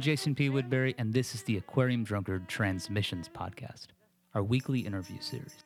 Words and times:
I'm 0.00 0.04
Jason 0.04 0.34
P. 0.34 0.48
Woodbury, 0.48 0.94
and 0.96 1.12
this 1.12 1.34
is 1.34 1.42
the 1.42 1.58
Aquarium 1.58 2.04
Drunkard 2.04 2.48
Transmissions 2.48 3.28
Podcast, 3.28 3.88
our 4.34 4.42
weekly 4.42 4.80
interview 4.80 5.20
series. 5.20 5.62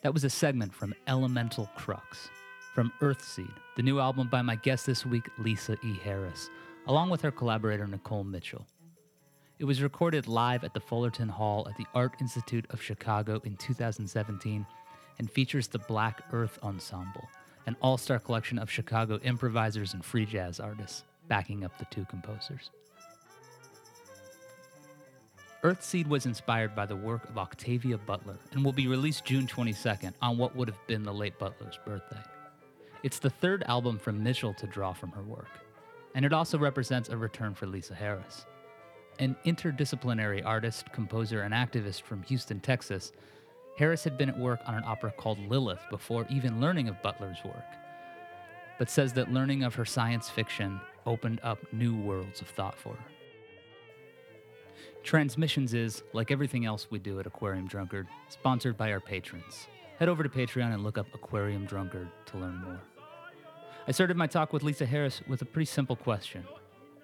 That 0.00 0.14
was 0.14 0.24
a 0.24 0.30
segment 0.30 0.72
from 0.72 0.94
Elemental 1.06 1.68
Crux, 1.76 2.30
from 2.74 2.90
Earthseed, 3.02 3.52
the 3.76 3.82
new 3.82 4.00
album 4.00 4.30
by 4.30 4.40
my 4.40 4.54
guest 4.56 4.86
this 4.86 5.04
week, 5.04 5.28
Lisa 5.36 5.76
E. 5.84 5.98
Harris, 6.02 6.48
along 6.86 7.10
with 7.10 7.20
her 7.20 7.30
collaborator 7.30 7.86
Nicole 7.86 8.24
Mitchell. 8.24 8.66
It 9.58 9.66
was 9.66 9.82
recorded 9.82 10.26
live 10.26 10.64
at 10.64 10.72
the 10.72 10.80
Fullerton 10.80 11.28
Hall 11.28 11.68
at 11.68 11.76
the 11.76 11.86
Art 11.94 12.14
Institute 12.22 12.64
of 12.70 12.80
Chicago 12.80 13.42
in 13.44 13.58
2017 13.58 14.64
and 15.18 15.30
features 15.30 15.68
the 15.68 15.80
Black 15.80 16.22
Earth 16.32 16.58
Ensemble, 16.62 17.28
an 17.66 17.76
all 17.82 17.98
star 17.98 18.20
collection 18.20 18.58
of 18.58 18.70
Chicago 18.70 19.18
improvisers 19.18 19.92
and 19.92 20.02
free 20.02 20.24
jazz 20.24 20.58
artists, 20.60 21.04
backing 21.28 21.62
up 21.62 21.76
the 21.76 21.84
two 21.90 22.06
composers. 22.06 22.70
Earthseed 25.64 26.06
was 26.06 26.24
inspired 26.24 26.76
by 26.76 26.86
the 26.86 26.94
work 26.94 27.28
of 27.28 27.36
Octavia 27.36 27.98
Butler 27.98 28.38
and 28.52 28.64
will 28.64 28.72
be 28.72 28.86
released 28.86 29.24
June 29.24 29.48
22nd 29.48 30.12
on 30.22 30.38
what 30.38 30.54
would 30.54 30.68
have 30.68 30.86
been 30.86 31.02
the 31.02 31.12
late 31.12 31.36
Butler's 31.36 31.80
birthday. 31.84 32.22
It's 33.02 33.18
the 33.18 33.30
third 33.30 33.64
album 33.64 33.98
from 33.98 34.22
Mitchell 34.22 34.54
to 34.54 34.68
draw 34.68 34.92
from 34.92 35.10
her 35.10 35.22
work, 35.22 35.48
and 36.14 36.24
it 36.24 36.32
also 36.32 36.58
represents 36.58 37.08
a 37.08 37.16
return 37.16 37.54
for 37.54 37.66
Lisa 37.66 37.94
Harris. 37.94 38.46
An 39.18 39.34
interdisciplinary 39.44 40.46
artist, 40.46 40.92
composer, 40.92 41.42
and 41.42 41.52
activist 41.52 42.02
from 42.02 42.22
Houston, 42.24 42.60
Texas, 42.60 43.10
Harris 43.76 44.04
had 44.04 44.16
been 44.16 44.28
at 44.28 44.38
work 44.38 44.60
on 44.64 44.76
an 44.76 44.84
opera 44.86 45.10
called 45.10 45.40
Lilith 45.40 45.82
before 45.90 46.24
even 46.30 46.60
learning 46.60 46.88
of 46.88 47.02
Butler's 47.02 47.42
work, 47.44 47.66
but 48.78 48.88
says 48.88 49.12
that 49.14 49.32
learning 49.32 49.64
of 49.64 49.74
her 49.74 49.84
science 49.84 50.30
fiction 50.30 50.80
opened 51.04 51.40
up 51.42 51.58
new 51.72 51.96
worlds 51.96 52.40
of 52.40 52.46
thought 52.46 52.78
for 52.78 52.90
her. 52.90 53.17
Transmissions 55.08 55.72
is, 55.72 56.02
like 56.12 56.30
everything 56.30 56.66
else 56.66 56.88
we 56.90 56.98
do 56.98 57.18
at 57.18 57.26
Aquarium 57.26 57.66
Drunkard, 57.66 58.06
sponsored 58.28 58.76
by 58.76 58.92
our 58.92 59.00
patrons. 59.00 59.66
Head 59.98 60.06
over 60.06 60.22
to 60.22 60.28
Patreon 60.28 60.74
and 60.74 60.84
look 60.84 60.98
up 60.98 61.06
Aquarium 61.14 61.64
Drunkard 61.64 62.10
to 62.26 62.36
learn 62.36 62.58
more. 62.58 62.78
I 63.86 63.92
started 63.92 64.18
my 64.18 64.26
talk 64.26 64.52
with 64.52 64.62
Lisa 64.62 64.84
Harris 64.84 65.22
with 65.26 65.40
a 65.40 65.46
pretty 65.46 65.64
simple 65.64 65.96
question 65.96 66.44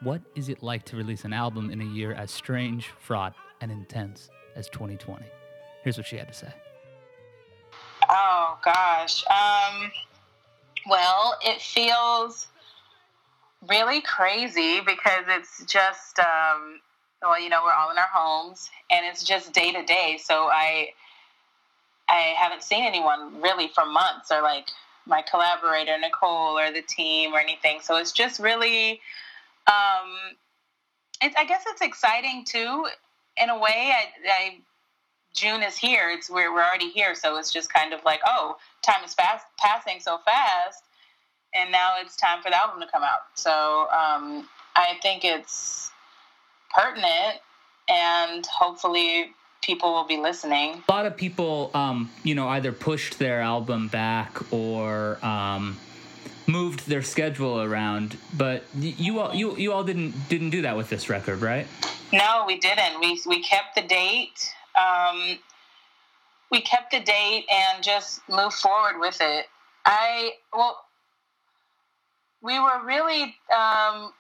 What 0.02 0.20
is 0.34 0.50
it 0.50 0.62
like 0.62 0.84
to 0.84 0.98
release 0.98 1.25
an 1.25 1.32
album 1.32 1.70
in 1.70 1.80
a 1.80 1.84
year 1.86 2.12
as 2.12 2.30
strange, 2.30 2.88
fraught, 3.00 3.34
and 3.62 3.72
intense 3.72 4.28
as 4.55 4.69
2020? 4.69 5.25
Here's 5.82 5.97
what 5.97 6.06
she 6.06 6.19
had 6.19 6.28
to 6.28 6.34
say. 6.34 6.52
Oh 8.10 8.58
gosh. 8.62 9.25
Um, 9.28 9.91
well, 10.86 11.38
it 11.41 11.58
feels 11.58 12.48
really 13.66 14.02
crazy 14.02 14.82
because 14.82 15.25
it's 15.26 15.65
just 15.65 16.19
um, 16.19 16.82
well, 17.22 17.41
you 17.41 17.48
know, 17.48 17.60
we're 17.64 17.72
all 17.72 17.91
in 17.91 17.98
our 17.98 18.08
homes 18.12 18.70
and 18.91 19.04
it's 19.06 19.25
just 19.25 19.52
day 19.52 19.72
to 19.72 19.84
day. 19.84 20.19
So 20.22 20.48
I 20.50 20.91
I 22.08 22.34
haven't 22.36 22.62
seen 22.62 22.84
anyone 22.84 23.41
really 23.41 23.69
for 23.69 23.86
months 23.86 24.30
or 24.30 24.42
like 24.42 24.69
my 25.06 25.22
collaborator 25.22 25.98
Nicole 25.98 26.58
or 26.58 26.70
the 26.70 26.82
team 26.82 27.32
or 27.32 27.38
anything. 27.38 27.80
So 27.82 27.97
it's 27.97 28.12
just 28.12 28.41
really 28.41 29.00
um 29.66 30.36
it's 31.22 31.34
I 31.36 31.44
guess 31.44 31.64
it's 31.66 31.80
exciting 31.80 32.44
too 32.44 32.86
in 33.41 33.50
a 33.50 33.58
way. 33.58 33.92
I, 33.92 34.08
I 34.28 34.58
June 35.34 35.62
is 35.62 35.76
here. 35.76 36.10
It's 36.10 36.30
we're 36.30 36.53
we're 36.53 36.62
already 36.62 36.91
here, 36.91 37.14
so 37.14 37.38
it's 37.38 37.53
just 37.53 37.72
kind 37.72 37.92
of 37.92 38.04
like, 38.04 38.20
oh, 38.24 38.56
time 38.82 39.04
is 39.04 39.14
fast 39.14 39.44
passing 39.58 40.00
so 40.00 40.19
fast, 40.24 40.82
and 41.54 41.72
now 41.72 41.94
it's 42.00 42.16
time 42.16 42.42
for 42.42 42.50
the 42.50 42.56
album 42.56 42.80
to 42.80 42.86
come 42.86 43.03
out. 43.03 43.20
So 43.34 43.88
um, 43.91 44.48
I 44.76 44.98
think 45.03 45.24
it's 45.24 45.91
pertinent, 46.74 47.40
and 47.88 48.44
hopefully 48.46 49.30
people 49.62 49.92
will 49.92 50.06
be 50.06 50.16
listening. 50.16 50.82
A 50.88 50.92
lot 50.92 51.06
of 51.06 51.16
people, 51.16 51.70
um, 51.74 52.10
you 52.22 52.34
know, 52.34 52.48
either 52.48 52.72
pushed 52.72 53.18
their 53.18 53.40
album 53.40 53.88
back 53.88 54.52
or 54.52 55.24
um, 55.24 55.76
moved 56.46 56.86
their 56.88 57.02
schedule 57.02 57.62
around. 57.62 58.16
But 58.36 58.64
you 58.74 59.20
all, 59.20 59.34
you 59.34 59.56
you 59.56 59.72
all 59.72 59.84
didn't 59.84 60.28
didn't 60.28 60.50
do 60.50 60.62
that 60.62 60.76
with 60.76 60.88
this 60.88 61.08
record, 61.08 61.40
right? 61.40 61.66
No, 62.12 62.44
we 62.46 62.58
didn't. 62.58 63.00
We 63.00 63.20
we 63.26 63.42
kept 63.42 63.74
the 63.74 63.82
date. 63.82 64.52
Um, 64.78 65.38
we 66.50 66.60
kept 66.60 66.91
the 66.91 67.00
date 67.00 67.46
and 67.50 67.82
just 67.82 68.20
moved 68.28 68.56
forward 68.56 69.00
with 69.00 69.18
it. 69.20 69.46
I 69.84 70.32
well, 70.52 70.78
we 72.42 72.58
were 72.58 72.84
really 72.84 73.34
um, 73.54 74.12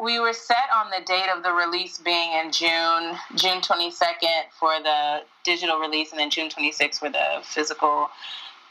we 0.00 0.18
were 0.18 0.32
set 0.32 0.68
on 0.74 0.90
the 0.90 1.04
date 1.04 1.28
of 1.34 1.42
the 1.42 1.52
release 1.52 1.98
being 1.98 2.32
in 2.32 2.50
June, 2.50 3.16
June 3.34 3.60
22nd 3.60 4.44
for 4.58 4.72
the 4.82 5.22
digital 5.44 5.78
release, 5.78 6.10
and 6.10 6.18
then 6.18 6.30
June 6.30 6.48
26th 6.48 6.98
for 6.98 7.10
the 7.10 7.40
physical 7.42 8.08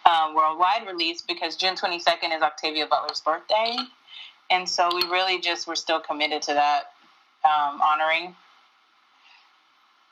um, 0.06 0.34
worldwide 0.34 0.88
release 0.88 1.22
because 1.22 1.56
June 1.56 1.76
22nd 1.76 2.36
is 2.36 2.42
Octavia 2.42 2.88
Butler's 2.88 3.22
birthday. 3.22 3.78
And 4.50 4.68
so 4.68 4.90
we 4.94 5.04
really 5.04 5.40
just 5.40 5.68
were 5.68 5.76
still 5.76 6.00
committed 6.00 6.42
to 6.44 6.54
that 6.54 6.94
um, 7.46 7.80
honoring. 7.82 8.36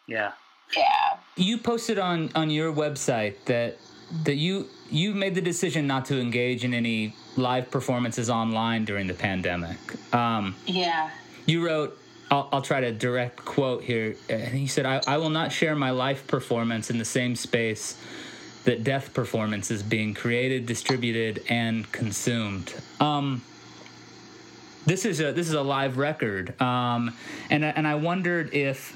Yeah. 0.05 0.33
Yeah. 0.75 1.17
You 1.35 1.57
posted 1.57 1.97
on 1.97 2.29
on 2.35 2.49
your 2.49 2.73
website 2.73 3.35
that 3.45 3.77
that 4.23 4.35
you 4.35 4.67
you 4.89 5.13
made 5.13 5.33
the 5.33 5.41
decision 5.41 5.87
not 5.87 6.05
to 6.05 6.19
engage 6.19 6.63
in 6.63 6.73
any 6.73 7.15
live 7.37 7.69
performances 7.71 8.29
online 8.29 8.85
during 8.85 9.07
the 9.07 9.13
pandemic. 9.13 9.77
Um, 10.13 10.55
Yeah. 10.65 11.09
you 11.45 11.65
wrote. 11.65 11.97
I'll, 12.29 12.49
I'll 12.51 12.61
try 12.61 12.81
to 12.81 12.91
direct 12.91 13.37
quote 13.45 13.83
here. 13.83 14.17
And 14.29 14.59
you 14.59 14.67
said, 14.67 14.85
I, 14.85 15.01
I 15.07 15.17
will 15.17 15.29
not 15.29 15.53
share 15.53 15.75
my 15.75 15.91
life 15.91 16.27
performance 16.27 16.89
in 16.89 16.97
the 16.97 17.05
same 17.05 17.37
space 17.37 17.95
that 18.65 18.83
death 18.83 19.13
performance 19.13 19.71
is 19.71 19.81
being 19.81 20.13
created, 20.13 20.65
distributed, 20.65 21.41
and 21.47 21.89
consumed. 21.93 22.73
Um, 22.99 23.43
this 24.85 25.05
is 25.05 25.21
a 25.21 25.31
this 25.31 25.47
is 25.47 25.53
a 25.53 25.61
live 25.61 25.97
record, 25.97 26.59
um, 26.61 27.13
and 27.49 27.65
I- 27.65 27.69
and 27.75 27.85
I 27.87 27.95
wondered 27.95 28.53
if, 28.53 28.93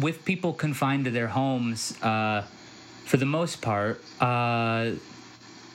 with 0.00 0.24
people 0.24 0.52
confined 0.52 1.04
to 1.06 1.10
their 1.12 1.26
homes, 1.28 2.00
uh, 2.02 2.42
for 3.04 3.16
the 3.18 3.26
most 3.26 3.60
part, 3.60 4.00
uh, 4.20 4.90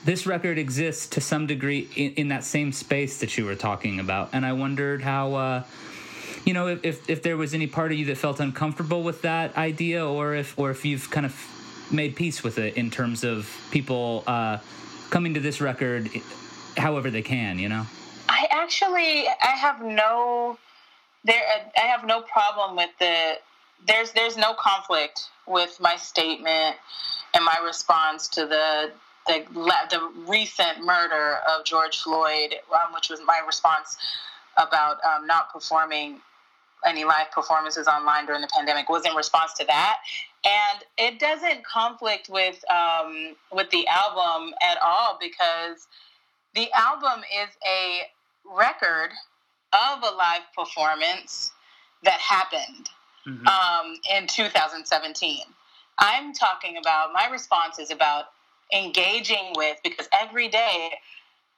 this 0.05 0.25
record 0.25 0.57
exists 0.57 1.07
to 1.07 1.21
some 1.21 1.47
degree 1.47 1.89
in, 1.95 2.13
in 2.13 2.27
that 2.29 2.43
same 2.43 2.71
space 2.71 3.19
that 3.19 3.37
you 3.37 3.45
were 3.45 3.55
talking 3.55 3.99
about, 3.99 4.29
and 4.33 4.45
I 4.45 4.53
wondered 4.53 5.01
how. 5.01 5.35
Uh, 5.35 5.63
you 6.45 6.53
know, 6.53 6.67
if, 6.67 6.83
if, 6.83 7.09
if 7.09 7.23
there 7.23 7.37
was 7.37 7.53
any 7.53 7.67
part 7.67 7.93
of 7.93 7.97
you 7.97 8.05
that 8.07 8.17
felt 8.17 8.41
uncomfortable 8.41 9.01
with 9.01 9.21
that 9.21 9.55
idea, 9.55 10.05
or 10.05 10.35
if 10.35 10.59
or 10.59 10.71
if 10.71 10.83
you've 10.83 11.09
kind 11.09 11.25
of 11.25 11.33
made 11.89 12.15
peace 12.15 12.43
with 12.43 12.57
it 12.57 12.75
in 12.75 12.91
terms 12.91 13.23
of 13.23 13.49
people 13.71 14.23
uh, 14.27 14.57
coming 15.09 15.35
to 15.35 15.39
this 15.39 15.61
record 15.61 16.09
however 16.75 17.09
they 17.09 17.21
can, 17.21 17.59
you 17.59 17.69
know. 17.69 17.85
I 18.27 18.47
actually 18.49 19.27
I 19.27 19.55
have 19.55 19.81
no 19.81 20.57
there 21.23 21.41
I 21.77 21.81
have 21.81 22.05
no 22.05 22.21
problem 22.21 22.75
with 22.75 22.89
the 22.99 23.37
there's 23.87 24.11
there's 24.11 24.37
no 24.37 24.53
conflict 24.53 25.29
with 25.47 25.77
my 25.79 25.95
statement 25.95 26.75
and 27.33 27.45
my 27.45 27.57
response 27.65 28.27
to 28.29 28.45
the 28.45 28.91
the 29.27 29.45
the 29.89 30.11
recent 30.27 30.83
murder 30.83 31.37
of 31.49 31.65
George 31.65 32.01
Floyd, 32.01 32.55
um, 32.71 32.93
which 32.93 33.09
was 33.09 33.19
my 33.25 33.39
response 33.45 33.97
about 34.57 34.97
um, 35.03 35.25
not 35.25 35.51
performing 35.51 36.19
any 36.85 37.05
live 37.05 37.31
performances 37.31 37.87
online 37.87 38.25
during 38.25 38.41
the 38.41 38.49
pandemic 38.53 38.89
was 38.89 39.05
in 39.05 39.15
response 39.15 39.53
to 39.53 39.65
that 39.65 39.99
and 40.45 40.83
it 40.97 41.19
doesn't 41.19 41.65
conflict 41.65 42.29
with 42.29 42.63
um, 42.69 43.35
with 43.51 43.69
the 43.69 43.87
album 43.87 44.53
at 44.61 44.77
all 44.81 45.17
because 45.19 45.87
the 46.53 46.69
album 46.73 47.23
is 47.41 47.49
a 47.65 48.01
record 48.55 49.11
of 49.71 50.03
a 50.03 50.15
live 50.15 50.43
performance 50.55 51.51
that 52.03 52.19
happened 52.19 52.89
um, 53.47 53.95
in 54.13 54.27
2017. 54.27 55.39
I'm 55.97 56.33
talking 56.33 56.77
about 56.77 57.13
my 57.13 57.29
response 57.31 57.79
is 57.79 57.89
about 57.89 58.25
engaging 58.73 59.53
with 59.55 59.77
because 59.83 60.07
every 60.19 60.47
day, 60.47 60.91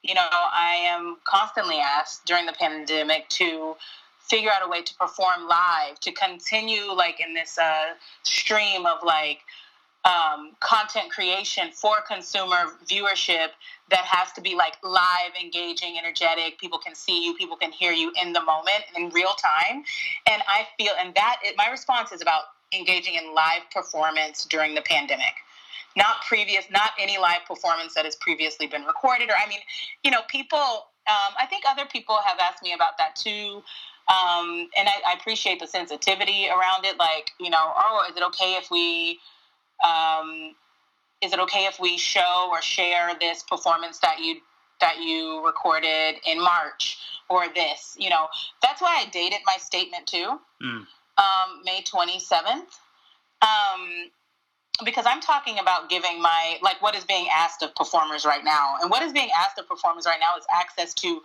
you 0.02 0.14
know, 0.14 0.28
I 0.30 0.82
am 0.86 1.16
constantly 1.24 1.78
asked 1.78 2.26
during 2.26 2.46
the 2.46 2.52
pandemic 2.52 3.28
to 3.30 3.76
figure 4.20 4.50
out 4.50 4.66
a 4.66 4.68
way 4.68 4.82
to 4.82 4.94
perform 4.96 5.48
live, 5.48 5.98
to 6.00 6.12
continue 6.12 6.92
like 6.92 7.20
in 7.20 7.34
this 7.34 7.58
uh, 7.58 7.94
stream 8.24 8.86
of 8.86 8.98
like 9.04 9.38
um, 10.04 10.52
content 10.60 11.10
creation 11.10 11.70
for 11.72 11.96
consumer 12.06 12.56
viewership 12.88 13.48
that 13.90 14.04
has 14.04 14.32
to 14.32 14.40
be 14.40 14.54
like 14.54 14.74
live, 14.82 15.32
engaging, 15.42 15.96
energetic. 15.98 16.58
People 16.58 16.78
can 16.78 16.94
see 16.94 17.24
you, 17.24 17.34
people 17.34 17.56
can 17.56 17.72
hear 17.72 17.92
you 17.92 18.12
in 18.22 18.32
the 18.32 18.42
moment, 18.42 18.84
in 18.96 19.10
real 19.10 19.34
time. 19.34 19.82
And 20.28 20.42
I 20.48 20.66
feel, 20.78 20.92
and 20.98 21.14
that, 21.14 21.38
it, 21.42 21.54
my 21.56 21.68
response 21.70 22.12
is 22.12 22.20
about 22.20 22.42
engaging 22.72 23.14
in 23.14 23.34
live 23.34 23.62
performance 23.72 24.44
during 24.44 24.74
the 24.74 24.82
pandemic 24.82 25.34
not 25.96 26.22
previous, 26.28 26.64
not 26.70 26.90
any 27.00 27.18
live 27.18 27.44
performance 27.46 27.94
that 27.94 28.04
has 28.04 28.16
previously 28.16 28.66
been 28.66 28.84
recorded. 28.84 29.30
Or, 29.30 29.34
I 29.34 29.48
mean, 29.48 29.60
you 30.04 30.10
know, 30.10 30.20
people, 30.28 30.58
um, 30.58 31.32
I 31.38 31.46
think 31.48 31.64
other 31.68 31.86
people 31.86 32.16
have 32.24 32.38
asked 32.38 32.62
me 32.62 32.74
about 32.74 32.98
that 32.98 33.16
too. 33.16 33.62
Um, 34.08 34.68
and 34.76 34.88
I, 34.88 35.10
I, 35.10 35.14
appreciate 35.18 35.58
the 35.58 35.66
sensitivity 35.66 36.46
around 36.48 36.84
it. 36.84 36.96
Like, 36.96 37.32
you 37.40 37.50
know, 37.50 37.72
oh, 37.74 38.06
is 38.08 38.16
it 38.16 38.22
okay 38.22 38.54
if 38.54 38.70
we, 38.70 39.18
um, 39.84 40.54
is 41.22 41.32
it 41.32 41.40
okay 41.40 41.66
if 41.66 41.80
we 41.80 41.98
show 41.98 42.48
or 42.50 42.62
share 42.62 43.10
this 43.18 43.42
performance 43.42 43.98
that 44.00 44.18
you 44.20 44.36
that 44.80 44.98
you 45.00 45.44
recorded 45.44 46.16
in 46.24 46.40
March 46.40 46.98
or 47.28 47.46
this? 47.52 47.96
You 47.98 48.10
know, 48.10 48.28
that's 48.62 48.80
why 48.80 49.02
I 49.04 49.10
dated 49.10 49.40
my 49.44 49.56
statement 49.58 50.06
too, 50.06 50.38
mm. 50.62 50.86
um, 51.18 51.62
May 51.64 51.82
twenty 51.82 52.20
seventh. 52.20 52.78
Um, 53.42 54.10
because 54.84 55.06
I'm 55.06 55.20
talking 55.20 55.58
about 55.58 55.88
giving 55.88 56.20
my 56.20 56.58
like 56.62 56.80
what 56.82 56.94
is 56.94 57.04
being 57.04 57.28
asked 57.34 57.62
of 57.62 57.74
performers 57.74 58.24
right 58.24 58.44
now, 58.44 58.76
and 58.80 58.90
what 58.90 59.02
is 59.02 59.12
being 59.12 59.30
asked 59.38 59.58
of 59.58 59.68
performers 59.68 60.06
right 60.06 60.20
now 60.20 60.36
is 60.38 60.44
access 60.52 60.94
to 60.94 61.22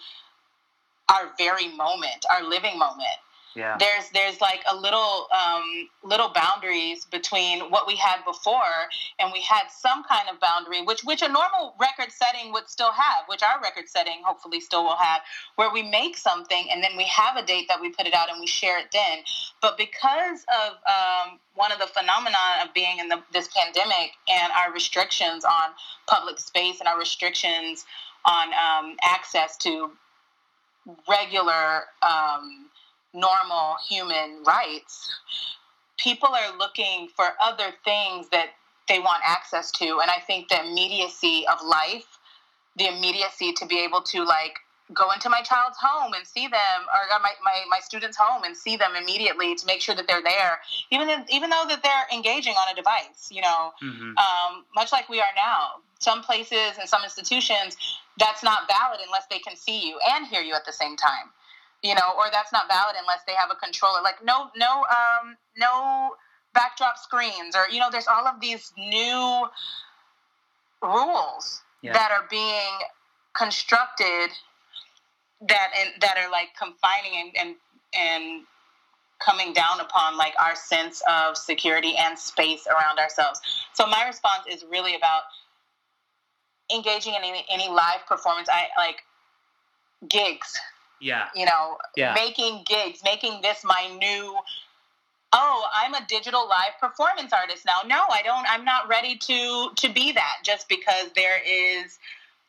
our 1.10 1.32
very 1.38 1.68
moment, 1.76 2.26
our 2.32 2.48
living 2.48 2.78
moment 2.80 3.18
yeah. 3.56 3.78
there's 3.80 4.10
there's 4.14 4.40
like 4.42 4.62
a 4.70 4.76
little 4.76 5.28
um, 5.32 5.90
little 6.04 6.30
boundaries 6.30 7.06
between 7.06 7.70
what 7.72 7.88
we 7.88 7.96
had 7.96 8.24
before 8.26 8.90
and 9.20 9.32
we 9.32 9.42
had 9.42 9.64
some 9.70 10.04
kind 10.04 10.28
of 10.32 10.40
boundary 10.40 10.82
which 10.82 11.04
which 11.04 11.22
a 11.22 11.28
normal 11.28 11.74
record 11.80 12.12
setting 12.12 12.52
would 12.52 12.70
still 12.70 12.92
have 12.92 13.26
which 13.28 13.42
our 13.44 13.62
record 13.62 13.88
setting 13.88 14.22
hopefully 14.24 14.60
still 14.60 14.84
will 14.84 14.96
have 14.96 15.22
where 15.56 15.72
we 15.72 15.84
make 15.84 16.18
something 16.18 16.68
and 16.72 16.84
then 16.84 16.96
we 16.98 17.06
have 17.06 17.36
a 17.38 17.46
date 17.46 17.68
that 17.68 17.80
we 17.80 17.90
put 17.90 18.08
it 18.08 18.14
out 18.14 18.30
and 18.30 18.40
we 18.40 18.48
share 18.48 18.80
it 18.80 18.88
then 18.94 19.20
but 19.62 19.78
because 19.78 20.46
of 20.66 20.74
um, 20.88 21.40
one 21.56 21.72
of 21.72 21.80
the 21.80 21.88
phenomena 21.88 22.38
of 22.64 22.74
being 22.74 23.00
in 23.00 23.10
the, 23.10 23.22
this 23.34 23.50
pandemic 23.56 24.12
and 24.30 24.52
our 24.54 24.74
restrictions 24.74 25.44
on 25.44 25.72
public 26.08 26.40
space 26.40 26.80
and 26.80 26.88
our 26.88 26.98
restrictions 26.98 27.86
on 28.26 28.48
um, 28.54 28.96
access 29.02 29.58
to 29.58 29.92
regular 31.08 31.84
um, 32.02 32.70
normal 33.14 33.76
human 33.88 34.44
rights, 34.46 35.14
people 35.98 36.30
are 36.30 36.58
looking 36.58 37.10
for 37.16 37.26
other 37.42 37.72
things 37.84 38.30
that 38.30 38.52
they 38.88 39.00
want 39.00 39.22
access 39.26 39.72
to. 39.72 40.00
And 40.02 40.10
I 40.10 40.20
think 40.26 40.50
the 40.50 40.60
immediacy 40.60 41.46
of 41.52 41.66
life, 41.66 42.20
the 42.78 42.88
immediacy 42.88 43.54
to 43.54 43.66
be 43.66 43.80
able 43.80 44.02
to 44.02 44.24
like 44.24 44.60
go 44.94 45.10
into 45.12 45.30
my 45.30 45.42
child's 45.42 45.78
home 45.80 46.14
and 46.14 46.28
see 46.28 46.48
them 46.48 46.80
or 46.88 47.20
my, 47.22 47.32
my, 47.44 47.64
my 47.70 47.80
students 47.80 48.18
home 48.18 48.44
and 48.44 48.56
see 48.56 48.76
them 48.76 48.96
immediately 48.96 49.56
to 49.56 49.66
make 49.66 49.82
sure 49.82 49.96
that 49.96 50.08
they're 50.08 50.24
there 50.24 50.60
even 50.92 51.10
if, 51.10 51.30
even 51.30 51.50
though 51.50 51.64
that 51.68 51.82
they're 51.84 52.08
engaging 52.14 52.54
on 52.54 52.72
a 52.72 52.76
device 52.76 53.30
you 53.32 53.42
know 53.42 53.72
mm-hmm. 53.82 54.18
um, 54.18 54.66
much 54.76 54.92
like 54.92 55.08
we 55.08 55.20
are 55.20 55.34
now 55.36 55.80
some 56.00 56.22
places 56.22 56.78
and 56.80 56.90
some 56.90 57.04
institutions 57.04 57.78
that's 58.18 58.44
not 58.44 58.68
valid 58.68 59.00
unless 59.06 59.26
they 59.30 59.40
can 59.40 59.56
see 59.56 59.88
you 59.88 59.98
and 60.10 60.28
hear 60.28 60.42
you 60.42 60.54
at 60.54 60.66
the 60.66 60.74
same 60.74 60.98
time 60.98 61.32
you 61.84 61.96
know, 61.96 62.14
or 62.18 62.26
that's 62.32 62.52
not 62.52 62.68
valid 62.68 62.96
unless 63.00 63.22
they 63.26 63.34
have 63.34 63.50
a 63.52 63.56
controller. 63.56 64.02
Like 64.04 64.24
no, 64.24 64.50
no, 64.56 64.86
um, 64.86 65.38
no 65.58 66.12
backdrop 66.54 66.98
screens, 66.98 67.56
or 67.56 67.70
you 67.72 67.80
know, 67.80 67.90
there's 67.92 68.08
all 68.08 68.28
of 68.28 68.40
these 68.40 68.72
new 68.78 69.48
rules 70.82 71.62
yeah. 71.82 71.94
that 71.94 72.12
are 72.12 72.28
being 72.30 72.80
constructed 73.34 74.30
that 75.48 75.70
and 75.80 76.02
that 76.02 76.18
are 76.18 76.30
like 76.30 76.50
confining 76.58 77.20
and 77.20 77.32
and 77.38 77.56
and 77.98 78.44
coming 79.20 79.54
down 79.54 79.80
upon 79.80 80.18
like 80.18 80.34
our 80.40 80.56
sense 80.56 81.02
of 81.10 81.38
security 81.38 81.96
and 81.98 82.18
space 82.18 82.68
around 82.68 83.00
ourselves. 83.00 83.40
So 83.74 83.86
my 83.86 84.06
response 84.06 84.46
is 84.50 84.66
really 84.70 84.96
about 84.96 85.22
engaging 86.74 87.14
in 87.14 87.22
any, 87.24 87.46
any 87.50 87.70
live 87.70 88.06
performance. 88.08 88.50
I 88.52 88.68
like 88.78 89.04
gigs 90.10 90.60
yeah. 91.02 91.28
You 91.36 91.46
know, 91.46 91.78
yeah. 91.96 92.14
making 92.14 92.64
gigs, 92.66 93.02
making 93.04 93.42
this 93.42 93.64
my 93.64 93.90
new 94.00 94.38
oh 95.34 95.64
i'm 95.74 95.94
a 95.94 96.06
digital 96.08 96.48
live 96.48 96.80
performance 96.80 97.32
artist 97.34 97.66
now. 97.66 97.88
No 97.88 98.04
i 98.10 98.22
don't 98.24 98.46
i'm 98.50 98.66
not 98.66 98.88
ready 98.88 99.18
to 99.18 99.70
to 99.76 99.90
be 99.94 100.12
that 100.12 100.38
just 100.44 100.68
because 100.70 101.10
there 101.16 101.40
is 101.46 101.98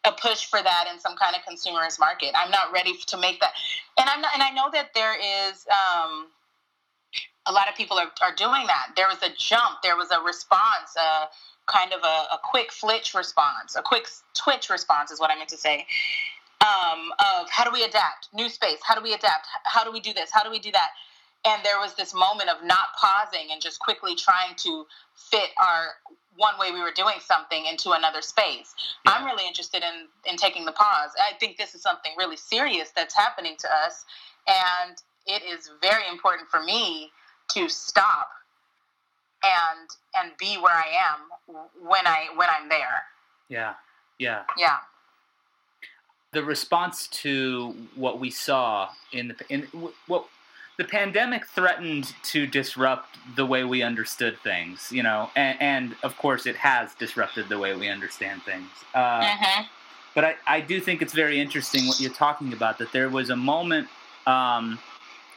a 0.05 0.11
push 0.11 0.47
for 0.47 0.61
that 0.61 0.87
in 0.93 0.99
some 0.99 1.15
kind 1.17 1.37
of 1.37 1.43
consumerist 1.43 2.01
market. 2.01 2.33
I'm 2.35 2.51
not 2.51 2.73
ready 2.73 2.95
to 3.07 3.17
make 3.19 3.41
that. 3.41 3.53
And 3.99 4.09
i'm 4.09 4.21
not 4.21 4.33
and 4.35 4.43
i 4.43 4.51
know 4.51 4.69
that 4.73 4.95
there 4.95 5.15
is 5.15 5.67
um 5.71 6.27
a 7.47 7.53
lot 7.53 7.69
of 7.69 7.75
people 7.75 7.99
are, 7.99 8.11
are 8.23 8.35
doing 8.37 8.67
that. 8.69 8.93
There 8.95 9.09
was 9.09 9.19
a 9.23 9.31
jump. 9.37 9.83
There 9.83 9.97
was 9.97 10.13
a 10.13 10.21
response 10.21 10.95
a 10.97 11.29
kind 11.67 11.93
of 11.93 12.01
a, 12.03 12.35
a 12.35 12.39
quick 12.43 12.73
flitch 12.73 13.15
response 13.15 13.77
a 13.77 13.83
quick 13.83 14.09
twitch 14.35 14.69
response 14.69 15.11
is 15.11 15.21
what 15.21 15.31
i 15.31 15.37
meant 15.37 15.49
to 15.49 15.57
say 15.57 15.87
um, 16.63 17.13
of 17.19 17.51
how 17.51 17.65
do 17.65 17.71
we 17.73 17.85
adapt? 17.85 18.29
New 18.33 18.49
space. 18.49 18.79
How 18.83 18.95
do 18.95 19.03
we 19.03 19.13
adapt? 19.13 19.47
How 19.65 19.85
do 19.85 19.93
we 19.93 20.01
do 20.01 20.13
this? 20.13 20.31
How 20.33 20.43
do 20.43 20.51
we 20.51 20.59
do 20.59 20.71
that? 20.73 20.91
And 21.45 21.65
there 21.65 21.79
was 21.79 21.95
this 21.95 22.15
moment 22.15 22.51
of 22.51 22.65
not 22.65 22.95
pausing 22.97 23.49
and 23.51 23.61
just 23.61 23.81
quickly 23.81 24.15
trying 24.15 24.55
to 24.59 24.87
fit 25.17 25.51
our 25.59 25.89
one 26.37 26.55
way 26.59 26.71
we 26.73 26.81
were 26.81 26.93
doing 26.95 27.17
something 27.21 27.67
into 27.67 27.91
another 27.91 28.23
space. 28.23 28.75
Yeah. 29.05 29.13
i'm 29.13 29.27
really 29.27 29.47
interested 29.47 29.83
in 29.83 30.07
in 30.31 30.37
taking 30.39 30.65
the 30.65 30.73
pause. 30.73 31.11
I 31.19 31.35
think 31.39 31.59
this 31.59 31.75
is 31.75 31.83
something 31.83 32.13
really 32.17 32.37
serious 32.37 32.91
that's 32.91 33.15
happening 33.15 33.57
to 33.59 33.69
us 33.85 34.05
and 34.47 34.97
it 35.27 35.43
is 35.43 35.71
very 35.83 36.09
important 36.11 36.49
for 36.49 36.63
me 36.63 37.11
to 37.51 37.69
stop 37.69 38.31
and 39.45 39.91
and 40.17 40.33
be 40.39 40.57
where 40.57 40.75
i 40.75 40.89
am 41.11 41.57
when 41.87 42.07
i 42.07 42.29
when 42.37 42.49
i'm 42.49 42.69
there. 42.71 43.03
Yeah. 43.49 43.75
Yeah. 44.19 44.45
Yeah 44.57 44.79
the 46.33 46.43
response 46.43 47.07
to 47.09 47.75
what 47.95 48.19
we 48.19 48.31
saw 48.31 48.89
in 49.13 49.29
the 49.29 49.37
in 49.49 49.63
what 50.07 50.27
the 50.79 50.85
pandemic 50.85 51.47
threatened 51.47 52.15
to 52.23 52.47
disrupt 52.47 53.19
the 53.37 53.45
way 53.45 53.63
we 53.63 53.83
understood 53.83 54.39
things, 54.43 54.91
you 54.91 55.03
know, 55.03 55.31
and, 55.37 55.61
and 55.61 55.97
of 56.03 56.17
course 56.17 56.47
it 56.47 56.57
has 56.57 56.95
disrupted 56.95 57.49
the 57.51 57.59
way 57.59 57.77
we 57.77 57.89
understand 57.89 58.43
things. 58.43 58.69
Uh, 58.95 59.21
mm-hmm. 59.21 59.63
But 60.15 60.25
I, 60.25 60.35
I 60.47 60.61
do 60.61 60.81
think 60.81 61.03
it's 61.03 61.13
very 61.13 61.39
interesting 61.41 61.87
what 61.87 62.01
you're 62.01 62.13
talking 62.13 62.53
about 62.55 62.79
that 62.79 62.93
there 62.93 63.11
was 63.11 63.29
a 63.29 63.37
moment 63.37 63.89
um, 64.27 64.79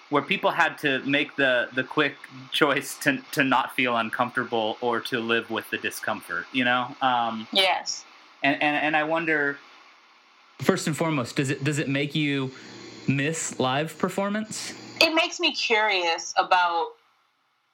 where 0.09 0.21
people 0.21 0.51
had 0.51 0.77
to 0.79 0.99
make 0.99 1.35
the, 1.35 1.67
the 1.75 1.83
quick 1.83 2.15
choice 2.51 2.97
to, 2.99 3.21
to 3.33 3.43
not 3.43 3.75
feel 3.75 3.97
uncomfortable 3.97 4.77
or 4.79 5.01
to 5.01 5.19
live 5.19 5.49
with 5.49 5.69
the 5.69 5.77
discomfort, 5.77 6.45
you 6.53 6.63
know? 6.63 6.95
Um, 7.01 7.47
yes. 7.51 8.05
And, 8.41 8.61
and, 8.61 8.77
and 8.77 8.95
I 8.95 9.03
wonder 9.03 9.57
First 10.59 10.87
and 10.87 10.95
foremost, 10.95 11.35
does 11.35 11.49
it 11.49 11.63
does 11.63 11.79
it 11.79 11.89
make 11.89 12.15
you 12.15 12.51
miss 13.07 13.59
live 13.59 13.97
performance? 13.97 14.73
It 15.01 15.13
makes 15.13 15.39
me 15.39 15.53
curious 15.53 16.33
about 16.37 16.91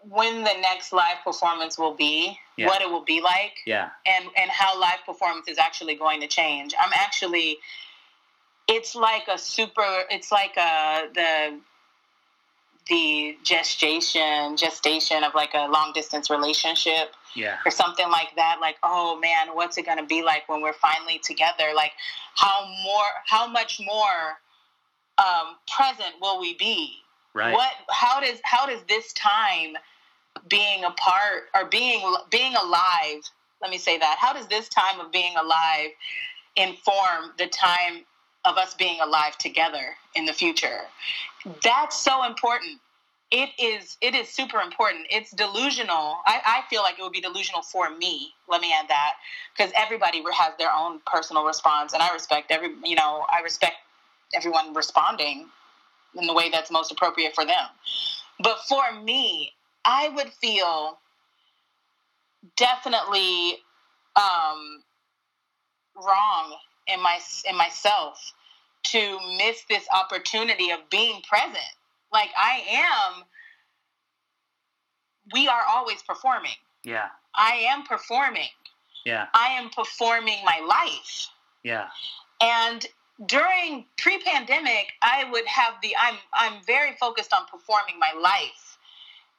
when 0.10 0.40
the 0.40 0.54
next 0.62 0.92
live 0.92 1.18
performance 1.24 1.78
will 1.78 1.94
be, 1.94 2.38
yeah. 2.58 2.66
what 2.66 2.82
it 2.82 2.90
will 2.90 3.04
be 3.04 3.22
like, 3.22 3.54
yeah, 3.66 3.90
and 4.06 4.26
and 4.36 4.50
how 4.50 4.80
live 4.80 5.00
performance 5.06 5.48
is 5.48 5.58
actually 5.58 5.96
going 5.96 6.22
to 6.22 6.28
change. 6.28 6.74
I'm 6.80 6.92
actually, 6.94 7.60
it's 8.68 8.96
like 8.96 9.28
a 9.28 9.38
super, 9.38 10.04
it's 10.10 10.32
like 10.32 10.58
a 10.58 11.04
the 11.14 11.60
the 12.92 13.38
gestation 13.44 14.58
gestation 14.58 15.24
of 15.24 15.34
like 15.34 15.52
a 15.54 15.68
long 15.70 15.94
distance 15.94 16.30
relationship 16.30 17.14
yeah. 17.36 17.58
or 17.66 17.72
something 17.72 18.10
like 18.10 18.36
that 18.36 18.58
like 18.60 18.76
oh 18.84 19.18
man 19.18 19.48
what's 19.54 19.78
it 19.78 19.86
going 19.86 19.98
to 19.98 20.06
be 20.06 20.22
like 20.22 20.48
when 20.50 20.62
we're 20.62 20.74
finally 20.74 21.18
together? 21.20 21.72
Like 21.74 21.94
how 22.36 22.68
more 22.84 23.06
how 23.26 23.48
much 23.48 23.80
more 23.80 24.38
um, 25.18 25.56
present 25.74 26.16
will 26.22 26.40
we 26.40 26.56
be? 26.56 26.98
Right. 27.34 27.54
What 27.54 27.72
how 27.90 28.20
does 28.20 28.40
how 28.44 28.66
does 28.66 28.82
this 28.90 29.14
time 29.14 29.78
being 30.50 30.84
apart 30.84 31.44
or 31.56 31.70
being 31.70 32.02
being 32.30 32.56
alive 32.56 33.22
let 33.62 33.70
me 33.70 33.78
say 33.78 33.98
that 33.98 34.18
how 34.20 34.34
does 34.34 34.48
this 34.48 34.70
time 34.70 35.00
of 35.00 35.12
being 35.12 35.36
alive 35.36 35.90
inform 36.56 37.32
the 37.38 37.48
time 37.48 38.06
of 38.46 38.58
us 38.58 38.74
being 38.74 39.00
alive 39.02 39.38
together 39.38 39.96
in 40.16 40.26
the 40.26 40.34
future. 40.34 40.82
That's 41.64 41.98
so 41.98 42.26
important. 42.26 42.80
It 43.32 43.50
is 43.58 43.98
it 44.02 44.14
is 44.14 44.28
super 44.28 44.60
important. 44.60 45.08
It's 45.10 45.32
delusional. 45.32 46.18
I, 46.26 46.42
I 46.46 46.64
feel 46.70 46.82
like 46.82 47.00
it 47.00 47.04
would 47.04 47.14
be 47.14 47.22
delusional 47.22 47.62
for 47.62 47.90
me 47.96 48.34
let 48.52 48.62
me 48.62 48.74
add 48.78 48.88
that 48.90 49.14
because 49.56 49.72
everybody 49.76 50.22
has 50.34 50.54
their 50.60 50.72
own 50.72 51.00
personal 51.06 51.46
response 51.46 51.94
and 51.94 52.04
i 52.04 52.14
respect 52.14 52.52
every 52.52 52.70
you 52.84 52.96
know 52.96 53.26
i 53.36 53.42
respect 53.42 53.76
everyone 54.36 54.74
responding 54.74 55.48
in 56.16 56.28
the 56.28 56.34
way 56.34 56.50
that's 56.50 56.70
most 56.70 56.92
appropriate 56.92 57.34
for 57.34 57.46
them. 57.46 57.66
But 58.44 58.60
for 58.68 58.84
me 59.02 59.54
i 59.86 60.10
would 60.10 60.32
feel 60.34 61.00
definitely 62.58 63.60
um, 64.16 64.84
wrong 65.96 66.58
in 66.88 67.02
my 67.02 67.20
in 67.50 67.58
myself 67.58 68.34
to 68.84 69.20
miss 69.38 69.64
this 69.70 69.86
opportunity 69.94 70.72
of 70.72 70.80
being 70.90 71.22
present. 71.28 71.74
Like 72.12 72.30
I 72.38 72.64
am 72.70 73.24
we 75.34 75.48
are 75.48 75.64
always 75.70 76.02
performing. 76.04 76.52
Yeah. 76.84 77.08
I 77.36 77.66
am 77.70 77.84
performing. 77.84 78.50
Yeah. 79.06 79.28
I 79.34 79.50
am 79.50 79.70
performing 79.70 80.40
my 80.44 80.60
life. 80.68 81.28
Yeah. 81.64 81.88
And 82.42 82.86
during 83.28 83.86
pre-pandemic, 83.98 84.94
I 85.02 85.30
would 85.32 85.46
have 85.46 85.76
the 85.82 85.96
I'm 86.00 86.16
I'm 86.34 86.64
very 86.66 86.94
focused 87.00 87.34
on 87.34 87.46
performing 87.46 88.00
my 88.00 88.20
life 88.20 88.78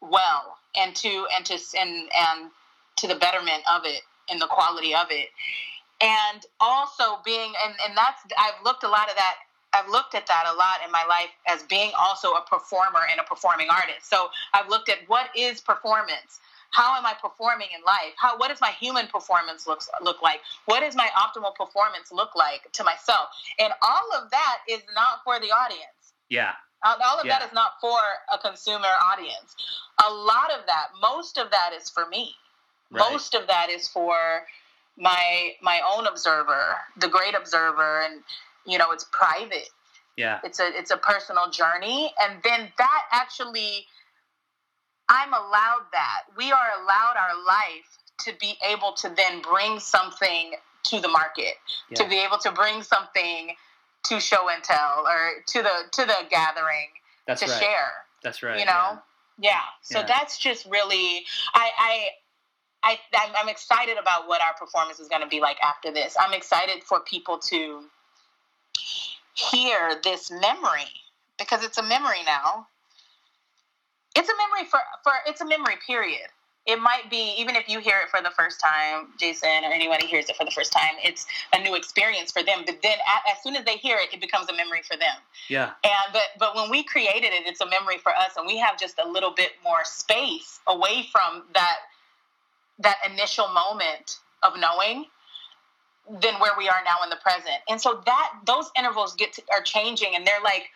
well 0.00 0.56
and 0.76 0.94
to 0.96 1.26
and 1.36 1.44
to 1.46 1.58
and 1.78 1.90
and 1.90 2.50
to 2.96 3.06
the 3.08 3.14
betterment 3.16 3.62
of 3.70 3.82
it 3.84 4.02
and 4.28 4.40
the 4.40 4.46
quality 4.46 4.94
of 4.94 5.06
it. 5.10 5.28
And 6.02 6.44
also 6.60 7.20
being 7.24 7.52
and 7.64 7.74
and 7.86 7.96
that's 7.96 8.20
I've 8.38 8.62
looked 8.64 8.82
a 8.84 8.88
lot 8.88 9.08
of 9.08 9.16
that 9.16 9.36
I've 9.72 9.88
looked 9.88 10.14
at 10.14 10.26
that 10.26 10.44
a 10.52 10.54
lot 10.56 10.80
in 10.84 10.90
my 10.92 11.04
life 11.08 11.30
as 11.46 11.62
being 11.62 11.92
also 11.98 12.32
a 12.32 12.42
performer 12.42 13.00
and 13.10 13.20
a 13.20 13.22
performing 13.22 13.68
artist. 13.70 14.10
So 14.10 14.28
I've 14.52 14.68
looked 14.68 14.88
at 14.88 14.98
what 15.06 15.30
is 15.36 15.60
performance. 15.60 16.40
How 16.72 16.96
am 16.96 17.06
I 17.06 17.14
performing 17.20 17.68
in 17.76 17.82
life? 17.84 18.14
How 18.16 18.36
what 18.36 18.48
does 18.48 18.60
my 18.60 18.70
human 18.72 19.06
performance 19.06 19.66
looks 19.66 19.88
look 20.02 20.22
like? 20.22 20.40
What 20.66 20.80
does 20.80 20.96
my 20.96 21.08
optimal 21.16 21.54
performance 21.54 22.10
look 22.12 22.34
like 22.34 22.70
to 22.72 22.84
myself? 22.84 23.28
And 23.58 23.72
all 23.82 24.08
of 24.20 24.30
that 24.30 24.58
is 24.68 24.82
not 24.94 25.20
for 25.24 25.38
the 25.38 25.52
audience. 25.52 26.12
Yeah. 26.28 26.52
All 26.82 27.20
of 27.20 27.26
Yeah. 27.26 27.38
that 27.38 27.46
is 27.46 27.52
not 27.52 27.74
for 27.80 27.98
a 28.32 28.38
consumer 28.38 28.88
audience. 29.12 29.54
A 30.08 30.12
lot 30.12 30.50
of 30.50 30.66
that, 30.66 30.88
most 31.00 31.38
of 31.38 31.50
that 31.50 31.72
is 31.72 31.88
for 31.88 32.06
me. 32.06 32.34
Right. 32.90 33.10
Most 33.12 33.34
of 33.34 33.46
that 33.46 33.70
is 33.70 33.86
for 33.88 34.46
my 34.96 35.52
my 35.62 35.80
own 35.96 36.06
observer, 36.06 36.76
the 36.98 37.08
great 37.08 37.34
observer, 37.34 38.02
and 38.02 38.22
you 38.66 38.78
know, 38.78 38.90
it's 38.92 39.04
private 39.12 39.68
Yeah. 40.16 40.38
it's 40.44 40.60
a 40.60 40.68
it's 40.78 40.90
a 40.90 40.96
personal 40.96 41.50
journey 41.50 42.12
and 42.22 42.40
then 42.44 42.68
that 42.78 43.02
actually 43.10 43.86
i'm 45.08 45.32
allowed 45.32 45.86
that 45.92 46.20
we 46.36 46.52
are 46.52 46.68
allowed 46.82 47.16
our 47.16 47.34
life 47.44 47.98
to 48.20 48.32
be 48.40 48.56
able 48.70 48.92
to 48.92 49.08
then 49.16 49.40
bring 49.42 49.80
something 49.80 50.54
to 50.84 51.00
the 51.00 51.08
market 51.08 51.54
to 51.94 52.06
be 52.08 52.18
able 52.18 52.38
to 52.38 52.52
bring 52.52 52.82
something 52.82 53.56
to 54.04 54.20
show 54.20 54.48
and 54.48 54.62
tell 54.62 55.04
or 55.08 55.42
to 55.46 55.62
the 55.62 55.70
to 55.90 56.04
the 56.04 56.16
gathering 56.30 56.88
That's 57.26 57.40
to 57.42 57.50
right. 57.50 57.60
share 57.60 57.92
That's 58.22 58.42
right. 58.42 58.58
you 58.60 58.66
know 58.66 58.98
yeah, 59.38 59.60
so 59.80 60.00
Yeah. 60.00 60.06
that's 60.06 60.38
just 60.38 60.66
really 60.66 61.24
i 61.54 62.08
i 62.82 62.98
I'm, 63.14 63.32
I'm 63.36 63.48
excited 63.48 63.96
about 63.98 64.28
what 64.28 64.40
our 64.42 64.54
performance 64.58 65.00
is 65.00 65.08
going 65.08 65.22
to 65.22 65.28
be 65.28 65.40
like 65.40 65.58
after 65.62 65.92
this. 65.92 66.16
I'm 66.20 66.32
excited 66.32 66.82
for 66.82 67.00
people 67.00 67.38
to 67.38 67.84
hear 69.34 70.00
this 70.02 70.30
memory 70.30 70.90
because 71.38 71.64
it's 71.64 71.78
a 71.78 71.82
memory 71.82 72.22
now. 72.26 72.66
It's 74.14 74.28
a 74.28 74.34
memory 74.36 74.68
for, 74.68 74.80
for 75.02 75.12
it's 75.26 75.40
a 75.40 75.46
memory 75.46 75.76
period. 75.86 76.28
It 76.64 76.80
might 76.80 77.10
be 77.10 77.34
even 77.38 77.56
if 77.56 77.68
you 77.68 77.80
hear 77.80 77.98
it 77.98 78.08
for 78.08 78.22
the 78.22 78.30
first 78.30 78.60
time, 78.60 79.08
Jason, 79.18 79.64
or 79.64 79.72
anybody 79.72 80.06
hears 80.06 80.28
it 80.28 80.36
for 80.36 80.44
the 80.44 80.52
first 80.52 80.70
time, 80.70 80.94
it's 81.02 81.26
a 81.52 81.60
new 81.60 81.74
experience 81.74 82.30
for 82.30 82.44
them. 82.44 82.62
But 82.64 82.82
then 82.82 82.98
as 83.28 83.42
soon 83.42 83.56
as 83.56 83.64
they 83.64 83.78
hear 83.78 83.96
it, 83.96 84.14
it 84.14 84.20
becomes 84.20 84.48
a 84.48 84.54
memory 84.54 84.82
for 84.82 84.96
them. 84.96 85.16
Yeah. 85.48 85.72
And 85.82 86.12
but 86.12 86.22
but 86.38 86.54
when 86.54 86.70
we 86.70 86.84
created 86.84 87.32
it, 87.32 87.46
it's 87.46 87.60
a 87.60 87.68
memory 87.68 87.98
for 87.98 88.12
us, 88.12 88.36
and 88.36 88.46
we 88.46 88.58
have 88.58 88.78
just 88.78 89.00
a 89.04 89.08
little 89.08 89.32
bit 89.32 89.52
more 89.64 89.84
space 89.84 90.60
away 90.68 91.08
from 91.10 91.42
that 91.52 91.78
that 92.78 92.98
initial 93.10 93.48
moment 93.48 94.18
of 94.42 94.54
knowing 94.58 95.06
than 96.08 96.34
where 96.40 96.52
we 96.58 96.68
are 96.68 96.82
now 96.84 96.96
in 97.04 97.10
the 97.10 97.16
present. 97.16 97.56
And 97.68 97.80
so 97.80 98.02
that 98.06 98.32
those 98.44 98.70
intervals 98.76 99.14
get 99.14 99.34
to, 99.34 99.42
are 99.52 99.62
changing, 99.62 100.14
and 100.16 100.26
they're 100.26 100.42
like 100.42 100.68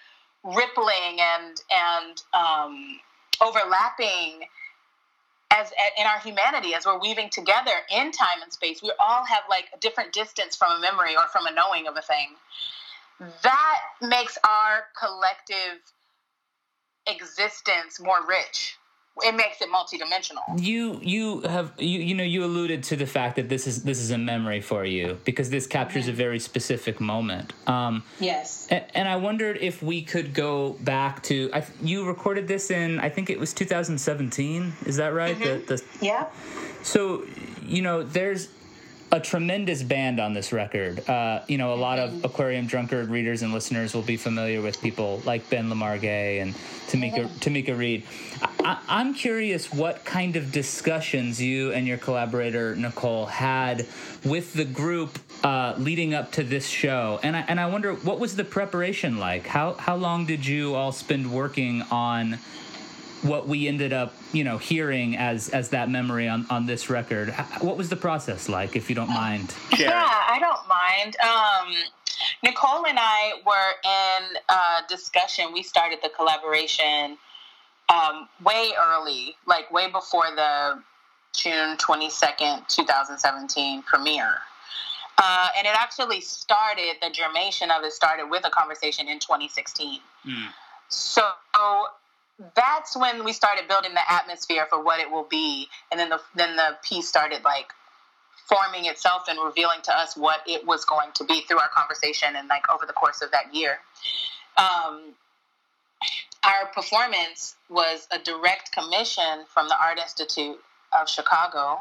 rippling 0.44 1.18
and 1.20 1.60
and 1.74 2.22
um, 2.32 3.00
overlapping 3.42 4.46
as 5.50 5.70
in 5.98 6.06
our 6.06 6.20
humanity 6.20 6.74
as 6.74 6.86
we're 6.86 6.98
weaving 6.98 7.30
together 7.30 7.72
in 7.90 8.12
time 8.12 8.42
and 8.42 8.52
space. 8.52 8.82
We 8.82 8.92
all 8.98 9.24
have 9.24 9.42
like 9.48 9.66
a 9.74 9.78
different 9.78 10.12
distance 10.12 10.56
from 10.56 10.78
a 10.78 10.80
memory 10.80 11.16
or 11.16 11.26
from 11.32 11.46
a 11.46 11.52
knowing 11.52 11.86
of 11.86 11.96
a 11.96 12.02
thing 12.02 12.28
that 13.42 13.78
makes 14.02 14.38
our 14.44 14.84
collective 14.98 15.80
existence 17.06 18.00
more 18.00 18.26
rich. 18.26 18.76
It 19.22 19.34
makes 19.34 19.62
it 19.62 19.68
multidimensional. 19.70 20.42
You 20.60 21.00
you 21.02 21.40
have 21.42 21.72
you 21.78 22.00
you 22.00 22.14
know 22.14 22.24
you 22.24 22.44
alluded 22.44 22.82
to 22.84 22.96
the 22.96 23.06
fact 23.06 23.36
that 23.36 23.48
this 23.48 23.66
is 23.66 23.82
this 23.82 23.98
is 23.98 24.10
a 24.10 24.18
memory 24.18 24.60
for 24.60 24.84
you 24.84 25.18
because 25.24 25.48
this 25.48 25.66
captures 25.66 26.06
a 26.06 26.12
very 26.12 26.38
specific 26.38 27.00
moment. 27.00 27.54
Um, 27.66 28.02
Yes. 28.20 28.66
and, 28.70 28.84
and 28.94 29.08
I 29.08 29.16
wondered 29.16 29.56
if 29.60 29.82
we 29.82 30.02
could 30.02 30.34
go 30.34 30.76
back 30.80 31.22
to 31.24 31.50
I, 31.54 31.64
you 31.82 32.06
recorded 32.06 32.46
this 32.46 32.70
in 32.70 33.00
I 33.00 33.08
think 33.08 33.30
it 33.30 33.38
was 33.38 33.54
2017. 33.54 34.74
Is 34.84 34.96
that 34.96 35.14
right? 35.14 35.38
The, 35.38 35.62
the 35.66 35.82
Yeah. 36.00 36.26
So, 36.82 37.24
you 37.62 37.82
know, 37.82 38.02
there's 38.02 38.48
a 39.12 39.20
tremendous 39.20 39.82
band 39.82 40.18
on 40.20 40.32
this 40.32 40.52
record. 40.52 41.08
Uh, 41.08 41.42
you 41.46 41.58
know, 41.58 41.72
a 41.72 41.76
lot 41.76 41.98
of 41.98 42.24
Aquarium 42.24 42.66
Drunkard 42.66 43.08
readers 43.08 43.42
and 43.42 43.52
listeners 43.52 43.94
will 43.94 44.02
be 44.02 44.16
familiar 44.16 44.60
with 44.60 44.80
people 44.80 45.22
like 45.24 45.48
Ben 45.48 45.68
Lamar 45.68 45.96
Gay 45.98 46.40
and 46.40 46.54
Tomeka 46.88 47.28
Tomeka 47.38 47.76
Reid. 47.76 48.02
I, 48.42 48.50
I, 48.64 48.78
I'm 48.88 49.14
curious 49.14 49.72
what 49.72 50.04
kind 50.04 50.36
of 50.36 50.50
discussions 50.50 51.40
you 51.40 51.72
and 51.72 51.86
your 51.86 51.98
collaborator 51.98 52.74
Nicole 52.74 53.26
had 53.26 53.86
with 54.24 54.52
the 54.54 54.64
group 54.64 55.18
uh, 55.44 55.74
leading 55.78 56.12
up 56.14 56.32
to 56.32 56.42
this 56.42 56.66
show, 56.66 57.20
and 57.22 57.36
I 57.36 57.40
and 57.48 57.60
I 57.60 57.66
wonder 57.66 57.94
what 57.94 58.18
was 58.18 58.34
the 58.34 58.44
preparation 58.44 59.18
like. 59.18 59.46
How 59.46 59.74
how 59.74 59.94
long 59.96 60.26
did 60.26 60.44
you 60.44 60.74
all 60.74 60.92
spend 60.92 61.32
working 61.32 61.82
on? 61.90 62.38
What 63.22 63.48
we 63.48 63.68
ended 63.68 63.92
up, 63.92 64.14
you 64.32 64.44
know, 64.44 64.58
hearing 64.58 65.16
as 65.16 65.48
as 65.50 65.70
that 65.70 65.90
memory 65.90 66.28
on 66.28 66.46
on 66.50 66.66
this 66.66 66.90
record. 66.90 67.30
What 67.60 67.76
was 67.76 67.88
the 67.88 67.96
process 67.96 68.48
like, 68.48 68.76
if 68.76 68.88
you 68.88 68.94
don't 68.94 69.10
mind? 69.10 69.54
sharing? 69.70 69.90
Yeah, 69.90 70.06
I 70.06 70.38
don't 70.38 70.68
mind. 70.68 71.16
Um, 71.20 71.74
Nicole 72.42 72.86
and 72.86 72.98
I 73.00 73.34
were 73.46 73.72
in 73.84 74.36
a 74.48 74.88
discussion. 74.88 75.52
We 75.52 75.62
started 75.62 75.98
the 76.02 76.10
collaboration 76.10 77.18
um, 77.88 78.28
way 78.44 78.72
early, 78.78 79.36
like 79.46 79.70
way 79.70 79.90
before 79.90 80.26
the 80.34 80.82
June 81.34 81.76
22nd, 81.76 82.66
2017 82.68 83.82
premiere. 83.82 84.34
Uh, 85.18 85.48
and 85.56 85.66
it 85.66 85.74
actually 85.74 86.20
started, 86.20 86.96
the 87.00 87.10
germination 87.10 87.70
of 87.70 87.82
it 87.84 87.92
started 87.92 88.26
with 88.26 88.46
a 88.46 88.50
conversation 88.50 89.08
in 89.08 89.18
2016. 89.18 90.00
Mm. 90.26 90.48
So 90.88 91.22
that's 92.54 92.96
when 92.96 93.24
we 93.24 93.32
started 93.32 93.68
building 93.68 93.94
the 93.94 94.12
atmosphere 94.12 94.66
for 94.68 94.82
what 94.82 95.00
it 95.00 95.10
will 95.10 95.26
be, 95.28 95.68
and 95.90 95.98
then 95.98 96.10
the 96.10 96.20
then 96.34 96.56
the 96.56 96.76
piece 96.82 97.08
started 97.08 97.42
like 97.44 97.66
forming 98.48 98.86
itself 98.86 99.24
and 99.28 99.38
revealing 99.42 99.80
to 99.82 99.98
us 99.98 100.16
what 100.16 100.40
it 100.46 100.64
was 100.66 100.84
going 100.84 101.10
to 101.14 101.24
be 101.24 101.40
through 101.42 101.58
our 101.58 101.68
conversation 101.68 102.36
and 102.36 102.46
like 102.48 102.62
over 102.72 102.86
the 102.86 102.92
course 102.92 103.22
of 103.22 103.30
that 103.32 103.54
year. 103.54 103.78
Um, 104.56 105.14
our 106.44 106.66
performance 106.72 107.56
was 107.68 108.06
a 108.12 108.18
direct 108.18 108.70
commission 108.72 109.44
from 109.52 109.68
the 109.68 109.76
Art 109.80 109.98
Institute 109.98 110.56
of 110.98 111.08
Chicago 111.08 111.80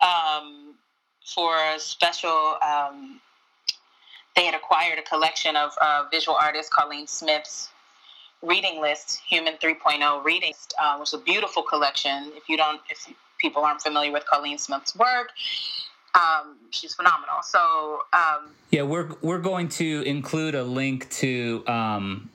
um, 0.00 0.74
for 1.24 1.54
a 1.56 1.78
special. 1.78 2.56
Um, 2.62 3.20
they 4.34 4.44
had 4.44 4.54
acquired 4.54 4.98
a 4.98 5.02
collection 5.02 5.56
of 5.56 5.72
uh, 5.80 6.04
visual 6.10 6.36
artist 6.36 6.70
Cauleen 6.72 7.08
Smith's 7.08 7.70
reading 8.42 8.80
list, 8.80 9.20
Human 9.26 9.54
3.0 9.54 10.24
reading, 10.24 10.52
uh, 10.80 10.96
which 10.98 11.10
is 11.10 11.14
a 11.14 11.18
beautiful 11.18 11.62
collection. 11.62 12.32
If 12.34 12.48
you 12.48 12.56
don't, 12.56 12.80
if 12.90 13.12
people 13.38 13.64
aren't 13.64 13.82
familiar 13.82 14.12
with 14.12 14.24
Cauleen 14.32 14.58
Smith's 14.58 14.94
work, 14.96 15.30
um, 16.14 16.56
she's 16.70 16.94
phenomenal. 16.94 17.42
So 17.42 18.02
um, 18.12 18.50
Yeah, 18.70 18.82
we're 18.82 19.08
we're 19.22 19.38
going 19.38 19.68
to 19.70 20.02
include 20.02 20.54
a 20.54 20.64
link 20.64 21.08
to 21.10 21.64
um 21.66 22.30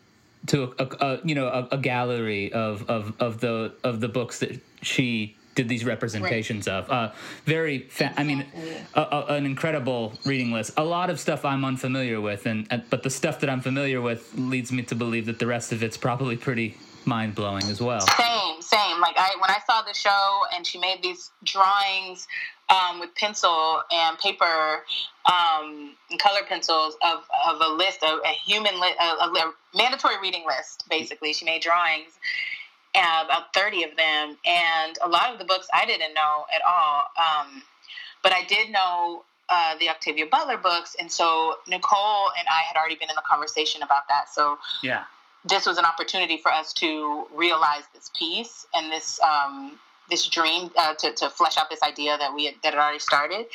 to 0.48 0.74
a, 0.78 0.84
a, 0.84 0.86
a 0.86 1.20
you 1.24 1.36
know 1.36 1.48
a, 1.48 1.76
a 1.76 1.78
gallery 1.78 2.52
of, 2.54 2.90
of 2.90 3.14
of 3.20 3.40
the 3.40 3.74
of 3.84 4.00
the 4.00 4.10
books 4.10 4.40
that 4.40 4.60
she 4.82 5.36
did 5.56 5.70
these 5.70 5.86
representations 5.86 6.68
of. 6.68 6.90
Uh, 6.90 7.12
very, 7.46 7.80
fa- 7.90 8.14
I 8.18 8.24
mean, 8.24 8.46
a, 8.94 9.02
a, 9.02 9.26
an 9.36 9.46
incredible 9.46 10.14
reading 10.26 10.52
list. 10.52 10.72
A 10.78 10.84
lot 10.84 11.10
of 11.10 11.20
stuff 11.20 11.46
I'm 11.46 11.64
unfamiliar 11.66 12.20
with, 12.22 12.46
and, 12.46 12.68
and 12.70 12.84
but 12.90 13.04
the 13.04 13.10
stuff 13.10 13.40
that 13.42 13.50
I'm 13.50 13.62
familiar 13.62 14.02
with 14.02 14.34
leads 14.36 14.72
me 14.72 14.84
to 14.84 14.96
believe 14.96 15.26
that 15.28 15.40
the 15.40 15.48
rest 15.48 15.72
of 15.72 15.84
it's 15.84 15.98
probably 15.98 16.38
pretty 16.38 16.78
mind 17.06 17.36
blowing 17.36 17.64
as 17.66 17.82
well. 17.82 18.02
same, 18.02 18.62
same. 18.62 19.00
Like 19.02 19.16
I, 19.18 19.32
when 19.40 19.50
I 19.50 19.60
saw 19.68 19.82
the 19.82 19.94
show 19.94 20.40
and 20.56 20.66
she 20.66 20.80
made 20.80 21.04
these 21.04 21.32
drawings 21.44 22.28
um, 22.70 23.00
with 23.00 23.14
pencil 23.16 23.82
and 23.92 24.18
paper 24.20 24.84
um, 25.26 25.96
and 26.10 26.20
color 26.20 26.40
pencils 26.48 26.96
of, 27.02 27.20
of 27.48 27.62
a 27.62 27.70
list, 27.74 28.04
of 28.04 28.20
a 28.26 28.30
human, 28.30 28.80
li- 28.80 28.96
a, 29.00 29.26
a 29.26 29.54
mandatory 29.76 30.16
reading 30.22 30.46
list. 30.48 30.86
Basically, 30.90 31.34
she 31.34 31.46
made 31.46 31.62
drawings. 31.62 32.14
Uh, 32.96 33.24
about 33.26 33.54
30 33.54 33.84
of 33.84 33.96
them. 33.98 34.38
And 34.46 34.98
a 35.04 35.08
lot 35.08 35.32
of 35.32 35.40
the 35.40 35.46
books 35.46 35.68
I 35.74 35.86
didn't 35.86 36.14
know 36.14 36.46
at 36.54 36.62
all. 36.68 37.04
Um, 37.18 37.64
but 38.22 38.32
I 38.32 38.44
did 38.46 38.72
know 38.72 39.24
uh, 39.50 39.76
the 39.80 39.90
Octavia 39.90 40.26
Butler 40.26 40.58
books. 40.58 40.96
And 41.00 41.12
so 41.12 41.56
Nicole 41.68 42.32
and 42.38 42.48
I 42.50 42.62
had 42.68 42.78
already 42.78 42.96
been 42.96 43.10
in 43.10 43.16
the 43.16 43.24
conversation 43.30 43.84
about 43.84 44.08
that. 44.10 44.30
So 44.30 44.58
yeah, 44.82 45.04
this 45.46 45.66
was 45.66 45.78
an 45.78 45.86
opportunity 45.86 46.38
for 46.38 46.52
us 46.52 46.74
to 46.74 47.26
realize 47.34 47.84
this 47.94 48.10
piece 48.18 48.66
and 48.74 48.92
this 48.92 49.20
um, 49.22 49.80
this 50.10 50.28
dream 50.28 50.72
uh, 50.78 50.94
to, 50.96 51.12
to 51.14 51.30
flesh 51.30 51.58
out 51.58 51.70
this 51.70 51.82
idea 51.82 52.18
that 52.18 52.34
we 52.34 52.46
had, 52.46 52.56
that 52.64 52.74
had 52.74 52.80
already 52.82 53.00
started. 53.00 53.46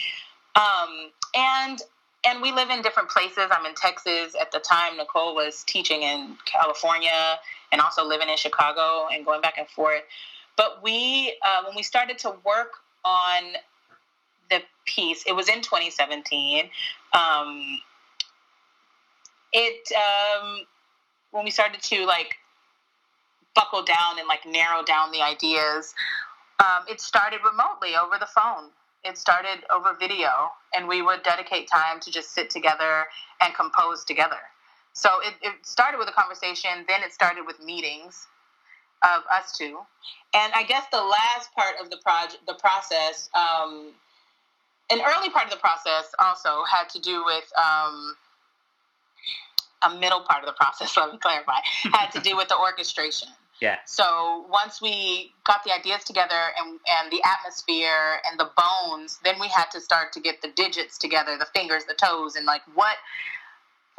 Um, 0.55 1.11
and 1.35 1.81
and 2.25 2.43
we 2.43 2.53
live 2.53 2.69
in 2.71 2.83
different 2.83 3.09
places. 3.09 3.49
I'm 3.51 3.65
in 3.65 3.75
Texas 3.75 4.35
at 4.41 4.51
the 4.53 4.59
time. 4.59 4.97
Nicole 4.97 5.35
was 5.35 5.65
teaching 5.65 6.03
in 6.03 6.37
California 6.45 7.39
and 7.73 7.81
also 7.81 8.05
living 8.05 8.29
in 8.29 8.37
Chicago 8.37 9.09
and 9.13 9.25
going 9.25 9.41
back 9.41 9.55
and 9.59 9.69
forth. 9.69 10.03
But 10.57 10.83
we, 10.83 11.37
uh, 11.45 11.63
when 11.67 11.77
we 11.77 11.83
started 11.83 12.19
to 12.19 12.35
work 12.45 12.73
on 13.05 13.55
the 14.51 14.61
piece, 14.87 15.25
it 15.27 15.35
was 15.35 15.49
in 15.49 15.63
2017. 15.63 16.71
Um, 17.13 17.81
it 19.53 19.89
um, 19.95 20.61
when 21.31 21.45
we 21.45 21.51
started 21.51 21.83
to 21.83 22.05
like 22.07 22.35
buckle 23.55 23.83
down 23.83 24.19
and 24.19 24.29
like 24.29 24.47
narrow 24.47 24.83
down 24.83 25.13
the 25.13 25.23
ideas, 25.23 25.95
um, 26.61 26.85
it 26.89 27.01
started 27.01 27.41
remotely 27.45 27.97
over 27.97 28.19
the 28.19 28.27
phone 28.27 28.71
it 29.05 29.17
started 29.17 29.65
over 29.71 29.95
video, 29.99 30.51
and 30.75 30.89
we 30.89 31.03
would 31.03 31.23
dedicate 31.23 31.69
time 31.69 32.01
to 32.01 32.11
just 32.11 32.33
sit 32.33 32.51
together 32.51 33.07
and 33.41 33.55
compose 33.55 34.05
together. 34.05 34.41
So 34.99 35.11
it, 35.23 35.35
it 35.43 35.55
started 35.65 35.99
with 35.99 36.09
a 36.09 36.13
conversation, 36.13 36.85
then 36.89 37.05
it 37.05 37.13
started 37.13 37.47
with 37.47 37.61
meetings 37.61 38.27
of 39.05 39.23
us 39.33 39.57
two, 39.57 39.79
and 40.35 40.53
I 40.57 40.65
guess 40.65 40.87
the 40.91 41.01
last 41.01 41.55
part 41.55 41.77
of 41.81 41.89
the 41.89 41.99
project, 41.99 42.45
the 42.49 42.55
process, 42.55 43.31
um, 43.33 43.93
an 44.91 44.99
early 44.99 45.31
part 45.31 45.45
of 45.45 45.53
the 45.53 45.59
process 45.59 46.13
also 46.19 46.65
had 46.65 46.89
to 46.91 47.01
do 47.01 47.25
with. 47.25 47.45
Um, 47.57 48.17
a 49.81 49.95
middle 49.95 50.23
part 50.23 50.43
of 50.43 50.47
the 50.47 50.55
process, 50.55 50.97
let 50.97 51.13
me 51.13 51.19
clarify, 51.19 51.61
had 51.93 52.11
to 52.11 52.21
do 52.21 52.37
with 52.37 52.49
the 52.49 52.59
orchestration. 52.59 53.29
Yeah. 53.61 53.79
So 53.87 54.47
once 54.49 54.81
we 54.81 55.33
got 55.45 55.65
the 55.65 55.75
ideas 55.75 56.05
together 56.05 56.39
and, 56.61 56.79
and 57.01 57.11
the 57.11 57.21
atmosphere 57.27 58.21
and 58.31 58.39
the 58.39 58.49
bones, 58.57 59.19
then 59.25 59.41
we 59.41 59.49
had 59.49 59.65
to 59.73 59.81
start 59.81 60.13
to 60.13 60.21
get 60.21 60.43
the 60.43 60.53
digits 60.55 60.97
together, 60.97 61.37
the 61.37 61.47
fingers, 61.47 61.85
the 61.85 61.95
toes, 61.95 62.37
and 62.37 62.47
like 62.47 62.63
what 62.77 62.95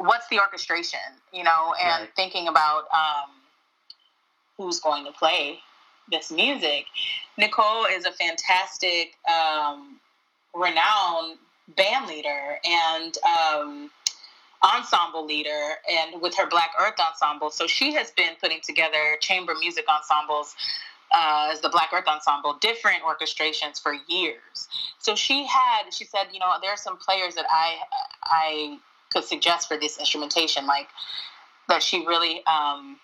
what's 0.00 0.26
the 0.28 0.40
orchestration, 0.40 0.98
you 1.32 1.44
know, 1.44 1.74
and 1.80 2.02
right. 2.02 2.10
thinking 2.16 2.48
about 2.48 2.84
um, 2.92 3.30
who's 4.56 4.80
going 4.80 5.04
to 5.04 5.12
play 5.12 5.58
this 6.10 6.32
music. 6.32 6.86
Nicole 7.36 7.84
is 7.84 8.06
a 8.06 8.12
fantastic, 8.12 9.14
um, 9.28 10.00
renowned 10.54 11.38
band 11.76 12.08
leader, 12.08 12.58
and 12.64 13.16
um, 13.24 13.90
ensemble 14.62 15.24
leader 15.24 15.74
and 15.88 16.20
with 16.20 16.34
her 16.34 16.48
Black 16.48 16.70
Earth 16.80 16.98
Ensemble. 16.98 17.50
So 17.50 17.66
she 17.66 17.92
has 17.94 18.10
been 18.10 18.32
putting 18.40 18.60
together 18.62 19.16
chamber 19.20 19.54
music 19.58 19.84
ensembles 19.88 20.54
uh, 21.12 21.50
as 21.52 21.60
the 21.60 21.68
Black 21.68 21.90
Earth 21.92 22.08
Ensemble, 22.08 22.56
different 22.60 23.02
orchestrations 23.02 23.80
for 23.80 23.94
years. 24.08 24.68
So 24.98 25.14
she 25.14 25.46
had, 25.46 25.92
she 25.92 26.04
said, 26.04 26.28
you 26.32 26.38
know, 26.38 26.52
there 26.62 26.70
are 26.70 26.76
some 26.76 26.96
players 26.96 27.34
that 27.34 27.46
I 27.50 27.76
I 28.22 28.78
could 29.10 29.24
suggest 29.24 29.68
for 29.68 29.76
this 29.76 29.98
instrumentation, 29.98 30.66
like 30.66 30.88
that 31.68 31.82
she 31.82 32.06
really 32.06 32.42
um, 32.46 32.98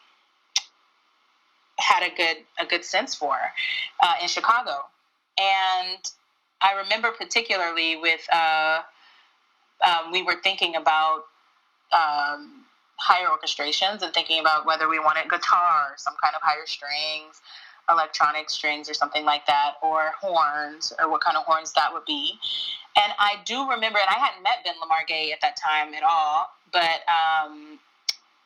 had 1.78 2.02
a 2.02 2.14
good 2.14 2.38
a 2.58 2.66
good 2.66 2.84
sense 2.84 3.14
for 3.14 3.36
uh, 4.02 4.14
in 4.22 4.28
Chicago. 4.28 4.84
And 5.38 5.98
I 6.62 6.80
remember 6.82 7.10
particularly 7.12 7.96
with 7.96 8.26
uh, 8.32 8.80
um, 9.86 10.12
we 10.12 10.22
were 10.22 10.36
thinking 10.42 10.76
about 10.76 11.24
um, 11.92 12.64
higher 12.96 13.26
orchestrations 13.28 14.02
and 14.02 14.12
thinking 14.14 14.40
about 14.40 14.66
whether 14.66 14.88
we 14.88 14.98
wanted 14.98 15.28
guitar, 15.30 15.94
some 15.96 16.14
kind 16.22 16.34
of 16.34 16.42
higher 16.42 16.66
strings, 16.66 17.40
electronic 17.90 18.50
strings, 18.50 18.90
or 18.90 18.94
something 18.94 19.24
like 19.24 19.46
that, 19.46 19.74
or 19.82 20.12
horns, 20.20 20.92
or 20.98 21.10
what 21.10 21.20
kind 21.20 21.36
of 21.36 21.44
horns 21.44 21.72
that 21.72 21.92
would 21.92 22.04
be. 22.04 22.34
And 22.96 23.12
I 23.18 23.36
do 23.44 23.68
remember, 23.68 23.98
and 23.98 24.08
I 24.08 24.18
hadn't 24.18 24.42
met 24.42 24.64
Ben 24.64 24.74
Lamar 24.80 25.04
Gay 25.06 25.32
at 25.32 25.40
that 25.42 25.56
time 25.56 25.94
at 25.94 26.02
all, 26.02 26.50
but 26.72 27.00
um, 27.08 27.78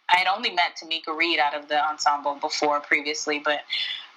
I 0.09 0.19
had 0.19 0.27
only 0.27 0.51
met 0.51 0.77
Tomeka 0.83 1.17
Reid 1.17 1.39
out 1.39 1.55
of 1.55 1.69
the 1.69 1.83
ensemble 1.85 2.35
before 2.35 2.81
previously, 2.81 3.41
but 3.43 3.61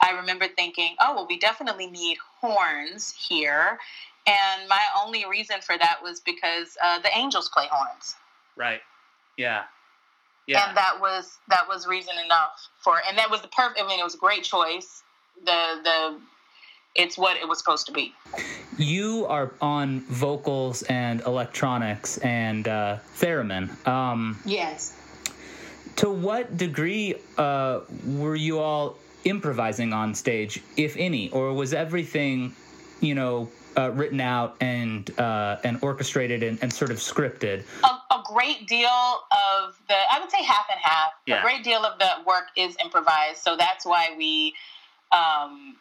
I 0.01 0.11
remember 0.11 0.47
thinking, 0.47 0.95
oh, 0.99 1.15
well, 1.15 1.27
we 1.27 1.37
definitely 1.37 1.87
need 1.87 2.17
horns 2.41 3.13
here. 3.17 3.79
And 4.25 4.67
my 4.69 4.81
only 5.03 5.25
reason 5.29 5.57
for 5.61 5.77
that 5.77 5.99
was 6.01 6.19
because 6.19 6.77
uh, 6.83 6.99
the 6.99 7.15
Angels 7.15 7.49
play 7.49 7.65
horns. 7.69 8.15
Right. 8.55 8.81
Yeah. 9.37 9.63
Yeah. 10.47 10.67
And 10.67 10.77
that 10.77 10.99
was 10.99 11.37
that 11.47 11.67
was 11.69 11.87
reason 11.87 12.13
enough 12.23 12.67
for 12.77 13.01
and 13.07 13.17
that 13.17 13.31
was 13.31 13.41
the 13.41 13.47
perfect 13.47 13.79
I 13.81 13.87
mean 13.87 13.99
it 13.99 14.03
was 14.03 14.15
a 14.15 14.17
great 14.17 14.43
choice. 14.43 15.02
The 15.43 15.79
the 15.83 16.19
it's 16.95 17.17
what 17.17 17.37
it 17.37 17.47
was 17.47 17.57
supposed 17.57 17.87
to 17.87 17.91
be. 17.91 18.13
You 18.77 19.25
are 19.27 19.51
on 19.61 20.01
vocals 20.01 20.83
and 20.83 21.21
electronics 21.21 22.17
and 22.19 22.67
uh, 22.67 22.97
theremin. 23.19 23.87
Um, 23.87 24.39
yes. 24.45 24.99
To 25.97 26.09
what 26.09 26.57
degree 26.57 27.15
uh, 27.37 27.81
were 28.05 28.35
you 28.35 28.59
all 28.59 28.97
improvising 29.23 29.93
on 29.93 30.13
stage, 30.13 30.61
if 30.77 30.97
any, 30.97 31.29
or 31.29 31.53
was 31.53 31.73
everything, 31.73 32.53
you 32.99 33.15
know, 33.15 33.49
uh, 33.77 33.89
written 33.91 34.19
out 34.19 34.55
and 34.61 35.09
uh, 35.19 35.57
and 35.63 35.79
orchestrated 35.81 36.43
and, 36.43 36.61
and, 36.61 36.71
sort 36.71 36.91
of 36.91 36.97
scripted? 36.97 37.63
A, 37.83 37.87
a, 37.87 38.23
great 38.25 38.67
deal 38.67 38.87
of 38.87 39.79
the, 39.87 39.95
I 39.95 40.19
would 40.19 40.29
say 40.29 40.43
half 40.43 40.65
and 40.71 40.79
half. 40.79 41.11
Yeah. 41.25 41.39
A 41.39 41.41
great 41.41 41.63
deal 41.63 41.83
of 41.83 41.97
the 41.99 42.09
work 42.25 42.45
is 42.55 42.75
improvised, 42.83 43.37
so 43.37 43.55
that's 43.57 43.85
why 43.85 44.13
we 44.17 44.53
um, 45.13 45.75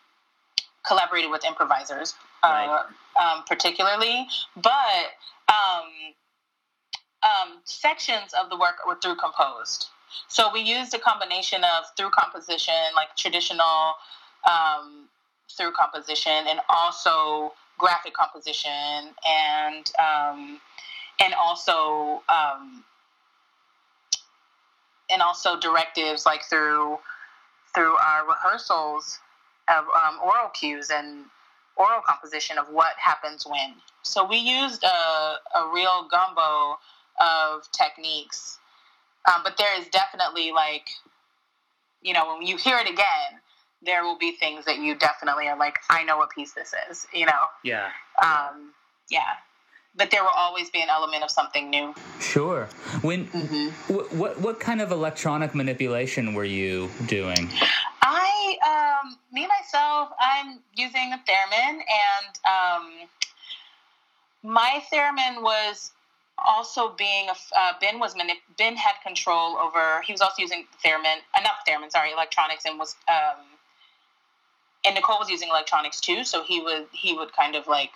collaborated 0.87 1.31
with 1.31 1.45
improvisers, 1.45 2.15
uh, 2.43 2.49
right. 2.49 2.85
um, 3.21 3.45
particularly. 3.47 4.27
But 4.57 5.17
um, 5.49 6.15
um, 7.23 7.59
sections 7.65 8.35
of 8.41 8.51
the 8.51 8.57
work 8.57 8.87
were 8.87 8.97
through 8.97 9.17
composed. 9.17 9.87
So 10.29 10.51
we 10.53 10.61
used 10.61 10.95
a 10.95 10.99
combination 10.99 11.65
of 11.65 11.85
through 11.97 12.11
composition, 12.11 12.75
like 12.95 13.17
traditional 13.17 13.95
um, 14.49 15.09
through 15.57 15.73
composition, 15.73 16.33
and 16.49 16.61
also 16.69 17.53
graphic 17.79 18.15
composition 18.15 19.15
and 19.27 19.91
um, 19.99 20.61
and 21.21 21.35
also 21.35 22.23
um, 22.29 22.85
and 25.11 25.23
also 25.23 25.59
directives 25.59 26.27
like 26.27 26.43
through 26.49 26.99
through 27.75 27.97
our 27.97 28.27
rehearsals 28.27 29.19
of 29.69 29.85
um, 29.85 30.19
oral 30.23 30.51
cues 30.51 30.91
and 30.91 31.25
oral 31.77 32.03
composition 32.07 32.59
of 32.59 32.67
what 32.69 32.95
happens 32.99 33.47
when. 33.47 33.75
So 34.03 34.27
we 34.27 34.37
used 34.37 34.85
a, 34.85 34.89
a 34.89 35.71
real 35.73 36.09
gumbo 36.11 36.79
of 37.21 37.71
techniques, 37.73 38.59
um, 39.33 39.43
but 39.45 39.57
there 39.57 39.81
is 39.81 39.87
definitely 39.89 40.53
like, 40.53 40.91
you 42.03 42.13
know, 42.13 42.37
when 42.37 42.47
you 42.47 42.57
hear 42.57 42.79
it 42.79 42.89
again, 42.89 43.41
there 43.85 44.05
will 44.05 44.19
be 44.19 44.33
things 44.33 44.65
that 44.65 44.79
you 44.79 44.95
definitely 44.95 45.49
are 45.49 45.59
like, 45.59 45.79
I 45.91 46.05
know 46.05 46.17
what 46.17 46.31
piece 46.31 46.53
this 46.53 46.75
is, 46.91 47.07
you 47.13 47.27
know? 47.27 47.43
Yeah. 47.65 47.89
Um, 48.23 48.73
yeah. 49.11 49.39
But 49.95 50.11
there 50.11 50.23
will 50.23 50.31
always 50.35 50.71
be 50.71 50.81
an 50.81 50.89
element 50.89 51.23
of 51.23 51.31
something 51.31 51.69
new. 51.69 51.95
Sure. 52.19 52.67
When 53.03 53.27
mm-hmm. 53.27 53.93
w- 53.93 54.09
what 54.17 54.41
what 54.41 54.59
kind 54.59 54.81
of 54.81 54.91
electronic 54.91 55.55
manipulation 55.55 56.33
were 56.33 56.47
you 56.47 56.91
doing? 57.07 57.51
I 58.01 58.57
um, 59.05 59.17
me 59.33 59.47
myself, 59.47 60.11
I'm 60.19 60.61
using 60.75 61.13
a 61.13 61.21
theremin, 61.29 61.81
and 61.81 62.33
um, 62.47 62.91
my 64.43 64.83
theremin 64.93 65.43
was 65.43 65.93
also 66.39 66.95
being 66.97 67.29
a, 67.29 67.35
uh, 67.59 67.73
Ben 67.81 67.99
was 67.99 68.15
manip- 68.15 68.43
Ben 68.59 68.77
had 68.77 68.95
control 69.03 69.57
over. 69.57 70.03
He 70.03 70.13
was 70.13 70.21
also 70.21 70.41
using 70.41 70.67
theremin, 70.85 71.19
uh, 71.35 71.41
not 71.43 71.67
theremin, 71.69 71.91
sorry, 71.91 72.13
electronics, 72.13 72.65
and 72.65 72.79
was 72.79 72.97
um, 73.09 73.45
and 74.85 74.95
Nicole 74.95 75.19
was 75.19 75.31
using 75.31 75.49
electronics 75.49 76.01
too, 76.01 76.25
so 76.25 76.43
he 76.43 76.61
would 76.61 76.87
he 76.93 77.15
would 77.15 77.33
kind 77.33 77.55
of 77.55 77.67
like 77.67 77.91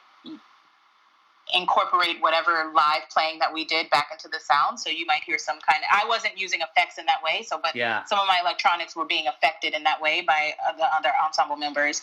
incorporate 1.55 2.21
whatever 2.21 2.73
live 2.75 3.09
playing 3.11 3.39
that 3.39 3.53
we 3.53 3.65
did 3.65 3.89
back 3.91 4.09
into 4.13 4.29
the 4.29 4.39
sound. 4.41 4.81
So 4.81 4.91
you 4.91 5.07
might 5.07 5.23
hear 5.23 5.39
some 5.39 5.59
kind 5.61 5.83
of. 5.83 5.89
I 5.93 6.09
wasn't 6.09 6.39
using 6.39 6.61
effects 6.61 6.99
in 6.99 7.07
that 7.07 7.23
way, 7.23 7.43
so 7.43 7.59
but 7.63 7.75
yeah. 7.75 8.05
some 8.05 8.19
of 8.19 8.27
my 8.27 8.41
electronics 8.43 8.97
were 8.97 9.05
being 9.05 9.27
affected 9.27 9.75
in 9.75 9.83
that 9.85 10.01
way 10.01 10.23
by 10.27 10.55
the 10.77 10.85
other 10.95 11.11
ensemble 11.25 11.57
members. 11.57 12.03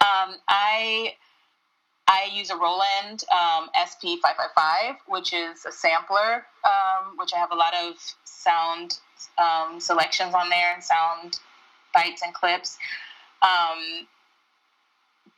Um, 0.00 0.36
I. 0.48 1.14
I 2.10 2.30
use 2.32 2.48
a 2.48 2.56
Roland 2.56 3.22
um, 3.30 3.68
SP555, 3.78 4.96
which 5.08 5.34
is 5.34 5.66
a 5.66 5.70
sampler, 5.70 6.46
um, 6.64 7.18
which 7.18 7.34
I 7.34 7.38
have 7.38 7.52
a 7.52 7.54
lot 7.54 7.74
of 7.74 7.96
sound 8.24 8.98
um, 9.36 9.78
selections 9.78 10.34
on 10.34 10.48
there 10.48 10.72
and 10.72 10.82
sound 10.82 11.38
bites 11.92 12.22
and 12.22 12.32
clips. 12.32 12.78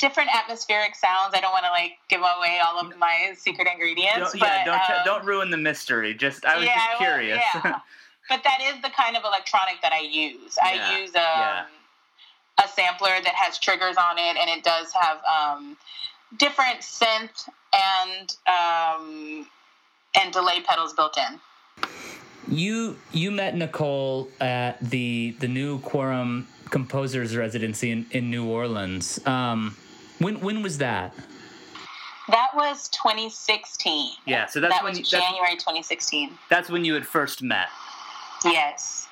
Different 0.01 0.31
atmospheric 0.35 0.97
sounds. 0.97 1.35
I 1.35 1.41
don't 1.41 1.53
want 1.53 1.65
to 1.67 1.71
like 1.71 1.99
give 2.09 2.21
away 2.21 2.59
all 2.67 2.81
of 2.81 2.97
my 2.99 3.33
secret 3.37 3.69
ingredients. 3.71 4.33
Don't, 4.33 4.41
but, 4.41 4.47
yeah, 4.47 4.65
don't 4.65 4.81
um, 4.81 5.05
don't 5.05 5.25
ruin 5.25 5.51
the 5.51 5.57
mystery. 5.57 6.15
Just 6.15 6.45
I 6.45 6.57
was 6.57 6.65
yeah, 6.65 6.75
just 6.75 6.89
well, 6.89 7.11
curious. 7.11 7.41
yeah. 7.55 7.79
but 8.29 8.43
that 8.43 8.59
is 8.63 8.83
the 8.83 8.91
kind 8.91 9.17
of 9.17 9.25
electronic 9.25 9.77
that 9.83 9.93
I 9.93 10.01
use. 10.01 10.57
Yeah, 10.57 10.69
I 10.69 11.01
use 11.01 11.11
um, 11.11 11.23
yeah. 11.23 11.65
a 12.65 12.69
sampler 12.69 13.11
that 13.23 13.35
has 13.35 13.59
triggers 13.59 13.97
on 13.97 14.19
it, 14.19 14.37
and 14.37 14.49
it 14.49 14.65
does 14.65 14.93
have 14.93 15.21
um, 15.25 15.77
different 16.39 16.81
synth 16.81 17.49
and 17.73 18.37
um, 18.47 19.47
and 20.19 20.33
delay 20.33 20.61
pedals 20.63 20.95
built 20.95 21.19
in. 21.19 21.39
You 22.49 22.99
you 23.13 23.31
met 23.31 23.55
Nicole 23.55 24.29
at 24.41 24.81
the 24.81 25.37
the 25.39 25.49
new 25.49 25.79
Quorum 25.81 26.49
Composers 26.71 27.37
Residency 27.37 27.91
in, 27.91 28.07
in 28.11 28.31
New 28.31 28.49
Orleans. 28.49 29.25
Um, 29.27 29.77
when 30.21 30.41
when 30.41 30.63
was 30.63 30.79
that? 30.79 31.15
That 32.29 32.51
was 32.55 32.89
2016. 32.91 34.13
yeah, 34.25 34.47
so 34.47 34.61
that's 34.61 34.73
that 34.73 34.85
when 34.85 34.93
was 34.93 34.99
you, 34.99 35.05
that's, 35.05 35.25
January 35.25 35.57
2016. 35.57 36.39
that's 36.49 36.71
when 36.71 36.85
you 36.85 36.95
had 36.95 37.05
first 37.05 37.43
met. 37.43 37.69
Yes. 38.45 39.09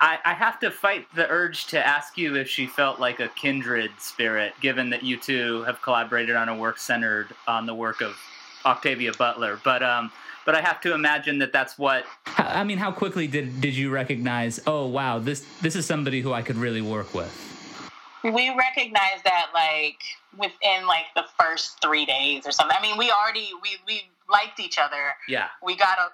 I, 0.00 0.18
I 0.24 0.32
have 0.32 0.60
to 0.60 0.70
fight 0.70 1.06
the 1.14 1.28
urge 1.28 1.66
to 1.66 1.86
ask 1.86 2.16
you 2.16 2.36
if 2.36 2.48
she 2.48 2.66
felt 2.66 3.00
like 3.00 3.18
a 3.18 3.28
kindred 3.28 3.90
spirit, 3.98 4.52
given 4.60 4.90
that 4.90 5.02
you 5.02 5.16
two 5.18 5.64
have 5.64 5.82
collaborated 5.82 6.36
on 6.36 6.48
a 6.48 6.56
work 6.56 6.78
centered 6.78 7.28
on 7.48 7.66
the 7.66 7.74
work 7.74 8.00
of 8.00 8.16
Octavia 8.64 9.12
Butler. 9.18 9.60
But 9.64 9.82
um, 9.82 10.12
but 10.46 10.54
I 10.54 10.60
have 10.60 10.80
to 10.82 10.94
imagine 10.94 11.38
that 11.40 11.52
that's 11.52 11.76
what. 11.78 12.04
I 12.36 12.62
mean, 12.62 12.78
how 12.78 12.92
quickly 12.92 13.26
did 13.26 13.60
did 13.60 13.74
you 13.74 13.90
recognize? 13.90 14.60
Oh 14.66 14.86
wow, 14.86 15.18
this 15.18 15.44
this 15.60 15.74
is 15.74 15.84
somebody 15.84 16.20
who 16.20 16.32
I 16.32 16.42
could 16.42 16.56
really 16.56 16.80
work 16.80 17.12
with. 17.12 17.47
We 18.24 18.50
recognized 18.54 19.24
that 19.24 19.46
like 19.54 19.98
within 20.36 20.86
like 20.86 21.06
the 21.14 21.24
first 21.38 21.80
three 21.80 22.04
days 22.04 22.46
or 22.46 22.52
something. 22.52 22.76
I 22.78 22.82
mean, 22.82 22.98
we 22.98 23.10
already 23.10 23.50
we 23.62 23.70
we 23.86 24.02
liked 24.30 24.60
each 24.60 24.78
other. 24.78 25.14
Yeah, 25.28 25.48
we 25.62 25.76
got 25.76 25.98
a 25.98 26.08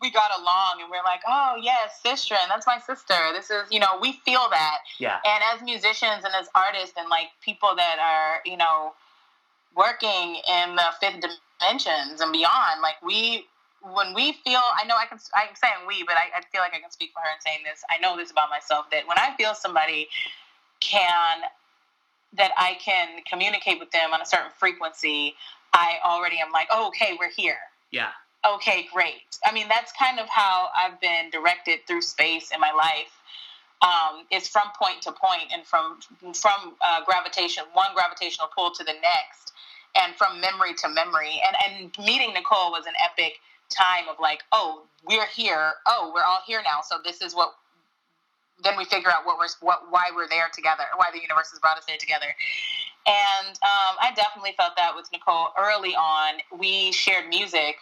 we 0.00 0.10
got 0.10 0.30
along 0.38 0.80
and 0.80 0.90
we're 0.90 1.04
like, 1.04 1.20
oh 1.28 1.56
yes, 1.60 2.00
sister, 2.02 2.34
and 2.40 2.50
that's 2.50 2.66
my 2.66 2.78
sister. 2.78 3.14
This 3.32 3.50
is 3.50 3.64
you 3.70 3.80
know, 3.80 3.98
we 4.00 4.12
feel 4.24 4.46
that. 4.50 4.78
yeah, 4.98 5.18
And 5.24 5.42
as 5.54 5.62
musicians 5.62 6.24
and 6.24 6.34
as 6.34 6.48
artists 6.54 6.94
and 6.96 7.08
like 7.08 7.28
people 7.44 7.70
that 7.76 7.98
are, 8.00 8.40
you 8.50 8.56
know, 8.56 8.92
working 9.76 10.40
in 10.48 10.76
the 10.76 10.88
fifth 11.00 11.20
dimensions 11.20 12.20
and 12.20 12.32
beyond, 12.32 12.80
like 12.82 13.00
we 13.04 13.46
when 13.82 14.12
we 14.14 14.32
feel 14.44 14.60
I 14.76 14.84
know 14.86 14.94
I 14.96 15.06
can 15.06 15.18
I'm 15.34 15.54
saying 15.54 15.86
we, 15.86 16.02
but 16.04 16.16
I, 16.16 16.38
I 16.38 16.42
feel 16.52 16.60
like 16.60 16.74
I 16.74 16.80
can 16.80 16.90
speak 16.90 17.12
for 17.12 17.20
her 17.20 17.32
in 17.34 17.40
saying 17.40 17.60
this. 17.64 17.82
I 17.90 18.00
know 18.00 18.16
this 18.16 18.30
about 18.30 18.50
myself 18.50 18.90
that 18.90 19.06
when 19.06 19.18
I 19.18 19.34
feel 19.36 19.54
somebody 19.54 20.08
can 20.80 21.42
that 22.36 22.52
I 22.56 22.74
can 22.80 23.22
communicate 23.28 23.78
with 23.80 23.90
them 23.90 24.12
on 24.12 24.20
a 24.22 24.26
certain 24.26 24.52
frequency, 24.58 25.34
I 25.72 25.98
already 26.04 26.38
am 26.38 26.52
like, 26.52 26.68
oh, 26.70 26.88
okay, 26.88 27.16
we're 27.18 27.30
here. 27.30 27.58
yeah, 27.90 28.10
Okay, 28.54 28.88
great. 28.92 29.38
I 29.44 29.52
mean, 29.52 29.68
that's 29.68 29.92
kind 29.92 30.18
of 30.18 30.28
how 30.28 30.68
I've 30.76 31.00
been 31.00 31.30
directed 31.30 31.80
through 31.86 32.02
space 32.02 32.50
in 32.52 32.60
my 32.60 32.72
life. 32.72 33.12
Um, 33.82 34.26
is 34.30 34.46
from 34.46 34.64
point 34.78 35.00
to 35.02 35.12
point 35.12 35.52
and 35.54 35.66
from 35.66 36.00
from 36.34 36.76
uh, 36.84 37.02
gravitation, 37.06 37.64
one 37.72 37.94
gravitational 37.94 38.48
pull 38.54 38.70
to 38.72 38.84
the 38.84 38.92
next, 38.92 39.52
and 39.96 40.14
from 40.16 40.38
memory 40.40 40.74
to 40.74 40.88
memory. 40.88 41.40
And 41.46 41.56
and 41.66 42.06
meeting 42.06 42.34
Nicole 42.34 42.72
was 42.72 42.84
an 42.86 42.92
epic 43.02 43.40
time 43.70 44.04
of 44.10 44.16
like, 44.20 44.42
oh, 44.52 44.82
we're 45.08 45.26
here. 45.26 45.72
Oh, 45.86 46.12
we're 46.14 46.24
all 46.24 46.40
here 46.46 46.60
now. 46.62 46.80
So 46.86 46.96
this 47.02 47.22
is 47.22 47.34
what. 47.34 47.54
Then 48.62 48.76
we 48.76 48.84
figure 48.84 49.10
out 49.10 49.26
what 49.26 49.38
we're 49.38 49.48
what 49.60 49.90
why 49.90 50.10
we're 50.14 50.28
there 50.28 50.48
together, 50.52 50.84
why 50.96 51.06
the 51.12 51.20
universe 51.20 51.50
has 51.50 51.58
brought 51.58 51.78
us 51.78 51.84
there 51.86 51.98
together. 51.98 52.26
And 53.06 53.48
um, 53.48 53.96
I 54.00 54.12
definitely 54.14 54.52
felt 54.56 54.76
that 54.76 54.94
with 54.94 55.10
Nicole 55.12 55.48
early 55.58 55.94
on. 55.94 56.40
We 56.58 56.92
shared 56.92 57.28
music 57.28 57.76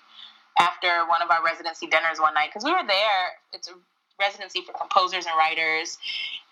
after 0.59 0.89
one 1.09 1.23
of 1.23 1.31
our 1.31 1.45
residency 1.45 1.87
dinners 1.87 2.21
one 2.21 2.35
night 2.35 2.51
because 2.51 2.65
we 2.65 2.73
were 2.73 2.87
there. 2.87 3.39
It's 3.53 3.69
a 3.69 3.73
residency 4.21 4.63
for 4.63 4.73
composers 4.73 5.27
and 5.27 5.35
writers, 5.37 5.99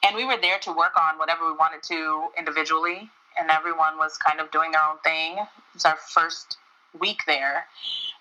and 0.05 0.15
we 0.17 0.25
were 0.25 0.37
there 0.41 0.59
to 0.61 0.73
work 0.73 0.97
on 0.97 1.19
whatever 1.19 1.47
we 1.47 1.53
wanted 1.53 1.83
to 1.85 2.29
individually, 2.39 3.09
and 3.39 3.51
everyone 3.51 3.99
was 3.99 4.17
kind 4.17 4.41
of 4.41 4.51
doing 4.51 4.73
their 4.73 4.83
own 4.83 4.99
thing. 5.05 5.39
It 5.39 5.75
was 5.75 5.85
our 5.85 5.97
first 5.97 6.57
week 6.99 7.23
there. 7.27 7.67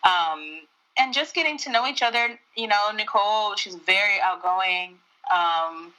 Um, 0.04 0.62
and 0.98 1.14
just 1.14 1.34
getting 1.36 1.58
to 1.60 1.72
know 1.72 1.86
each 1.88 2.02
other, 2.02 2.40
you 2.56 2.68
know, 2.68 2.92
Nicole, 2.96 3.56
she's 3.56 3.76
very 3.76 4.20
outgoing, 4.22 4.98
um, 5.34 5.94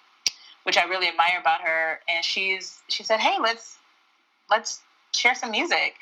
which 0.64 0.76
I 0.76 0.84
really 0.84 1.08
admire 1.08 1.38
about 1.40 1.60
her. 1.62 2.00
And 2.08 2.24
she's 2.24 2.80
she 2.88 3.02
said, 3.02 3.20
"Hey, 3.20 3.36
let's 3.40 3.76
let's 4.50 4.80
share 5.14 5.34
some 5.34 5.50
music." 5.50 5.94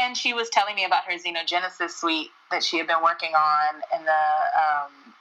And 0.00 0.16
she 0.16 0.32
was 0.32 0.48
telling 0.50 0.76
me 0.76 0.84
about 0.84 1.04
her 1.04 1.18
Xenogenesis 1.18 1.90
suite 1.90 2.30
that 2.52 2.62
she 2.62 2.78
had 2.78 2.86
been 2.86 3.02
working 3.02 3.32
on 3.34 3.74
in 3.98 4.04
the 4.04 4.12
um, 4.12 5.14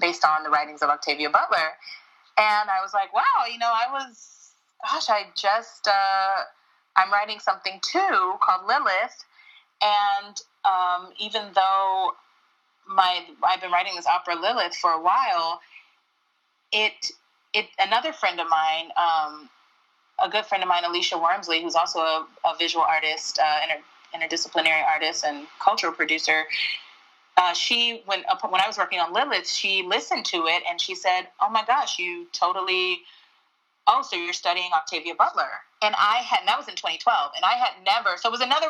based 0.00 0.24
on 0.24 0.42
the 0.42 0.50
writings 0.50 0.82
of 0.82 0.90
Octavia 0.90 1.30
Butler. 1.30 1.72
And 2.38 2.70
I 2.70 2.82
was 2.82 2.94
like, 2.94 3.12
wow, 3.12 3.44
you 3.50 3.58
know, 3.58 3.70
I 3.70 3.92
was, 3.92 4.50
gosh, 4.90 5.10
I 5.10 5.26
just, 5.36 5.86
uh, 5.86 6.44
I'm 6.96 7.12
writing 7.12 7.38
something 7.38 7.78
too 7.82 8.34
called 8.40 8.66
Lilith. 8.66 9.24
And 9.82 10.40
um, 10.64 11.12
even 11.18 11.42
though 11.54 12.12
my, 12.88 13.20
I've 13.42 13.60
been 13.60 13.70
writing 13.70 13.94
this 13.96 14.06
opera 14.06 14.34
Lilith 14.40 14.74
for 14.76 14.92
a 14.92 15.02
while, 15.02 15.60
it, 16.72 17.12
it, 17.52 17.66
another 17.78 18.12
friend 18.12 18.40
of 18.40 18.48
mine, 18.48 18.90
um, 18.96 19.48
a 20.22 20.28
good 20.28 20.46
friend 20.46 20.62
of 20.62 20.68
mine, 20.68 20.84
Alisha 20.84 21.20
Wormsley, 21.20 21.62
who's 21.62 21.74
also 21.74 22.00
a, 22.00 22.26
a 22.44 22.56
visual 22.58 22.84
artist, 22.84 23.38
uh, 23.38 23.58
inter, 23.62 23.82
interdisciplinary 24.14 24.84
artist 24.86 25.24
and 25.24 25.46
cultural 25.60 25.92
producer, 25.92 26.44
uh, 27.36 27.54
she 27.54 28.02
when 28.06 28.22
uh, 28.30 28.36
when 28.48 28.60
I 28.60 28.66
was 28.66 28.76
working 28.76 28.98
on 28.98 29.12
Lilith, 29.12 29.48
she 29.48 29.82
listened 29.82 30.24
to 30.26 30.46
it 30.46 30.62
and 30.68 30.80
she 30.80 30.94
said, 30.94 31.28
"Oh 31.40 31.48
my 31.50 31.64
gosh, 31.64 31.98
you 31.98 32.26
totally." 32.32 33.00
Oh, 33.88 34.02
so 34.02 34.14
you're 34.16 34.32
studying 34.32 34.70
Octavia 34.72 35.14
Butler, 35.14 35.48
and 35.82 35.94
I 35.98 36.16
had 36.18 36.40
and 36.40 36.48
that 36.48 36.58
was 36.58 36.68
in 36.68 36.76
2012, 36.76 37.32
and 37.34 37.44
I 37.44 37.54
had 37.54 37.72
never. 37.84 38.16
So 38.18 38.28
it 38.28 38.32
was 38.32 38.42
another 38.42 38.66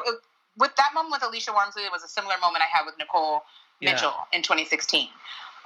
with 0.57 0.75
that 0.77 0.95
moment 0.95 1.13
with 1.21 1.23
Alisha 1.23 1.53
Wormsley. 1.55 1.85
It 1.85 1.93
was 1.93 2.05
a 2.05 2.09
similar 2.09 2.35
moment 2.41 2.63
I 2.63 2.77
had 2.77 2.87
with 2.87 2.97
Nicole 2.99 3.43
Yeah. 3.81 3.93
Mitchell 3.93 4.15
in 4.33 4.43
2016. 4.43 5.09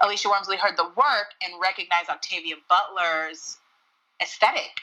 Alisha 0.00 0.26
Wormsley 0.30 0.56
heard 0.58 0.76
the 0.76 0.84
work 0.96 1.34
and 1.42 1.54
recognized 1.60 2.08
Octavia 2.10 2.56
Butler's 2.68 3.58
aesthetic 4.22 4.80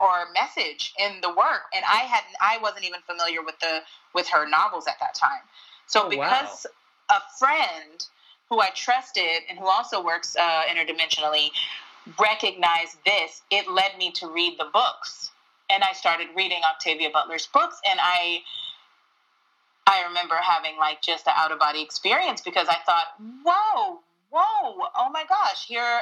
or 0.00 0.26
message 0.34 0.92
in 0.98 1.20
the 1.22 1.28
work, 1.28 1.62
and 1.74 1.84
I 1.84 1.98
hadn't. 2.04 2.34
I 2.40 2.58
wasn't 2.60 2.84
even 2.84 3.00
familiar 3.06 3.42
with 3.42 3.58
the 3.60 3.80
with 4.14 4.28
her 4.28 4.48
novels 4.48 4.86
at 4.86 4.98
that 5.00 5.14
time. 5.14 5.40
So 5.86 6.02
Oh, 6.02 6.04
wow. 6.04 6.10
because 6.10 6.66
a 7.10 7.20
friend 7.38 8.04
who 8.48 8.60
I 8.60 8.70
trusted 8.70 9.42
and 9.48 9.58
who 9.58 9.66
also 9.66 10.02
works 10.04 10.36
uh, 10.36 10.62
interdimensionally 10.70 11.50
recognized 12.18 12.96
this, 13.06 13.42
it 13.50 13.70
led 13.70 13.96
me 13.96 14.10
to 14.12 14.26
read 14.26 14.58
the 14.58 14.66
books, 14.72 15.30
and 15.70 15.84
I 15.84 15.92
started 15.92 16.28
reading 16.36 16.60
Octavia 16.68 17.10
Butler's 17.12 17.46
books, 17.46 17.80
and 17.88 17.98
I. 18.02 18.42
I 19.84 20.04
remember 20.06 20.36
having 20.36 20.78
like 20.78 21.02
just 21.02 21.26
an 21.26 21.32
out 21.36 21.50
of 21.50 21.58
body 21.58 21.82
experience 21.82 22.40
because 22.40 22.68
I 22.68 22.76
thought, 22.86 23.06
whoa, 23.44 23.98
whoa, 24.32 24.88
oh 24.96 25.10
my 25.12 25.24
gosh, 25.28 25.66
here 25.66 26.00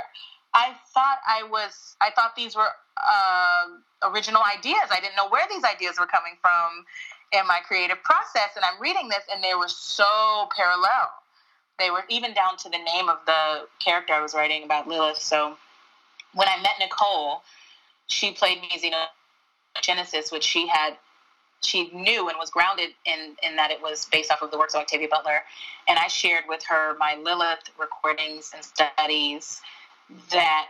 I 0.54 0.72
thought 0.94 1.18
I 1.26 1.42
was, 1.44 1.96
I 2.00 2.10
thought 2.10 2.34
these 2.36 2.56
were 2.56 2.68
uh, 2.96 4.10
original 4.10 4.42
ideas. 4.42 4.88
I 4.90 5.00
didn't 5.00 5.16
know 5.16 5.28
where 5.28 5.46
these 5.50 5.64
ideas 5.64 5.96
were 5.98 6.06
coming 6.06 6.34
from 6.40 6.84
in 7.32 7.46
my 7.46 7.60
creative 7.66 8.02
process. 8.02 8.56
And 8.56 8.64
I'm 8.64 8.80
reading 8.80 9.08
this, 9.08 9.24
and 9.32 9.42
they 9.42 9.54
were 9.54 9.68
so 9.68 10.48
parallel. 10.56 11.10
They 11.78 11.90
were 11.90 12.04
even 12.08 12.34
down 12.34 12.56
to 12.58 12.68
the 12.68 12.78
name 12.78 13.08
of 13.08 13.18
the 13.26 13.66
character 13.78 14.12
I 14.12 14.20
was 14.20 14.34
writing 14.34 14.64
about, 14.64 14.86
Lilith. 14.86 15.18
So 15.18 15.56
when 16.34 16.48
I 16.48 16.60
met 16.62 16.72
Nicole, 16.78 17.42
she 18.06 18.32
played 18.32 18.60
me 18.60 18.68
Xenogenesis, 18.76 20.32
which 20.32 20.44
she 20.44 20.66
had. 20.68 20.96
She 21.62 21.90
knew 21.92 22.28
and 22.28 22.38
was 22.38 22.50
grounded 22.50 22.90
in, 23.04 23.36
in 23.42 23.56
that 23.56 23.70
it 23.70 23.82
was 23.82 24.06
based 24.06 24.30
off 24.32 24.42
of 24.42 24.50
the 24.50 24.58
works 24.58 24.74
of 24.74 24.80
Octavia 24.80 25.08
Butler. 25.10 25.42
And 25.88 25.98
I 25.98 26.08
shared 26.08 26.44
with 26.48 26.64
her 26.64 26.96
my 26.98 27.16
Lilith 27.22 27.70
recordings 27.78 28.52
and 28.54 28.64
studies 28.64 29.60
that 30.30 30.66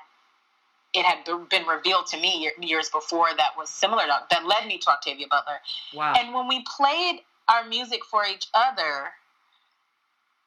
it 0.93 1.05
had 1.05 1.25
been 1.49 1.67
revealed 1.67 2.07
to 2.09 2.17
me 2.19 2.51
years 2.61 2.91
before 2.91 3.29
that 3.37 3.51
was 3.57 3.71
similar 3.71 4.03
to, 4.05 4.19
that 4.31 4.45
led 4.45 4.67
me 4.67 4.79
to 4.79 4.91
Octavia 4.91 5.27
Butler. 5.31 5.61
wow, 5.95 6.15
And 6.19 6.35
when 6.35 6.49
we 6.49 6.65
played 6.65 7.21
our 7.49 7.65
music 7.69 8.05
for 8.05 8.25
each 8.27 8.49
other, 8.53 9.11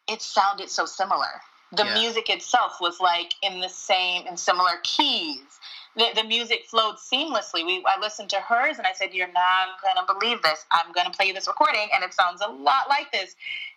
it 0.07 0.21
sounded 0.21 0.69
so 0.69 0.85
similar. 0.85 1.41
The 1.71 1.85
Yeah. 1.85 1.93
music 1.93 2.29
itself 2.29 2.81
was 2.81 2.99
like 2.99 3.33
in 3.41 3.61
the 3.61 3.69
same 3.69 4.27
and 4.27 4.37
similar 4.37 4.77
keys. 4.83 5.59
The, 5.95 6.07
the 6.15 6.23
music 6.23 6.65
flowed 6.65 6.95
seamlessly. 6.95 7.65
We 7.65 7.83
I 7.85 7.99
listened 7.99 8.29
to 8.31 8.37
hers 8.37 8.77
and 8.77 8.87
I 8.87 8.93
said, 8.93 9.13
"You're 9.13 9.31
not 9.31 9.81
gonna 9.83 10.07
believe 10.19 10.41
this. 10.41 10.65
I'm 10.71 10.91
gonna 10.91 11.11
play 11.11 11.27
you 11.27 11.33
this 11.33 11.47
recording, 11.47 11.87
and 11.93 12.03
it 12.03 12.13
sounds 12.13 12.41
a 12.41 12.49
lot 12.49 12.89
like 12.89 13.11
this." 13.11 13.35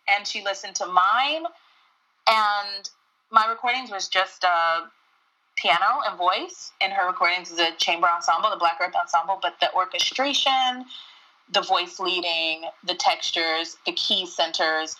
And 0.09 0.27
she 0.27 0.43
listened 0.43 0.77
to 0.77 0.87
mine, 0.87 1.45
and 2.27 2.91
my 3.31 3.47
recordings 3.47 3.91
was 3.91 4.09
just 4.09 4.45
a 4.45 4.91
piano 5.57 6.03
and 6.07 6.17
voice 6.17 6.73
in 6.81 6.91
her 6.91 7.07
recordings 7.07 7.51
as 7.51 7.59
a 7.59 7.73
chamber 7.77 8.07
ensemble, 8.09 8.51
the 8.51 8.57
Black 8.57 8.79
Earth 8.81 8.95
Ensemble, 8.95 9.39
but 9.41 9.59
the 9.61 9.73
orchestration, 9.75 10.85
the 11.53 11.63
voice 11.63 11.99
leading, 11.99 12.65
the 12.85 12.95
textures, 12.95 13.77
the 13.87 13.93
key 13.93 14.27
centers, 14.27 14.97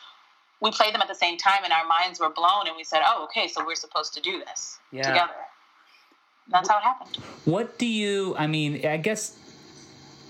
we 0.61 0.71
played 0.71 0.95
them 0.95 1.03
at 1.03 1.09
the 1.09 1.15
same 1.15 1.37
time 1.37 1.61
and 1.65 1.73
our 1.73 1.87
minds 1.87 2.19
were 2.19 2.31
blown 2.31 2.67
and 2.67 2.77
we 2.77 2.85
said, 2.85 3.03
oh, 3.05 3.25
okay, 3.25 3.49
so 3.49 3.65
we're 3.65 3.75
supposed 3.75 4.15
to 4.15 4.21
do 4.21 4.39
this 4.39 4.79
yeah. 4.91 5.03
together. 5.03 5.35
That's 6.49 6.69
how 6.69 6.79
it 6.79 6.83
happened. 6.83 7.17
What 7.45 7.79
do 7.79 7.87
you, 7.87 8.35
I 8.39 8.47
mean, 8.47 8.87
I 8.87 8.97
guess 8.97 9.37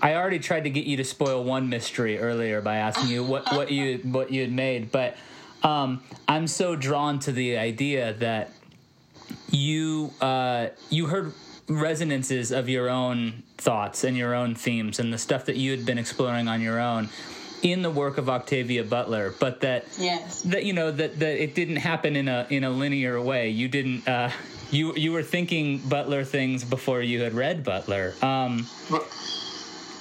I 0.01 0.15
already 0.15 0.39
tried 0.39 0.63
to 0.65 0.69
get 0.69 0.85
you 0.85 0.97
to 0.97 1.03
spoil 1.03 1.43
one 1.43 1.69
mystery 1.69 2.19
earlier 2.19 2.61
by 2.61 2.77
asking 2.77 3.09
you 3.09 3.23
what, 3.23 3.51
what 3.53 3.71
you 3.71 3.99
what 4.03 4.31
you 4.31 4.41
had 4.41 4.51
made, 4.51 4.91
but 4.91 5.15
um, 5.63 6.03
I'm 6.27 6.47
so 6.47 6.75
drawn 6.75 7.19
to 7.19 7.31
the 7.31 7.57
idea 7.57 8.13
that 8.13 8.51
you 9.49 10.11
uh, 10.21 10.67
you 10.89 11.07
heard 11.07 11.33
resonances 11.67 12.51
of 12.51 12.69
your 12.69 12.89
own 12.89 13.43
thoughts 13.57 14.03
and 14.03 14.15
your 14.15 14.33
own 14.33 14.55
themes 14.55 14.99
and 14.99 15.11
the 15.11 15.17
stuff 15.17 15.45
that 15.45 15.57
you 15.57 15.71
had 15.71 15.85
been 15.85 15.97
exploring 15.97 16.47
on 16.47 16.61
your 16.61 16.79
own 16.79 17.09
in 17.63 17.81
the 17.81 17.89
work 17.89 18.17
of 18.19 18.29
Octavia 18.29 18.83
Butler, 18.83 19.33
but 19.39 19.61
that 19.61 19.85
yes. 19.97 20.41
that 20.43 20.63
you 20.63 20.73
know 20.73 20.91
that 20.91 21.19
that 21.19 21.41
it 21.41 21.55
didn't 21.55 21.77
happen 21.77 22.15
in 22.15 22.27
a 22.27 22.45
in 22.49 22.63
a 22.63 22.69
linear 22.69 23.19
way. 23.21 23.49
You 23.49 23.67
didn't. 23.67 24.07
Uh, 24.07 24.29
you 24.71 24.93
you 24.95 25.11
were 25.11 25.23
thinking 25.23 25.79
Butler 25.79 26.23
things 26.23 26.63
before 26.63 27.01
you 27.01 27.21
had 27.21 27.33
read 27.33 27.63
Butler. 27.63 28.13
Um, 28.21 28.67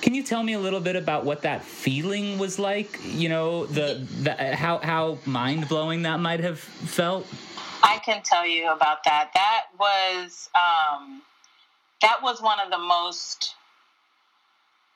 can 0.03 0.15
you 0.15 0.23
tell 0.23 0.43
me 0.43 0.53
a 0.53 0.61
little 0.61 0.81
bit 0.81 0.97
about 0.97 1.25
what 1.25 1.43
that 1.43 1.65
feeling 1.65 2.39
was 2.39 2.59
like? 2.59 3.01
You 3.05 3.29
know, 3.29 3.67
the, 3.67 4.07
the 4.23 4.55
how 4.55 4.79
how 4.79 5.19
mind 5.25 5.69
blowing 5.69 6.03
that 6.03 6.21
might 6.21 6.41
have 6.41 6.59
felt. 6.59 7.27
I 7.83 7.99
can 7.99 8.23
tell 8.23 8.47
you 8.47 8.71
about 8.71 9.05
that. 9.05 9.31
That 9.35 9.65
was 9.79 10.49
um, 10.55 11.23
that 12.03 12.23
was 12.23 12.41
one 12.43 12.59
of 12.61 12.71
the 12.71 12.79
most. 12.79 13.55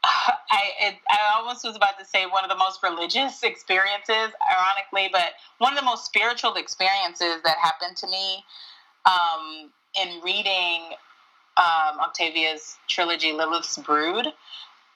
I 0.04 0.60
it, 0.80 0.94
I 1.08 1.38
almost 1.38 1.64
was 1.64 1.76
about 1.76 1.98
to 1.98 2.04
say 2.04 2.26
one 2.26 2.44
of 2.44 2.50
the 2.50 2.56
most 2.56 2.82
religious 2.82 3.42
experiences, 3.42 4.32
ironically, 4.50 5.08
but 5.12 5.32
one 5.58 5.72
of 5.72 5.78
the 5.78 5.84
most 5.84 6.04
spiritual 6.04 6.54
experiences 6.54 7.42
that 7.44 7.56
happened 7.60 7.96
to 7.98 8.06
me 8.06 8.44
um, 9.06 9.70
in 10.00 10.20
reading 10.22 10.82
um, 11.56 12.00
Octavia's 12.00 12.76
trilogy, 12.88 13.32
Lilith's 13.32 13.76
Brood 13.78 14.26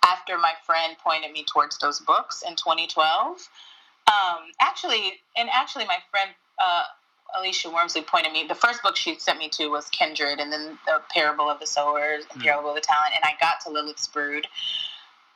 after 0.05 0.37
my 0.39 0.53
friend 0.67 0.97
pointed 1.03 1.33
me 1.33 1.45
towards 1.45 1.79
those 1.79 2.01
books 2.01 2.43
in 2.47 2.57
2012. 2.57 3.49
Um, 4.07 4.37
actually, 4.61 5.15
and 5.37 5.49
actually, 5.51 5.87
my 5.87 5.99
friend 6.11 6.31
uh, 6.63 6.85
Alisha 7.39 7.73
Wormsley 7.73 8.07
pointed 8.07 8.33
me. 8.33 8.47
The 8.47 8.55
first 8.55 8.83
book 8.83 8.97
she 8.97 9.19
sent 9.19 9.39
me 9.39 9.49
to 9.51 9.69
was 9.69 9.89
Kindred, 9.89 10.41
and 10.41 10.53
then 10.53 10.79
the 10.87 11.01
Parable 11.11 11.49
of 11.49 11.59
the 11.59 11.67
Sowers, 11.67 12.25
and 12.33 12.41
mm. 12.41 12.45
Parable 12.45 12.71
of 12.71 12.75
the 12.75 12.83
Talent. 12.83 13.15
And 13.17 13.25
I 13.25 13.33
got 13.41 13.61
to 13.65 13.71
Lilith's 13.71 14.07
Brood 14.07 14.47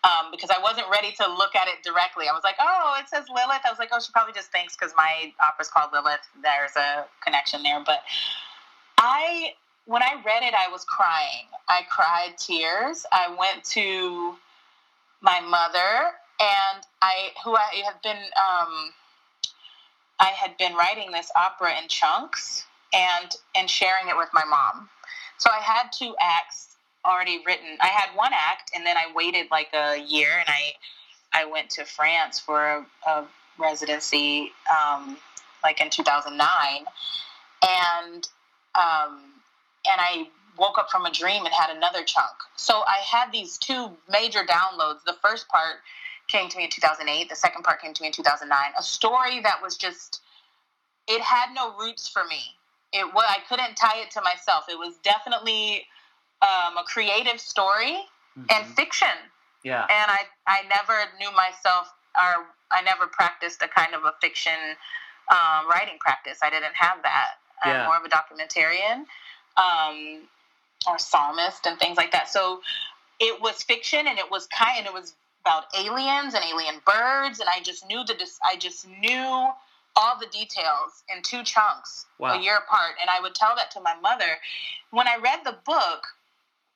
um, 0.04 0.30
because 0.30 0.50
I 0.50 0.60
wasn't 0.60 0.86
ready 0.90 1.12
to 1.12 1.26
look 1.26 1.56
at 1.56 1.66
it 1.68 1.82
directly. 1.82 2.28
I 2.28 2.32
was 2.32 2.42
like, 2.44 2.56
oh, 2.60 2.96
it 3.00 3.08
says 3.08 3.24
Lilith. 3.28 3.62
I 3.64 3.70
was 3.70 3.78
like, 3.78 3.88
oh, 3.92 4.00
she 4.00 4.12
probably 4.12 4.34
just 4.34 4.52
thinks 4.52 4.76
because 4.76 4.92
my 4.96 5.32
opera's 5.40 5.68
called 5.68 5.90
Lilith. 5.92 6.28
There's 6.42 6.76
a 6.76 7.06
connection 7.24 7.62
there. 7.62 7.82
But 7.84 8.00
I, 8.98 9.54
when 9.86 10.02
I 10.02 10.20
read 10.24 10.42
it, 10.42 10.54
I 10.54 10.70
was 10.70 10.84
crying. 10.84 11.46
I 11.68 11.82
cried 11.88 12.36
tears. 12.38 13.06
I 13.12 13.34
went 13.38 13.64
to 13.66 14.34
my 15.20 15.40
mother 15.40 16.10
and 16.40 16.84
I, 17.02 17.30
who 17.44 17.56
I 17.56 17.82
had 17.84 18.02
been, 18.02 18.16
um, 18.16 18.92
I 20.20 20.26
had 20.36 20.56
been 20.58 20.74
writing 20.74 21.12
this 21.12 21.30
opera 21.36 21.78
in 21.80 21.88
chunks 21.88 22.64
and 22.92 23.36
and 23.54 23.68
sharing 23.68 24.08
it 24.08 24.16
with 24.16 24.28
my 24.32 24.44
mom. 24.44 24.88
So 25.38 25.50
I 25.50 25.58
had 25.58 25.90
two 25.92 26.14
acts 26.20 26.76
already 27.04 27.42
written. 27.46 27.76
I 27.80 27.88
had 27.88 28.16
one 28.16 28.32
act, 28.32 28.72
and 28.74 28.84
then 28.84 28.96
I 28.96 29.12
waited 29.14 29.46
like 29.50 29.68
a 29.72 29.96
year, 29.98 30.30
and 30.38 30.48
I 30.48 31.42
I 31.42 31.44
went 31.44 31.70
to 31.70 31.84
France 31.84 32.40
for 32.40 32.64
a, 32.64 32.86
a 33.06 33.26
residency, 33.58 34.52
um, 34.70 35.16
like 35.62 35.80
in 35.80 35.90
2009, 35.90 36.84
and 37.62 38.28
um, 38.78 39.18
and 39.90 40.00
I 40.00 40.28
woke 40.56 40.78
up 40.78 40.90
from 40.90 41.06
a 41.06 41.10
dream 41.10 41.44
and 41.44 41.54
had 41.54 41.74
another 41.74 42.02
chunk. 42.04 42.32
So 42.56 42.82
I 42.86 42.98
had 43.04 43.32
these 43.32 43.58
two 43.58 43.90
major 44.08 44.40
downloads. 44.40 45.04
The 45.04 45.16
first 45.22 45.48
part 45.48 45.76
came 46.28 46.48
to 46.48 46.56
me 46.58 46.64
in 46.64 46.70
2008, 46.70 47.28
the 47.28 47.36
second 47.36 47.62
part 47.62 47.80
came 47.80 47.94
to 47.94 48.02
me 48.02 48.08
in 48.08 48.12
2009. 48.12 48.72
A 48.78 48.82
story 48.82 49.40
that 49.40 49.62
was 49.62 49.76
just, 49.76 50.20
it 51.06 51.22
had 51.22 51.54
no 51.54 51.74
roots 51.78 52.08
for 52.08 52.24
me. 52.24 52.40
It 52.92 53.12
was, 53.14 53.24
I 53.28 53.38
couldn't 53.48 53.76
tie 53.76 54.00
it 54.00 54.10
to 54.12 54.20
myself. 54.22 54.64
It 54.68 54.78
was 54.78 54.96
definitely 55.02 55.86
um, 56.42 56.76
a 56.76 56.84
creative 56.84 57.40
story 57.40 57.98
mm-hmm. 58.38 58.44
and 58.50 58.66
fiction. 58.74 59.08
Yeah. 59.64 59.82
And 59.82 60.10
I, 60.10 60.20
I 60.46 60.62
never 60.68 60.98
knew 61.18 61.34
myself, 61.34 61.88
or 62.16 62.46
I 62.70 62.82
never 62.82 63.06
practiced 63.06 63.62
a 63.62 63.68
kind 63.68 63.94
of 63.94 64.04
a 64.04 64.12
fiction 64.20 64.76
um, 65.30 65.68
writing 65.68 65.98
practice. 65.98 66.38
I 66.42 66.50
didn't 66.50 66.74
have 66.74 67.02
that. 67.02 67.40
Yeah. 67.64 67.80
I'm 67.80 67.86
more 67.86 67.96
of 67.96 68.04
a 68.04 68.08
documentarian. 68.08 69.04
Um, 69.56 70.28
or 70.86 70.98
psalmist 70.98 71.66
and 71.66 71.78
things 71.78 71.96
like 71.96 72.12
that. 72.12 72.28
So 72.28 72.60
it 73.18 73.40
was 73.40 73.62
fiction 73.62 74.06
and 74.06 74.18
it 74.18 74.30
was 74.30 74.46
kind 74.46 74.78
and 74.78 74.86
it 74.86 74.92
was 74.92 75.14
about 75.42 75.64
aliens 75.76 76.34
and 76.34 76.44
alien 76.44 76.80
birds 76.84 77.40
and 77.40 77.48
I 77.48 77.60
just 77.62 77.86
knew 77.86 78.04
the 78.04 78.14
I 78.44 78.56
just 78.56 78.86
knew 78.88 79.48
all 79.96 80.18
the 80.20 80.26
details 80.26 81.02
in 81.14 81.22
two 81.22 81.42
chunks 81.42 82.06
wow. 82.18 82.38
a 82.38 82.42
year 82.42 82.56
apart 82.56 82.94
and 83.00 83.10
I 83.10 83.20
would 83.20 83.34
tell 83.34 83.54
that 83.56 83.70
to 83.72 83.80
my 83.80 83.94
mother. 84.00 84.38
When 84.90 85.08
I 85.08 85.16
read 85.16 85.40
the 85.44 85.56
book, 85.66 86.06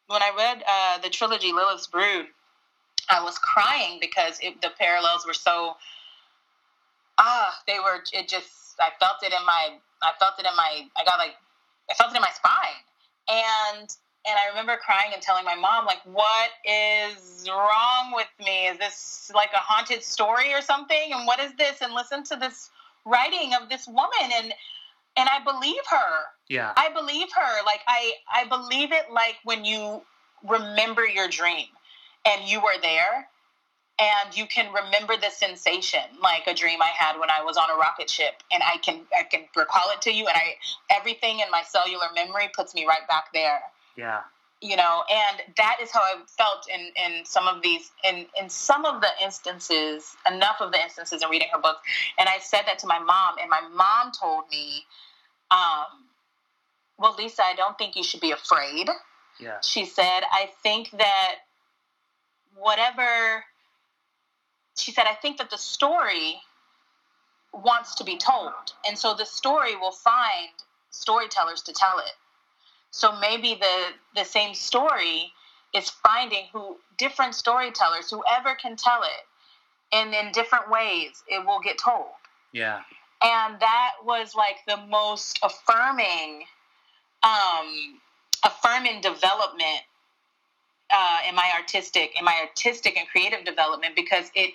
when 0.09 0.23
I 0.23 0.33
read 0.37 0.65
uh, 0.67 0.99
the 0.99 1.09
trilogy 1.09 1.53
Lilith's 1.53 1.87
Brood, 1.87 2.27
I 3.09 3.23
was 3.23 3.39
crying 3.39 3.99
because 4.01 4.39
it, 4.41 4.61
the 4.61 4.71
parallels 4.79 5.27
were 5.27 5.35
so 5.35 5.77
ah 7.19 7.55
they 7.67 7.79
were 7.79 8.03
it 8.13 8.29
just 8.29 8.49
I 8.83 8.91
felt 9.01 9.23
it 9.23 9.33
in 9.33 9.47
my 9.47 9.79
I 10.03 10.13
felt 10.19 10.35
it 10.39 10.47
in 10.47 10.57
my 10.57 10.87
I 10.97 11.05
got 11.05 11.19
like 11.19 11.35
I 11.91 11.95
felt 11.95 12.13
it 12.13 12.17
in 12.17 12.23
my 12.23 12.35
spine 12.35 12.83
and 13.29 13.89
and 14.25 14.39
I 14.39 14.51
remember 14.51 14.77
crying 14.77 15.11
and 15.13 15.21
telling 15.21 15.45
my 15.45 15.57
mom, 15.57 15.85
like, 15.85 16.01
what 16.05 16.51
is 16.65 17.45
wrong 17.49 18.13
with 18.15 18.29
me? 18.39 18.69
Is 18.69 18.79
this 18.79 19.33
like 19.35 19.51
a 19.53 19.59
haunted 19.59 20.05
story 20.05 20.55
or 20.55 20.61
something? 20.61 21.13
And 21.13 21.27
what 21.27 21.41
is 21.41 21.53
this? 21.55 21.81
And 21.83 21.93
listen 21.93 22.23
to 22.25 22.37
this 22.37 22.71
writing 23.05 23.53
of 23.61 23.69
this 23.69 23.87
woman 23.87 24.31
and 24.37 24.53
and 25.17 25.29
I 25.29 25.43
believe 25.45 25.83
her. 25.91 26.23
Yeah. 26.49 26.73
I 26.77 26.89
believe 26.91 27.29
her. 27.35 27.65
Like 27.67 27.81
I 27.89 28.13
I 28.33 28.45
believe 28.45 28.93
it 28.93 29.11
like 29.13 29.37
when 29.45 29.65
you 29.65 30.03
remember 30.49 31.05
your 31.05 31.29
dream 31.29 31.67
and 32.25 32.49
you 32.49 32.61
were 32.61 32.81
there 32.81 33.29
and 33.99 34.37
you 34.37 34.47
can 34.47 34.73
remember 34.73 35.17
the 35.17 35.31
sensation 35.31 36.01
like 36.23 36.47
a 36.47 36.55
dream 36.55 36.81
i 36.81 36.91
had 36.97 37.19
when 37.19 37.31
i 37.31 37.43
was 37.43 37.57
on 37.57 37.71
a 37.71 37.79
rocket 37.79 38.09
ship 38.09 38.43
and 38.53 38.63
i 38.63 38.77
can 38.79 39.01
i 39.19 39.23
can 39.23 39.43
recall 39.57 39.91
it 39.91 40.01
to 40.01 40.13
you 40.13 40.27
and 40.27 40.37
i 40.37 40.55
everything 40.91 41.41
in 41.41 41.51
my 41.51 41.63
cellular 41.63 42.07
memory 42.15 42.51
puts 42.55 42.75
me 42.75 42.87
right 42.87 43.07
back 43.09 43.33
there. 43.33 43.61
Yeah. 43.97 44.21
You 44.61 44.77
know 44.77 45.03
and 45.11 45.57
that 45.57 45.79
is 45.83 45.91
how 45.91 46.01
i 46.01 46.15
felt 46.27 46.67
in 46.73 46.93
in 47.05 47.25
some 47.25 47.49
of 47.49 47.63
these 47.63 47.91
in 48.05 48.27
in 48.41 48.49
some 48.49 48.85
of 48.85 49.01
the 49.01 49.09
instances 49.23 50.17
enough 50.31 50.61
of 50.61 50.73
the 50.73 50.81
instances 50.81 51.23
in 51.23 51.29
reading 51.29 51.49
her 51.53 51.61
books 51.61 51.81
and 52.19 52.29
i 52.29 52.39
said 52.39 52.63
that 52.67 52.79
to 52.79 52.87
my 52.87 53.01
mom 53.01 53.37
and 53.41 53.51
my 53.51 53.61
mom 53.75 54.13
told 54.13 54.45
me 54.51 54.85
um 55.51 56.07
well 56.97 57.15
lisa 57.19 57.43
i 57.43 57.55
don't 57.57 57.77
think 57.77 57.97
you 57.97 58.05
should 58.05 58.21
be 58.21 58.31
afraid. 58.31 58.89
Yeah. 59.41 59.61
She 59.63 59.85
said 59.85 60.21
i 60.31 60.49
think 60.63 60.91
that 60.93 61.37
whatever 62.57 63.45
she 64.83 64.93
said, 64.93 65.07
I 65.07 65.15
think 65.15 65.39
that 65.39 65.51
the 65.51 65.59
story 65.59 66.41
wants 67.53 67.95
to 67.97 68.05
be 68.05 68.17
told. 68.17 68.53
And 68.87 68.99
so 68.99 69.15
the 69.15 69.25
story 69.25 69.77
will 69.77 69.93
find 69.93 70.51
storytellers 70.91 71.63
to 71.63 71.73
tell 71.73 71.99
it. 71.99 72.15
So 72.91 73.19
maybe 73.21 73.55
the 73.55 73.77
the 74.15 74.25
same 74.25 74.55
story 74.55 75.33
is 75.75 75.89
finding 75.89 76.45
who 76.53 76.77
different 76.99 77.35
storytellers, 77.35 78.11
whoever 78.11 78.55
can 78.55 78.77
tell 78.77 79.03
it, 79.03 79.97
and 79.97 80.13
in 80.13 80.33
different 80.33 80.69
ways 80.71 81.23
it 81.27 81.47
will 81.47 81.61
get 81.61 81.79
told. 81.79 82.11
Yeah. 82.53 82.83
And 83.23 83.59
that 83.61 83.93
was 84.05 84.35
like 84.35 84.57
the 84.67 84.77
most 84.77 85.39
affirming, 85.43 86.45
um, 87.23 88.01
affirming 88.45 89.01
development 89.01 89.83
uh, 90.93 91.19
in 91.29 91.35
my 91.35 91.51
artistic 91.57 92.13
in 92.19 92.25
my 92.25 92.37
artistic 92.47 92.97
and 92.97 93.09
creative 93.09 93.45
development 93.45 93.97
because 93.97 94.31
it 94.35 94.53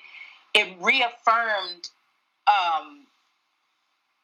it 0.53 0.75
reaffirmed 0.81 1.89
um, 2.47 3.05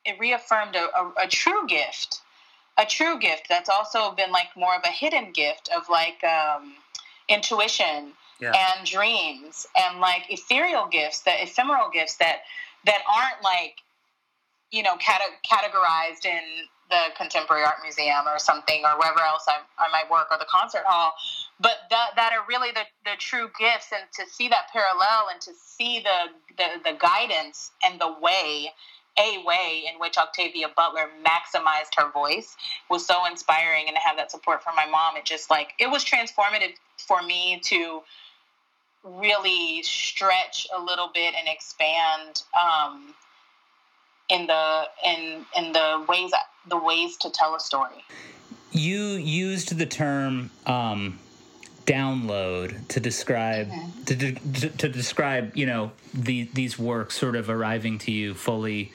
it 0.05 0.17
reaffirmed 0.19 0.75
a, 0.75 0.85
a, 0.97 1.13
a, 1.23 1.27
true 1.27 1.67
gift 1.67 2.21
a 2.77 2.85
true 2.85 3.19
gift 3.19 3.47
that's 3.49 3.69
also 3.69 4.11
been 4.11 4.31
like 4.31 4.47
more 4.55 4.75
of 4.75 4.81
a 4.85 4.91
hidden 4.91 5.31
gift 5.31 5.69
of 5.75 5.83
like 5.89 6.23
um, 6.23 6.73
intuition 7.27 8.13
yeah. 8.39 8.53
and 8.55 8.85
dreams 8.85 9.67
and 9.75 9.99
like 9.99 10.23
ethereal 10.29 10.87
gifts 10.87 11.21
that 11.21 11.41
ephemeral 11.41 11.89
gifts 11.91 12.17
that 12.17 12.41
that 12.85 13.01
aren't 13.07 13.43
like 13.43 13.77
you 14.71 14.83
know 14.83 14.95
cate- 14.97 15.19
categorized 15.49 16.25
in 16.25 16.67
the 16.89 17.13
Contemporary 17.17 17.63
Art 17.63 17.77
Museum 17.81 18.27
or 18.27 18.37
something, 18.37 18.83
or 18.85 18.97
wherever 18.99 19.19
else 19.21 19.45
I, 19.47 19.57
I 19.77 19.89
might 19.91 20.09
work, 20.11 20.27
or 20.29 20.37
the 20.37 20.45
concert 20.45 20.83
hall. 20.85 21.13
But 21.59 21.77
that 21.89 22.11
that 22.15 22.33
are 22.33 22.45
really 22.47 22.71
the, 22.71 22.83
the 23.05 23.17
true 23.17 23.49
gifts, 23.59 23.91
and 23.91 24.03
to 24.13 24.29
see 24.31 24.47
that 24.49 24.67
parallel 24.71 25.29
and 25.31 25.39
to 25.41 25.51
see 25.53 25.99
the, 25.99 26.57
the 26.57 26.91
the 26.91 26.97
guidance 26.97 27.71
and 27.83 27.99
the 27.99 28.15
way 28.21 28.71
a 29.17 29.43
way 29.45 29.83
in 29.91 29.99
which 29.99 30.17
Octavia 30.17 30.67
Butler 30.75 31.07
maximized 31.23 31.95
her 31.97 32.11
voice 32.11 32.55
was 32.89 33.05
so 33.05 33.25
inspiring 33.25 33.85
and 33.87 33.95
to 33.95 34.01
have 34.01 34.17
that 34.17 34.31
support 34.31 34.63
from 34.63 34.75
my 34.75 34.87
mom 34.87 35.15
it 35.15 35.23
just 35.23 35.51
like 35.51 35.73
it 35.77 35.85
was 35.85 36.03
transformative 36.03 36.73
for 36.97 37.21
me 37.21 37.59
to 37.63 38.01
really 39.03 39.83
stretch 39.83 40.67
a 40.75 40.81
little 40.81 41.09
bit 41.13 41.33
and 41.37 41.47
expand 41.47 42.43
um, 42.59 43.13
in 44.29 44.47
the 44.47 44.83
in 45.05 45.45
in 45.57 45.73
the 45.73 46.05
ways 46.07 46.31
the 46.67 46.77
ways 46.77 47.17
to 47.17 47.29
tell 47.29 47.55
a 47.55 47.59
story. 47.59 48.03
You 48.71 48.97
used 48.97 49.77
the 49.77 49.85
term 49.85 50.49
um, 50.65 51.19
download 51.85 52.87
to 52.87 52.99
describe 52.99 53.67
mm-hmm. 53.67 54.03
to, 54.03 54.15
to, 54.35 54.69
to 54.69 54.89
describe 54.89 55.55
you 55.55 55.65
know 55.65 55.91
the, 56.13 56.49
these 56.53 56.79
works 56.79 57.17
sort 57.17 57.35
of 57.35 57.49
arriving 57.49 57.97
to 57.99 58.11
you 58.11 58.33
fully 58.33 58.91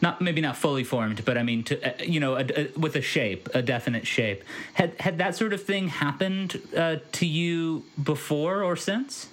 not 0.00 0.20
maybe 0.20 0.40
not 0.40 0.56
fully 0.56 0.84
formed 0.84 1.24
but 1.24 1.36
i 1.36 1.42
mean 1.42 1.64
to 1.64 1.82
uh, 1.82 2.02
you 2.02 2.20
know 2.20 2.36
a, 2.36 2.44
a, 2.56 2.70
with 2.78 2.94
a 2.94 3.00
shape 3.00 3.48
a 3.54 3.62
definite 3.62 4.06
shape 4.06 4.44
had 4.74 4.94
had 5.00 5.18
that 5.18 5.34
sort 5.34 5.52
of 5.52 5.62
thing 5.62 5.88
happened 5.88 6.60
uh, 6.76 6.96
to 7.12 7.26
you 7.26 7.84
before 8.02 8.62
or 8.62 8.76
since 8.76 9.28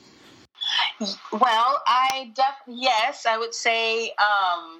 well 1.31 1.81
i 1.85 2.31
def 2.35 2.45
yes 2.67 3.25
i 3.25 3.37
would 3.37 3.53
say 3.53 4.11
um 4.17 4.79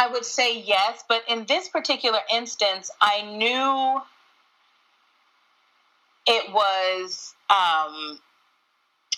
I 0.00 0.06
would 0.06 0.24
say 0.24 0.60
yes, 0.60 1.02
but 1.08 1.24
in 1.28 1.44
this 1.46 1.68
particular 1.68 2.20
instance, 2.32 2.88
I 3.00 3.22
knew 3.22 4.00
it 6.28 6.52
was 6.52 7.34
um, 7.50 8.20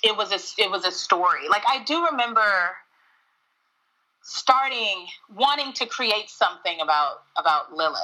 it 0.03 0.17
was 0.17 0.33
a 0.33 0.63
it 0.63 0.71
was 0.71 0.85
a 0.85 0.93
story. 0.93 1.49
Like 1.51 1.65
I 1.69 1.83
do 1.85 2.07
remember 2.07 2.71
starting 4.23 5.07
wanting 5.35 5.73
to 5.75 5.87
create 5.87 6.31
something 6.31 6.81
about 6.81 7.23
about 7.37 7.75
Lilith. 7.75 8.01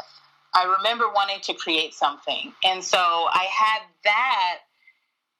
I 0.54 0.76
remember 0.78 1.04
wanting 1.14 1.40
to 1.42 1.54
create 1.54 1.94
something, 1.94 2.52
and 2.64 2.82
so 2.82 2.98
I 2.98 3.46
had 3.50 3.82
that 4.04 4.58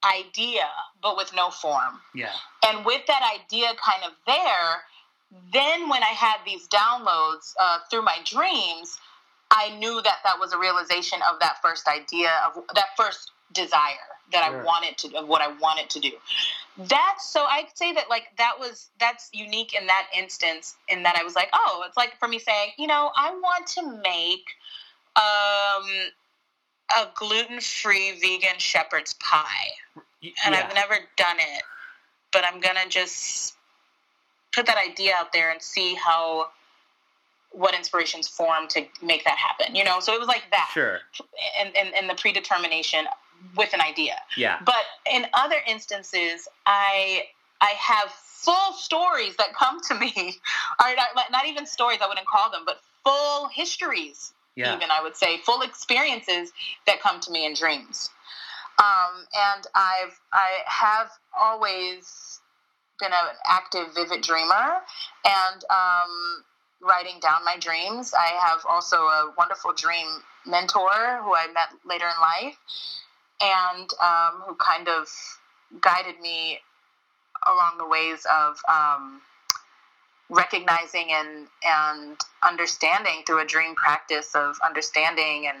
idea, 0.03 0.67
but 1.01 1.17
with 1.17 1.33
no 1.35 1.49
form. 1.49 1.99
Yeah. 2.15 2.31
And 2.65 2.85
with 2.85 3.01
that 3.07 3.21
idea 3.35 3.67
kind 3.83 4.03
of 4.05 4.11
there 4.25 4.81
then 5.51 5.89
when 5.89 6.03
I 6.03 6.13
had 6.15 6.37
these 6.45 6.67
downloads 6.67 7.53
uh, 7.59 7.79
through 7.89 8.03
my 8.03 8.17
dreams, 8.23 8.97
I 9.51 9.75
knew 9.77 10.01
that 10.01 10.19
that 10.23 10.39
was 10.39 10.53
a 10.53 10.57
realization 10.57 11.19
of 11.29 11.39
that 11.39 11.57
first 11.61 11.87
idea 11.87 12.31
of 12.45 12.63
that 12.75 12.95
first 12.95 13.31
desire 13.53 13.95
that 14.31 14.45
sure. 14.45 14.61
I 14.61 14.63
wanted 14.63 14.97
to 14.99 15.17
of 15.17 15.27
what 15.27 15.41
I 15.41 15.47
wanted 15.59 15.89
to 15.91 15.99
do. 15.99 16.11
That's 16.77 17.29
so 17.29 17.43
I'd 17.43 17.75
say 17.75 17.93
that 17.93 18.09
like 18.09 18.27
that 18.37 18.55
was 18.59 18.89
that's 18.99 19.29
unique 19.33 19.73
in 19.73 19.87
that 19.87 20.07
instance 20.17 20.75
in 20.87 21.03
that 21.03 21.15
I 21.15 21.23
was 21.23 21.35
like, 21.35 21.49
oh, 21.53 21.83
it's 21.87 21.97
like 21.97 22.17
for 22.19 22.27
me 22.27 22.39
saying, 22.39 22.71
you 22.77 22.87
know, 22.87 23.11
I 23.15 23.31
want 23.31 23.67
to 23.67 23.83
make 24.03 24.45
um 25.15 26.11
a 26.89 27.09
gluten-free 27.15 28.19
vegan 28.21 28.59
shepherd's 28.59 29.13
pie. 29.13 29.71
And 30.45 30.55
yeah. 30.55 30.65
I've 30.67 30.73
never 30.73 30.95
done 31.15 31.37
it, 31.37 31.63
but 32.31 32.45
I'm 32.45 32.61
going 32.61 32.75
to 32.81 32.89
just 32.89 33.55
put 34.51 34.65
that 34.65 34.77
idea 34.77 35.13
out 35.15 35.33
there 35.33 35.51
and 35.51 35.61
see 35.61 35.95
how 35.95 36.47
what 37.51 37.73
inspirations 37.75 38.27
form 38.27 38.67
to 38.67 38.85
make 39.01 39.23
that 39.23 39.37
happen 39.37 39.73
you 39.73 39.83
know 39.83 39.99
so 39.99 40.13
it 40.13 40.19
was 40.19 40.27
like 40.27 40.43
that 40.51 40.69
sure 40.73 40.99
and 41.59 41.75
and, 41.77 41.93
and 41.95 42.09
the 42.09 42.13
predetermination 42.15 43.05
with 43.55 43.73
an 43.73 43.81
idea. 43.81 44.15
Yeah. 44.35 44.57
But 44.65 44.83
in 45.11 45.25
other 45.33 45.57
instances 45.67 46.47
i 46.65 47.23
i 47.61 47.71
have 47.77 48.11
full 48.11 48.73
stories 48.73 49.35
that 49.37 49.53
come 49.53 49.79
to 49.87 49.95
me. 49.95 50.13
Or 50.79 50.95
not, 50.95 51.31
not 51.31 51.47
even 51.47 51.65
stories 51.65 51.99
i 52.01 52.07
wouldn't 52.07 52.27
call 52.27 52.51
them 52.51 52.63
but 52.65 52.79
full 53.03 53.47
histories 53.47 54.33
yeah. 54.55 54.75
even 54.75 54.89
i 54.91 55.01
would 55.01 55.15
say. 55.15 55.37
Full 55.39 55.61
experiences 55.61 56.51
that 56.85 57.01
come 57.01 57.19
to 57.21 57.31
me 57.31 57.45
in 57.45 57.53
dreams. 57.53 58.09
Um, 58.79 59.25
and 59.33 59.67
i've 59.73 60.19
i 60.31 60.59
have 60.65 61.09
always 61.37 62.39
been 62.99 63.11
an 63.11 63.35
active, 63.45 63.93
vivid 63.93 64.21
dreamer. 64.21 64.81
And 65.23 65.63
um, 65.69 66.43
writing 66.81 67.19
down 67.19 67.43
my 67.43 67.57
dreams. 67.57 68.13
I 68.13 68.37
have 68.39 68.65
also 68.67 68.97
a 68.97 69.33
wonderful 69.37 69.73
dream 69.73 70.07
mentor 70.45 70.89
who 71.23 71.35
I 71.35 71.47
met 71.53 71.69
later 71.85 72.05
in 72.05 72.19
life 72.21 72.57
and 73.41 73.89
um, 74.01 74.41
who 74.45 74.55
kind 74.55 74.87
of 74.87 75.07
guided 75.81 76.19
me 76.21 76.59
along 77.45 77.77
the 77.77 77.87
ways 77.87 78.25
of 78.31 78.57
um, 78.67 79.21
recognizing 80.29 81.11
and 81.11 81.47
and 81.63 82.17
understanding 82.47 83.23
through 83.25 83.41
a 83.41 83.45
dream 83.45 83.75
practice 83.75 84.35
of 84.35 84.57
understanding 84.65 85.47
and 85.47 85.57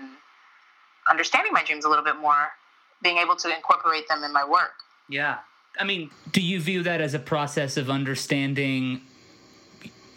understanding 1.09 1.53
my 1.53 1.63
dreams 1.63 1.85
a 1.85 1.89
little 1.89 2.03
bit 2.03 2.17
more, 2.17 2.49
being 3.01 3.17
able 3.17 3.35
to 3.35 3.55
incorporate 3.55 4.07
them 4.07 4.23
in 4.23 4.33
my 4.33 4.43
work. 4.47 4.73
Yeah, 5.09 5.37
I 5.79 5.83
mean, 5.83 6.11
do 6.31 6.41
you 6.41 6.59
view 6.59 6.83
that 6.83 7.01
as 7.01 7.13
a 7.13 7.19
process 7.19 7.77
of 7.77 7.89
understanding 7.89 9.01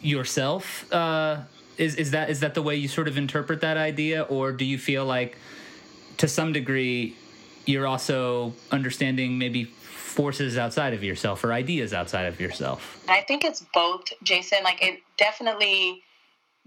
yourself? 0.00 0.90
Uh, 0.92 1.42
is 1.78 1.94
is 1.96 2.10
that 2.10 2.30
is 2.30 2.40
that 2.40 2.54
the 2.54 2.62
way 2.62 2.76
you 2.76 2.88
sort 2.88 3.08
of 3.08 3.16
interpret 3.16 3.60
that 3.60 3.76
idea, 3.76 4.22
or 4.22 4.52
do 4.52 4.64
you 4.64 4.78
feel 4.78 5.04
like, 5.04 5.36
to 6.16 6.26
some 6.26 6.52
degree, 6.52 7.16
you're 7.66 7.86
also 7.86 8.52
understanding 8.70 9.38
maybe 9.38 9.64
forces 9.64 10.58
outside 10.58 10.92
of 10.92 11.04
yourself 11.04 11.44
or 11.44 11.52
ideas 11.52 11.92
outside 11.92 12.26
of 12.26 12.40
yourself? 12.40 13.02
I 13.08 13.22
think 13.22 13.44
it's 13.44 13.64
both, 13.72 14.12
Jason. 14.22 14.58
Like 14.64 14.82
it 14.82 15.00
definitely 15.16 16.02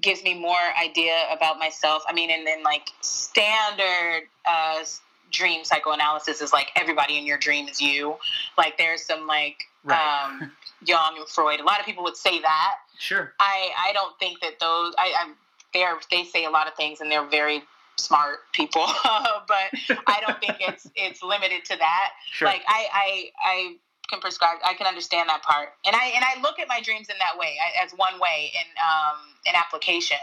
gives 0.01 0.23
me 0.23 0.33
more 0.33 0.55
idea 0.81 1.25
about 1.31 1.59
myself. 1.59 2.03
I 2.07 2.13
mean, 2.13 2.29
and 2.31 2.47
then 2.47 2.63
like 2.63 2.89
standard 3.01 4.23
uh, 4.49 4.83
dream 5.31 5.65
psychoanalysis 5.65 6.41
is 6.41 6.53
like 6.53 6.69
everybody 6.75 7.17
in 7.17 7.25
your 7.25 7.37
dream 7.37 7.67
is 7.67 7.81
you. 7.81 8.17
Like 8.57 8.77
there's 8.77 9.05
some 9.05 9.27
like 9.27 9.63
right. 9.83 10.25
um, 10.25 10.51
Jung 10.85 11.15
and 11.17 11.27
Freud. 11.27 11.59
A 11.59 11.63
lot 11.63 11.79
of 11.79 11.85
people 11.85 12.03
would 12.03 12.17
say 12.17 12.39
that. 12.39 12.75
Sure. 12.97 13.33
I 13.39 13.71
I 13.77 13.93
don't 13.93 14.17
think 14.19 14.39
that 14.41 14.59
those 14.59 14.93
I 14.97 15.13
I'm 15.19 15.35
they 15.73 15.83
are 15.83 15.99
they 16.11 16.23
say 16.23 16.45
a 16.45 16.49
lot 16.49 16.67
of 16.67 16.75
things 16.75 17.01
and 17.01 17.11
they're 17.11 17.27
very 17.27 17.63
smart 17.97 18.39
people, 18.53 18.85
but 19.03 19.97
I 20.07 20.21
don't 20.25 20.39
think 20.39 20.57
it's 20.59 20.87
it's 20.95 21.23
limited 21.23 21.65
to 21.65 21.77
that. 21.77 22.11
Sure. 22.31 22.47
Like 22.47 22.61
I 22.67 22.87
I 22.91 23.31
I 23.43 23.75
can 24.09 24.19
prescribe 24.19 24.57
I 24.65 24.73
can 24.73 24.87
understand 24.87 25.29
that 25.29 25.43
part. 25.43 25.69
And 25.85 25.95
I 25.95 26.07
and 26.15 26.23
I 26.23 26.41
look 26.41 26.59
at 26.59 26.67
my 26.67 26.81
dreams 26.81 27.09
in 27.09 27.15
that 27.19 27.37
way 27.37 27.55
as 27.83 27.91
one 27.91 28.19
way 28.19 28.51
in 28.53 28.67
um 28.77 29.19
in 29.45 29.53
application 29.55 30.17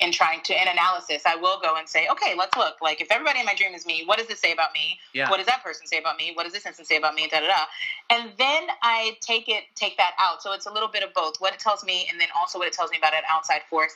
in 0.00 0.10
trying 0.10 0.40
to 0.42 0.52
in 0.52 0.66
analysis 0.68 1.22
i 1.24 1.36
will 1.36 1.60
go 1.60 1.76
and 1.76 1.88
say 1.88 2.08
okay 2.10 2.34
let's 2.36 2.56
look 2.56 2.74
like 2.82 3.00
if 3.00 3.10
everybody 3.10 3.38
in 3.38 3.46
my 3.46 3.54
dream 3.54 3.74
is 3.74 3.86
me 3.86 4.02
what 4.06 4.18
does 4.18 4.26
this 4.26 4.40
say 4.40 4.52
about 4.52 4.72
me 4.72 4.98
yeah. 5.12 5.30
what 5.30 5.36
does 5.36 5.46
that 5.46 5.62
person 5.62 5.86
say 5.86 5.98
about 5.98 6.16
me 6.16 6.32
what 6.34 6.42
does 6.42 6.52
this 6.52 6.66
instance 6.66 6.88
say 6.88 6.96
about 6.96 7.14
me 7.14 7.28
da 7.30 7.40
da 7.40 7.46
da 7.46 7.64
and 8.10 8.30
then 8.36 8.64
i 8.82 9.16
take 9.20 9.48
it 9.48 9.64
take 9.76 9.96
that 9.96 10.12
out 10.18 10.42
so 10.42 10.52
it's 10.52 10.66
a 10.66 10.72
little 10.72 10.88
bit 10.88 11.02
of 11.02 11.14
both 11.14 11.36
what 11.38 11.54
it 11.54 11.60
tells 11.60 11.84
me 11.84 12.08
and 12.10 12.20
then 12.20 12.28
also 12.36 12.58
what 12.58 12.66
it 12.66 12.72
tells 12.72 12.90
me 12.90 12.98
about 12.98 13.14
an 13.14 13.22
outside 13.30 13.60
force 13.70 13.94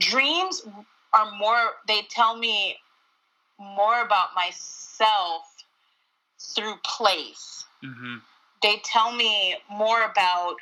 dreams 0.00 0.66
are 1.12 1.30
more 1.38 1.72
they 1.86 2.02
tell 2.10 2.36
me 2.36 2.76
more 3.58 4.02
about 4.02 4.28
myself 4.34 5.42
through 6.38 6.74
place 6.84 7.64
mm-hmm. 7.84 8.16
they 8.62 8.80
tell 8.84 9.12
me 9.12 9.56
more 9.70 10.04
about 10.04 10.56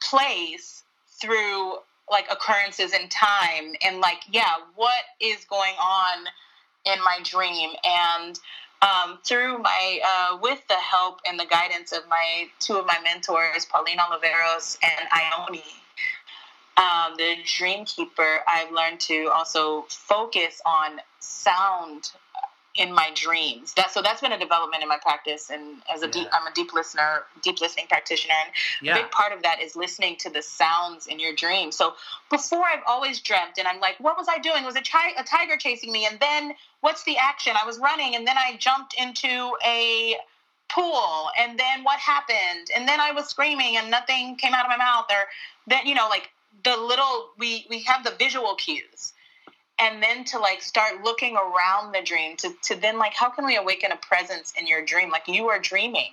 place 0.00 0.82
through 1.20 1.74
like 2.10 2.26
occurrences 2.30 2.92
in 2.92 3.08
time 3.08 3.74
and 3.84 4.00
like 4.00 4.22
yeah 4.30 4.54
what 4.74 5.04
is 5.20 5.44
going 5.44 5.74
on 5.74 6.26
in 6.84 6.98
my 7.04 7.18
dream 7.22 7.70
and 7.84 8.40
um, 8.82 9.18
through 9.24 9.58
my 9.58 10.00
uh, 10.04 10.38
with 10.40 10.66
the 10.68 10.74
help 10.74 11.20
and 11.26 11.38
the 11.38 11.44
guidance 11.44 11.92
of 11.92 12.08
my 12.08 12.46
two 12.58 12.76
of 12.76 12.86
my 12.86 12.98
mentors 13.04 13.66
pauline 13.66 13.98
oliveros 13.98 14.78
and 14.82 15.08
ione 15.12 15.60
um, 16.80 17.14
the 17.16 17.34
dream 17.44 17.84
keeper 17.84 18.40
i've 18.48 18.72
learned 18.72 18.98
to 18.98 19.30
also 19.32 19.82
focus 19.88 20.60
on 20.64 21.00
sound 21.20 22.12
in 22.76 22.92
my 22.92 23.10
dreams. 23.14 23.74
That 23.74 23.90
so 23.90 24.00
that's 24.00 24.20
been 24.20 24.32
a 24.32 24.38
development 24.38 24.82
in 24.82 24.88
my 24.88 24.98
practice, 24.98 25.50
and 25.50 25.82
as 25.92 26.02
a 26.02 26.06
yeah. 26.06 26.12
deep, 26.12 26.28
I'm 26.32 26.46
a 26.46 26.52
deep 26.54 26.72
listener, 26.72 27.24
deep 27.42 27.60
listening 27.60 27.86
practitioner, 27.88 28.34
and 28.44 28.86
yeah. 28.86 28.96
a 28.96 29.02
big 29.02 29.10
part 29.10 29.32
of 29.32 29.42
that 29.42 29.60
is 29.60 29.74
listening 29.74 30.16
to 30.20 30.30
the 30.30 30.42
sounds 30.42 31.06
in 31.06 31.18
your 31.18 31.34
dreams. 31.34 31.76
So 31.76 31.94
before, 32.30 32.64
I've 32.64 32.82
always 32.86 33.20
dreamt, 33.20 33.58
and 33.58 33.66
I'm 33.66 33.80
like, 33.80 33.98
what 33.98 34.16
was 34.16 34.28
I 34.30 34.38
doing? 34.38 34.64
Was 34.64 34.76
a, 34.76 34.82
chi- 34.82 35.14
a 35.18 35.24
tiger 35.24 35.56
chasing 35.56 35.90
me? 35.90 36.06
And 36.06 36.18
then 36.20 36.54
what's 36.80 37.04
the 37.04 37.16
action? 37.16 37.54
I 37.60 37.66
was 37.66 37.78
running, 37.78 38.14
and 38.14 38.26
then 38.26 38.36
I 38.38 38.56
jumped 38.56 38.94
into 38.98 39.52
a 39.66 40.16
pool, 40.68 41.28
and 41.38 41.58
then 41.58 41.82
what 41.82 41.98
happened? 41.98 42.68
And 42.74 42.86
then 42.86 43.00
I 43.00 43.10
was 43.12 43.26
screaming, 43.26 43.76
and 43.76 43.90
nothing 43.90 44.36
came 44.36 44.54
out 44.54 44.64
of 44.64 44.70
my 44.70 44.76
mouth, 44.76 45.06
or 45.10 45.26
then 45.66 45.86
you 45.86 45.94
know, 45.94 46.08
like 46.08 46.30
the 46.64 46.76
little 46.76 47.30
we 47.38 47.66
we 47.68 47.82
have 47.82 48.04
the 48.04 48.14
visual 48.18 48.54
cues. 48.54 49.12
And 49.78 50.02
then 50.02 50.24
to 50.26 50.38
like 50.38 50.60
start 50.60 51.02
looking 51.02 51.36
around 51.36 51.92
the 51.92 52.02
dream 52.02 52.36
to, 52.38 52.50
to 52.64 52.76
then 52.78 52.98
like 52.98 53.14
how 53.14 53.30
can 53.30 53.46
we 53.46 53.56
awaken 53.56 53.92
a 53.92 53.96
presence 53.96 54.52
in 54.58 54.66
your 54.66 54.84
dream? 54.84 55.10
Like 55.10 55.26
you 55.26 55.48
are 55.48 55.58
dreaming. 55.58 56.12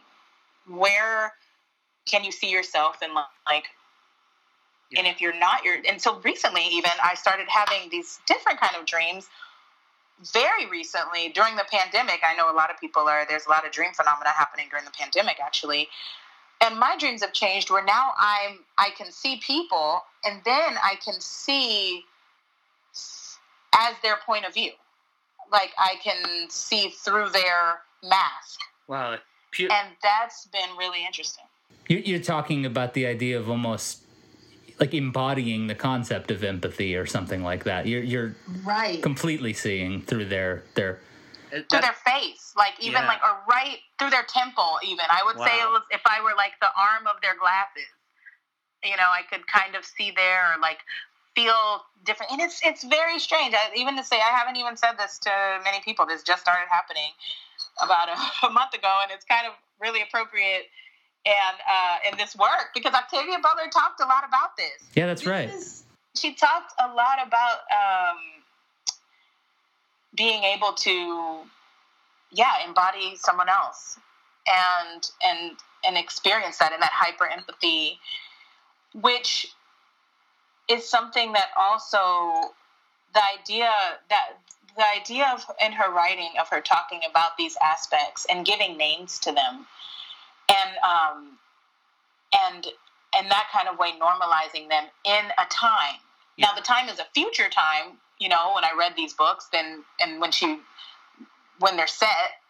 Where 0.70 1.34
can 2.08 2.24
you 2.24 2.32
see 2.32 2.50
yourself 2.50 3.00
and 3.02 3.14
like 3.14 3.66
yeah. 4.90 5.00
and 5.00 5.08
if 5.08 5.20
you're 5.20 5.38
not 5.38 5.66
you're 5.66 5.78
and 5.88 6.02
so 6.02 6.20
recently 6.22 6.66
even 6.72 6.92
i 7.04 7.14
started 7.16 7.46
having 7.50 7.90
these 7.90 8.20
different 8.26 8.58
kind 8.62 8.74
of 8.80 8.86
dreams 8.86 9.28
very 10.34 10.66
recently 10.66 11.30
during 11.30 11.56
the 11.56 11.66
pandemic. 11.70 12.22
I 12.28 12.36
know 12.36 12.52
a 12.52 12.56
lot 12.56 12.72
of 12.72 12.80
people 12.80 13.04
are 13.04 13.26
there's 13.28 13.46
a 13.46 13.50
lot 13.50 13.66
of 13.66 13.72
dream 13.72 13.92
phenomena 13.94 14.32
happening 14.32 14.68
during 14.70 14.86
the 14.86 14.92
pandemic 14.92 15.38
actually 15.44 15.90
and 16.62 16.80
my 16.80 16.98
dreams 16.98 17.22
have 17.22 17.34
changed 17.34 17.70
where 17.70 17.84
now 17.86 18.14
i'm 18.18 18.60
i 18.78 18.90
can 18.98 19.12
see 19.12 19.40
people 19.46 20.02
and 20.26 20.42
then 20.46 20.78
i 20.84 20.96
can 21.04 21.20
see 21.20 22.04
as 23.78 23.96
their 24.02 24.18
point 24.26 24.46
of 24.46 24.54
view. 24.54 24.72
Like 25.52 25.72
i 25.78 25.96
can 26.04 26.50
see 26.50 26.90
through 26.90 27.30
their 27.30 27.80
mask. 28.04 28.60
Wow. 28.88 29.18
And 29.60 29.90
that's 30.04 30.46
been 30.48 30.70
really 30.78 31.06
interesting. 31.06 31.46
You're 31.88 32.20
talking 32.20 32.66
about 32.66 32.94
the 32.94 33.08
idea 33.08 33.40
of 33.40 33.50
almost 33.50 34.04
like 34.80 34.94
embodying 34.94 35.68
the 35.68 35.74
concept 35.74 36.30
of 36.30 36.44
empathy 36.44 36.96
or 36.96 37.06
something 37.06 37.44
like 37.44 37.64
that. 37.64 37.88
You're 37.88 38.04
you're 38.04 38.36
right. 38.64 39.02
completely 39.02 39.54
seeing 39.54 40.02
through 40.02 40.26
their 40.26 40.64
their 40.76 41.00
through 41.50 41.82
their 41.82 41.98
face, 42.06 42.54
like 42.58 42.74
even 42.80 43.02
yeah. 43.04 43.08
like 43.08 43.22
or 43.24 43.40
right 43.50 43.80
through 44.00 44.12
their 44.12 44.26
temple. 44.28 44.80
Even 44.86 45.06
I 45.10 45.24
would 45.26 45.38
wow. 45.38 45.46
say 45.46 45.54
it 45.62 45.70
was 45.70 45.84
if 45.92 46.02
I 46.06 46.22
were 46.22 46.36
like 46.36 46.54
the 46.62 46.72
arm 46.76 47.08
of 47.08 47.22
their 47.22 47.38
glasses. 47.38 47.90
You 48.84 48.96
know, 48.96 49.10
I 49.10 49.24
could 49.30 49.46
kind 49.48 49.76
of 49.76 49.84
see 49.84 50.12
there 50.16 50.54
or 50.54 50.62
like 50.62 50.80
feel 51.36 51.82
different, 52.06 52.32
and 52.32 52.42
it's 52.42 52.62
it's 52.64 52.84
very 52.84 53.20
strange. 53.20 53.54
I, 53.54 53.74
even 53.76 53.98
to 53.98 54.04
say, 54.04 54.18
I 54.18 54.36
haven't 54.38 54.58
even 54.58 54.78
said 54.78 54.98
this 54.98 55.18
to 55.20 55.32
many 55.64 55.82
people. 55.84 56.06
This 56.06 56.24
just 56.24 56.42
started 56.42 56.68
happening 56.70 57.12
about 57.82 58.10
a, 58.10 58.18
a 58.48 58.50
month 58.50 58.74
ago, 58.74 58.92
and 59.04 59.12
it's 59.12 59.26
kind 59.26 59.48
of 59.48 59.54
really 59.80 60.02
appropriate 60.02 60.70
and 61.26 61.58
uh, 61.68 62.10
in 62.10 62.18
this 62.18 62.36
work 62.36 62.72
because 62.74 62.94
Octavia 62.94 63.38
Butler 63.42 63.70
talked 63.72 64.00
a 64.00 64.06
lot 64.06 64.24
about 64.28 64.56
this. 64.58 64.80
Yeah, 64.96 65.08
that's 65.08 65.22
this 65.22 65.30
right. 65.30 65.50
Is, 65.50 65.84
she 66.16 66.34
talked 66.34 66.74
a 66.80 66.88
lot 66.94 67.20
about 67.26 67.68
um, 67.70 68.18
being 70.18 70.44
able 70.44 70.74
to, 70.74 71.40
yeah, 72.32 72.66
embody 72.68 73.16
someone 73.16 73.50
else 73.50 73.98
and 74.48 75.10
and 75.24 75.52
and 75.86 75.98
experience 75.98 76.58
that 76.58 76.74
in 76.74 76.80
that 76.80 76.92
hyper 76.92 77.28
empathy, 77.28 78.00
which 78.94 79.54
is 80.68 80.88
something 80.88 81.32
that 81.34 81.50
also 81.58 82.52
the 83.14 83.22
idea 83.40 83.72
that 84.10 84.30
the 84.76 84.86
idea 84.96 85.26
of 85.34 85.46
in 85.64 85.72
her 85.72 85.92
writing 85.92 86.32
of 86.40 86.50
her 86.50 86.62
talking 86.62 87.02
about 87.10 87.38
these 87.38 87.58
aspects 87.64 88.26
and 88.30 88.46
giving 88.46 88.78
names 88.78 89.20
to 89.20 89.32
them 89.32 89.66
and 90.50 90.78
um, 90.84 91.38
and 92.34 92.68
and 93.18 93.32
that 93.32 93.48
kind 93.52 93.68
of 93.68 93.80
way 93.80 93.92
normalizing 94.00 94.70
them 94.70 94.86
in 95.06 95.26
a 95.38 95.46
time. 95.50 96.00
Yeah. 96.38 96.48
Now 96.48 96.56
the 96.56 96.62
time 96.62 96.90
is 96.90 97.00
a 97.00 97.06
future 97.14 97.50
time. 97.50 97.98
You 98.20 98.30
know, 98.30 98.52
when 98.56 98.64
I 98.64 98.72
read 98.78 98.94
these 98.96 99.14
books, 99.14 99.48
then 99.52 99.84
and 100.00 100.20
when 100.20 100.32
she 100.32 100.60
when 101.60 101.76
they're 101.76 101.88
set, 101.88 102.42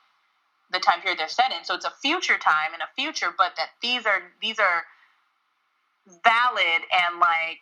the 0.72 0.80
time 0.80 1.02
period 1.02 1.20
they're 1.20 1.28
set 1.28 1.52
in. 1.52 1.64
So 1.64 1.76
it's 1.76 1.86
a 1.86 1.92
future 2.02 2.38
time 2.38 2.74
and 2.74 2.82
a 2.82 2.88
future, 2.96 3.34
but 3.38 3.54
that 3.58 3.70
these 3.82 4.06
are 4.06 4.22
these 4.42 4.60
are 4.60 4.84
valid 6.24 6.82
and 6.92 7.20
like 7.20 7.62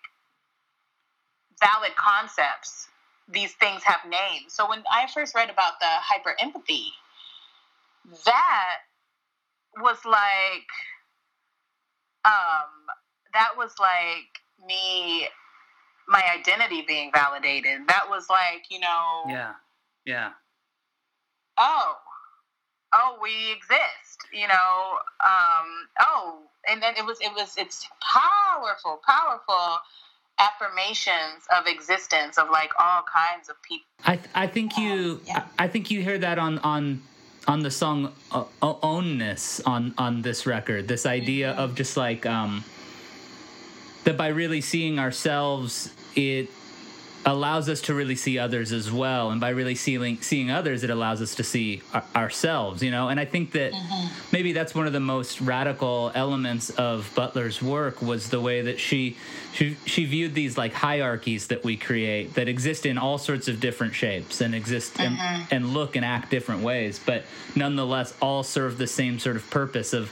valid 1.60 1.96
concepts. 1.96 2.88
These 3.28 3.54
things 3.54 3.82
have 3.84 4.02
names. 4.10 4.54
So 4.54 4.70
when 4.70 4.84
I 4.92 5.08
first 5.12 5.34
read 5.34 5.50
about 5.50 5.80
the 5.80 5.88
hyper 5.88 6.36
empathy, 6.40 6.92
that 8.26 8.78
was 9.80 9.98
like 10.06 10.70
um 12.24 12.70
that 13.34 13.52
was 13.58 13.74
like 13.80 14.68
me 14.68 15.28
my 16.08 16.24
identity 16.38 16.84
being 16.88 17.12
validated. 17.12 17.88
That 17.88 18.10
was 18.10 18.30
like 18.30 18.66
you 18.70 18.80
know 18.80 19.24
yeah. 19.28 19.54
Yeah. 20.06 20.30
Oh. 21.58 21.98
Oh 22.94 23.18
we 23.22 23.52
exist 23.52 24.20
you 24.32 24.48
know 24.48 24.98
um 25.20 25.68
oh 26.00 26.40
and 26.68 26.82
then 26.82 26.94
it 26.98 27.06
was 27.06 27.20
it 27.20 27.32
was 27.36 27.56
it's 27.58 27.88
powerful 28.02 29.02
powerful 29.06 29.80
affirmations 30.40 31.46
of 31.58 31.68
existence 31.68 32.38
of 32.38 32.50
like 32.50 32.72
all 32.80 33.04
kinds 33.04 33.48
of 33.50 33.62
people 33.62 33.86
i 34.04 34.20
i 34.34 34.48
think 34.48 34.78
you 34.78 34.92
um, 34.92 35.22
yeah. 35.26 35.44
I, 35.58 35.68
think 35.68 35.90
you 35.90 36.02
hear 36.02 36.18
that 36.18 36.38
on 36.38 36.60
on 36.60 37.02
on 37.48 37.62
the 37.62 37.72
song 37.72 38.12
uh, 38.32 38.44
ownness 38.62 39.62
on 39.66 39.94
on 39.98 40.22
this 40.22 40.46
record. 40.46 40.88
This 40.88 41.06
idea 41.06 41.52
mm-hmm. 41.52 41.62
of 41.62 41.76
just 41.76 41.98
like 41.98 42.26
um 42.26 42.64
that 44.06 44.18
by 44.18 44.28
really 44.28 44.62
seeing 44.62 44.98
ourselves 44.98 45.92
it 46.16 46.50
allows 47.28 47.68
us 47.70 47.82
to 47.82 47.94
really 47.94 48.16
see 48.16 48.38
others 48.38 48.72
as 48.72 48.92
well 48.92 49.32
and 49.32 49.42
by 49.42 49.50
really 49.50 49.74
seeing 49.74 50.22
seeing 50.22 50.52
others 50.52 50.84
it 50.84 50.92
allows 50.92 51.24
us 51.24 51.34
to 51.34 51.44
see 51.44 51.82
our, 51.92 52.04
ourselves 52.16 52.84
you 52.84 52.92
know 52.92 53.10
and 53.10 53.20
i 53.20 53.26
think 53.26 53.52
that 53.52 53.74
mm-hmm. 53.74 54.08
maybe 54.32 54.54
that's 54.54 54.76
one 54.76 54.86
of 54.86 54.94
the 54.94 55.00
most 55.00 55.42
radical 55.42 56.12
elements 56.14 56.70
of 56.72 57.12
butler's 57.16 57.64
work 57.64 58.00
was 58.00 58.30
the 58.30 58.40
way 58.40 58.62
that 58.62 58.80
she 58.80 59.18
she 59.54 59.76
she 59.86 60.06
viewed 60.06 60.36
these 60.36 60.56
like 60.56 60.72
hierarchies 60.72 61.48
that 61.48 61.64
we 61.64 61.76
create 61.76 62.36
that 62.36 62.48
exist 62.48 62.86
in 62.86 62.96
all 62.96 63.18
sorts 63.18 63.48
of 63.48 63.60
different 63.60 63.96
shapes 63.96 64.40
and 64.40 64.54
exist 64.54 64.94
mm-hmm. 64.94 65.16
and, 65.16 65.48
and 65.52 65.74
look 65.74 65.96
and 65.96 66.06
act 66.06 66.30
different 66.30 66.62
ways 66.62 67.00
but 67.04 67.24
nonetheless 67.56 68.16
all 68.22 68.44
serve 68.44 68.78
the 68.78 68.88
same 68.88 69.18
sort 69.18 69.36
of 69.36 69.50
purpose 69.50 69.94
of 69.94 70.12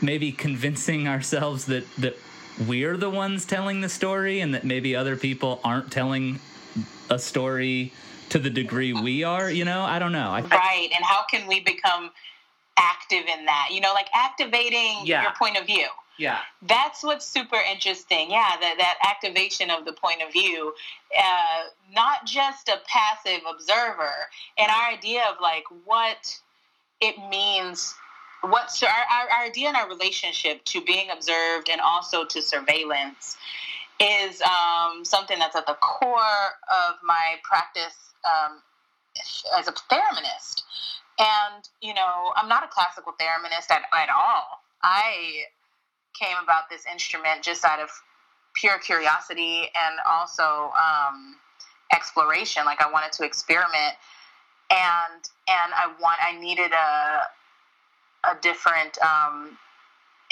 maybe 0.00 0.30
convincing 0.30 1.08
ourselves 1.14 1.64
that 1.64 1.84
that 1.96 2.16
we're 2.66 2.96
the 2.96 3.10
ones 3.10 3.44
telling 3.44 3.80
the 3.80 3.88
story 3.88 4.40
and 4.40 4.54
that 4.54 4.64
maybe 4.64 4.96
other 4.96 5.16
people 5.16 5.60
aren't 5.64 5.90
telling 5.90 6.40
a 7.10 7.18
story 7.18 7.92
to 8.30 8.38
the 8.38 8.50
degree 8.50 8.92
we 8.92 9.24
are 9.24 9.50
you 9.50 9.64
know? 9.64 9.82
I 9.82 9.98
don't 9.98 10.12
know. 10.12 10.30
I, 10.30 10.40
right 10.40 10.88
and 10.94 11.04
how 11.04 11.24
can 11.30 11.46
we 11.46 11.60
become 11.60 12.10
active 12.76 13.24
in 13.26 13.44
that? 13.46 13.68
You 13.70 13.80
know 13.80 13.92
like 13.92 14.08
activating 14.14 15.02
yeah. 15.04 15.22
your 15.22 15.32
point 15.32 15.58
of 15.58 15.66
view. 15.66 15.86
Yeah. 16.18 16.38
That's 16.62 17.02
what's 17.04 17.26
super 17.26 17.58
interesting. 17.70 18.30
Yeah 18.30 18.56
that, 18.60 18.76
that 18.78 18.98
activation 19.06 19.70
of 19.70 19.84
the 19.84 19.92
point 19.92 20.22
of 20.22 20.32
view 20.32 20.72
uh, 21.16 21.64
not 21.94 22.26
just 22.26 22.68
a 22.68 22.78
passive 22.86 23.42
observer 23.50 24.12
and 24.58 24.70
our 24.70 24.92
idea 24.92 25.22
of 25.30 25.36
like 25.40 25.64
what 25.84 26.38
it 27.00 27.16
means 27.30 27.94
what's 28.46 28.82
our, 28.82 28.88
our, 28.88 29.28
our 29.30 29.44
idea 29.46 29.68
in 29.68 29.76
our 29.76 29.88
relationship 29.88 30.64
to 30.64 30.80
being 30.80 31.10
observed 31.10 31.68
and 31.70 31.80
also 31.80 32.24
to 32.24 32.42
surveillance 32.42 33.36
is 34.00 34.42
um, 34.42 35.04
something 35.04 35.38
that's 35.38 35.56
at 35.56 35.66
the 35.66 35.76
core 35.80 36.18
of 36.70 36.94
my 37.02 37.36
practice 37.42 37.96
um, 38.24 38.60
as 39.58 39.68
a 39.68 39.72
thereminist. 39.90 40.62
And, 41.18 41.68
you 41.80 41.94
know, 41.94 42.32
I'm 42.36 42.48
not 42.48 42.62
a 42.62 42.68
classical 42.68 43.14
thereminist 43.18 43.70
at, 43.70 43.82
at 43.94 44.08
all. 44.10 44.60
I 44.82 45.44
came 46.18 46.36
about 46.42 46.68
this 46.70 46.84
instrument 46.90 47.42
just 47.42 47.64
out 47.64 47.80
of 47.80 47.88
pure 48.54 48.78
curiosity 48.78 49.62
and 49.62 49.98
also 50.08 50.72
um, 50.76 51.36
exploration. 51.94 52.64
Like 52.64 52.80
I 52.80 52.90
wanted 52.90 53.12
to 53.12 53.24
experiment, 53.24 53.94
and 54.70 55.22
and 55.48 55.72
I 55.74 55.86
want 56.00 56.18
I 56.20 56.38
needed 56.40 56.72
a 56.72 57.20
a 58.30 58.36
different 58.40 58.98
um, 59.02 59.56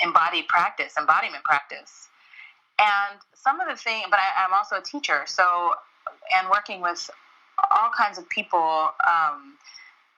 embodied 0.02 0.48
practice, 0.48 0.94
embodiment 0.98 1.44
practice. 1.44 2.08
And 2.78 3.20
some 3.34 3.60
of 3.60 3.68
the 3.68 3.76
things, 3.76 4.06
but 4.10 4.18
I, 4.18 4.44
am 4.44 4.52
also 4.52 4.76
a 4.76 4.82
teacher, 4.82 5.22
so, 5.26 5.72
and 6.36 6.48
working 6.48 6.80
with 6.80 7.08
all 7.70 7.90
kinds 7.96 8.18
of 8.18 8.28
people 8.28 8.90
um, 9.06 9.54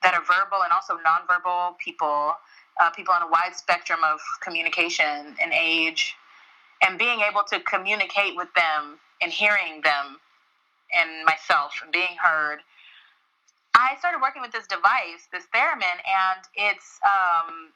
that 0.03 0.15
are 0.15 0.23
verbal 0.23 0.63
and 0.63 0.73
also 0.73 0.97
nonverbal 1.05 1.77
people, 1.79 2.35
uh, 2.81 2.91
people 2.91 3.13
on 3.15 3.23
a 3.23 3.29
wide 3.29 3.55
spectrum 3.55 4.01
of 4.05 4.21
communication 4.41 5.37
and 5.43 5.53
age, 5.53 6.17
and 6.83 6.99
being 6.99 7.21
able 7.21 7.43
to 7.49 7.61
communicate 7.61 8.37
with 8.37 8.49
them 8.55 8.99
and 9.21 9.33
hearing 9.33 9.81
them 9.83 10.19
and 10.97 11.25
myself 11.25 11.73
and 11.83 11.93
being 11.93 12.17
heard 12.23 12.61
I 13.77 13.95
started 13.99 14.23
working 14.23 14.41
with 14.41 14.53
this 14.53 14.67
device, 14.67 15.29
this 15.33 15.45
theremin, 15.55 16.01
and 16.01 16.41
it's 16.55 16.99
um, 17.05 17.69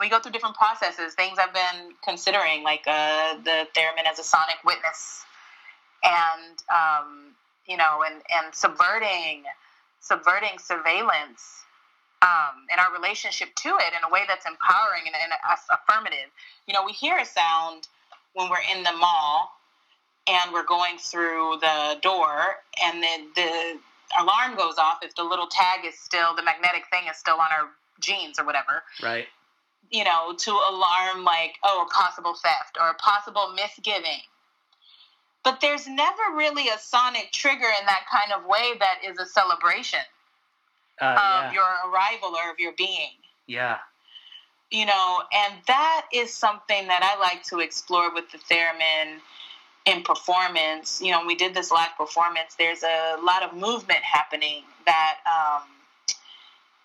we 0.00 0.08
go 0.08 0.18
through 0.18 0.32
different 0.32 0.56
processes. 0.56 1.14
Things 1.14 1.38
I've 1.38 1.52
been 1.52 1.92
considering, 2.02 2.62
like 2.62 2.84
uh, 2.86 3.34
the 3.44 3.68
theremin 3.76 4.10
as 4.10 4.18
a 4.18 4.24
sonic 4.24 4.56
witness, 4.64 5.24
and 6.02 6.56
um, 6.72 7.34
you 7.68 7.76
know, 7.76 8.02
and 8.06 8.22
and 8.34 8.54
subverting 8.54 9.44
subverting 10.00 10.58
surveillance 10.58 11.64
um, 12.22 12.64
and 12.70 12.80
our 12.80 12.92
relationship 12.94 13.54
to 13.56 13.68
it 13.68 13.92
in 13.92 14.08
a 14.08 14.12
way 14.12 14.22
that's 14.28 14.46
empowering 14.46 15.02
and, 15.06 15.14
and 15.14 15.32
affirmative. 15.70 16.30
You 16.66 16.74
know, 16.74 16.84
we 16.84 16.92
hear 16.92 17.18
a 17.18 17.24
sound 17.24 17.88
when 18.34 18.48
we're 18.48 18.64
in 18.74 18.84
the 18.84 18.92
mall 18.92 19.50
and 20.26 20.52
we're 20.52 20.66
going 20.66 20.98
through 20.98 21.58
the 21.60 21.98
door, 22.02 22.56
and 22.82 23.02
then 23.02 23.28
the 23.34 23.78
alarm 24.18 24.56
goes 24.56 24.78
off 24.78 24.98
if 25.02 25.14
the 25.14 25.24
little 25.24 25.46
tag 25.46 25.84
is 25.86 25.98
still 25.98 26.34
the 26.34 26.42
magnetic 26.42 26.84
thing 26.90 27.04
is 27.10 27.16
still 27.16 27.34
on 27.36 27.48
our 27.52 27.68
jeans 28.00 28.38
or 28.38 28.44
whatever. 28.44 28.82
Right. 29.02 29.26
You 29.90 30.04
know, 30.04 30.34
to 30.36 30.50
alarm 30.50 31.24
like 31.24 31.54
oh 31.64 31.86
a 31.88 31.92
possible 31.92 32.34
theft 32.34 32.76
or 32.80 32.90
a 32.90 32.94
possible 32.94 33.52
misgiving. 33.54 34.20
But 35.44 35.60
there's 35.60 35.86
never 35.86 36.22
really 36.34 36.68
a 36.68 36.78
sonic 36.78 37.30
trigger 37.32 37.68
in 37.80 37.86
that 37.86 38.04
kind 38.10 38.32
of 38.32 38.48
way 38.48 38.72
that 38.80 38.98
is 39.08 39.16
a 39.18 39.26
celebration 39.26 40.00
Uh, 41.00 41.04
of 41.04 41.16
yeah. 41.16 41.52
your 41.52 41.90
arrival 41.90 42.30
or 42.34 42.50
of 42.50 42.58
your 42.58 42.72
being 42.72 43.12
yeah. 43.46 43.78
you 44.70 44.86
know, 44.86 45.22
and 45.32 45.54
that 45.68 46.06
is 46.12 46.34
something 46.34 46.88
that 46.88 47.02
I 47.04 47.20
like 47.20 47.44
to 47.44 47.60
explore 47.60 48.12
with 48.12 48.30
the 48.32 48.38
theremin 48.50 49.20
in 49.86 50.02
performance. 50.02 51.00
You 51.00 51.12
know, 51.12 51.24
we 51.24 51.34
did 51.34 51.54
this 51.54 51.70
live 51.70 51.96
performance. 51.96 52.54
There's 52.58 52.82
a 52.82 53.16
lot 53.22 53.42
of 53.42 53.54
movement 53.54 54.00
happening 54.02 54.62
that 54.84 55.18
um, 55.26 55.62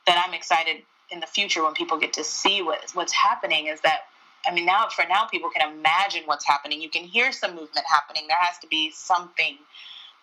that 0.07 0.23
I'm 0.25 0.33
excited 0.33 0.83
in 1.09 1.19
the 1.19 1.27
future 1.27 1.63
when 1.63 1.73
people 1.73 1.97
get 1.97 2.13
to 2.13 2.23
see 2.23 2.61
what 2.61 2.91
what's 2.93 3.13
happening. 3.13 3.67
Is 3.67 3.81
that 3.81 4.01
I 4.45 4.53
mean, 4.53 4.65
now 4.65 4.87
for 4.89 5.05
now, 5.07 5.25
people 5.25 5.49
can 5.49 5.69
imagine 5.69 6.23
what's 6.25 6.45
happening. 6.45 6.81
You 6.81 6.89
can 6.89 7.03
hear 7.03 7.31
some 7.31 7.51
movement 7.51 7.85
happening. 7.87 8.23
There 8.27 8.37
has 8.39 8.57
to 8.59 8.67
be 8.67 8.91
something 8.91 9.57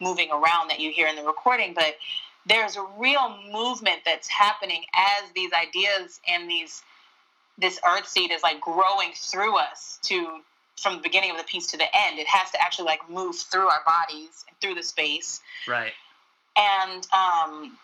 moving 0.00 0.30
around 0.30 0.70
that 0.70 0.80
you 0.80 0.90
hear 0.90 1.08
in 1.08 1.16
the 1.16 1.24
recording, 1.24 1.74
but 1.74 1.96
there's 2.46 2.76
a 2.76 2.86
real 2.96 3.36
movement 3.52 3.98
that's 4.04 4.28
happening 4.28 4.84
as 4.94 5.30
these 5.34 5.50
ideas 5.52 6.20
and 6.28 6.48
these 6.48 6.82
this 7.58 7.80
Earthseed 7.80 8.30
is 8.30 8.42
like 8.42 8.60
growing 8.60 9.10
through 9.16 9.58
us 9.58 9.98
to 10.02 10.38
from 10.78 10.96
the 10.96 11.02
beginning 11.02 11.30
of 11.30 11.36
the 11.36 11.44
piece 11.44 11.66
to 11.68 11.76
the 11.76 11.84
end. 11.94 12.18
It 12.18 12.26
has 12.28 12.50
to 12.52 12.62
actually 12.62 12.86
like 12.86 13.08
move 13.10 13.36
through 13.36 13.68
our 13.68 13.82
bodies 13.84 14.44
and 14.48 14.56
through 14.60 14.74
the 14.74 14.82
space. 14.82 15.40
Right. 15.66 15.92
And 16.56 17.06
um, 17.12 17.78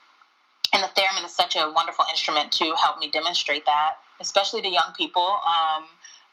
and 0.72 0.82
the 0.82 0.88
theremin 1.00 1.24
is 1.24 1.34
such 1.34 1.56
a 1.56 1.70
wonderful 1.74 2.04
instrument 2.10 2.50
to 2.52 2.74
help 2.74 2.98
me 2.98 3.10
demonstrate 3.10 3.64
that, 3.66 3.94
especially 4.20 4.62
to 4.62 4.68
young 4.68 4.92
people. 4.96 5.38
Um, 5.46 5.84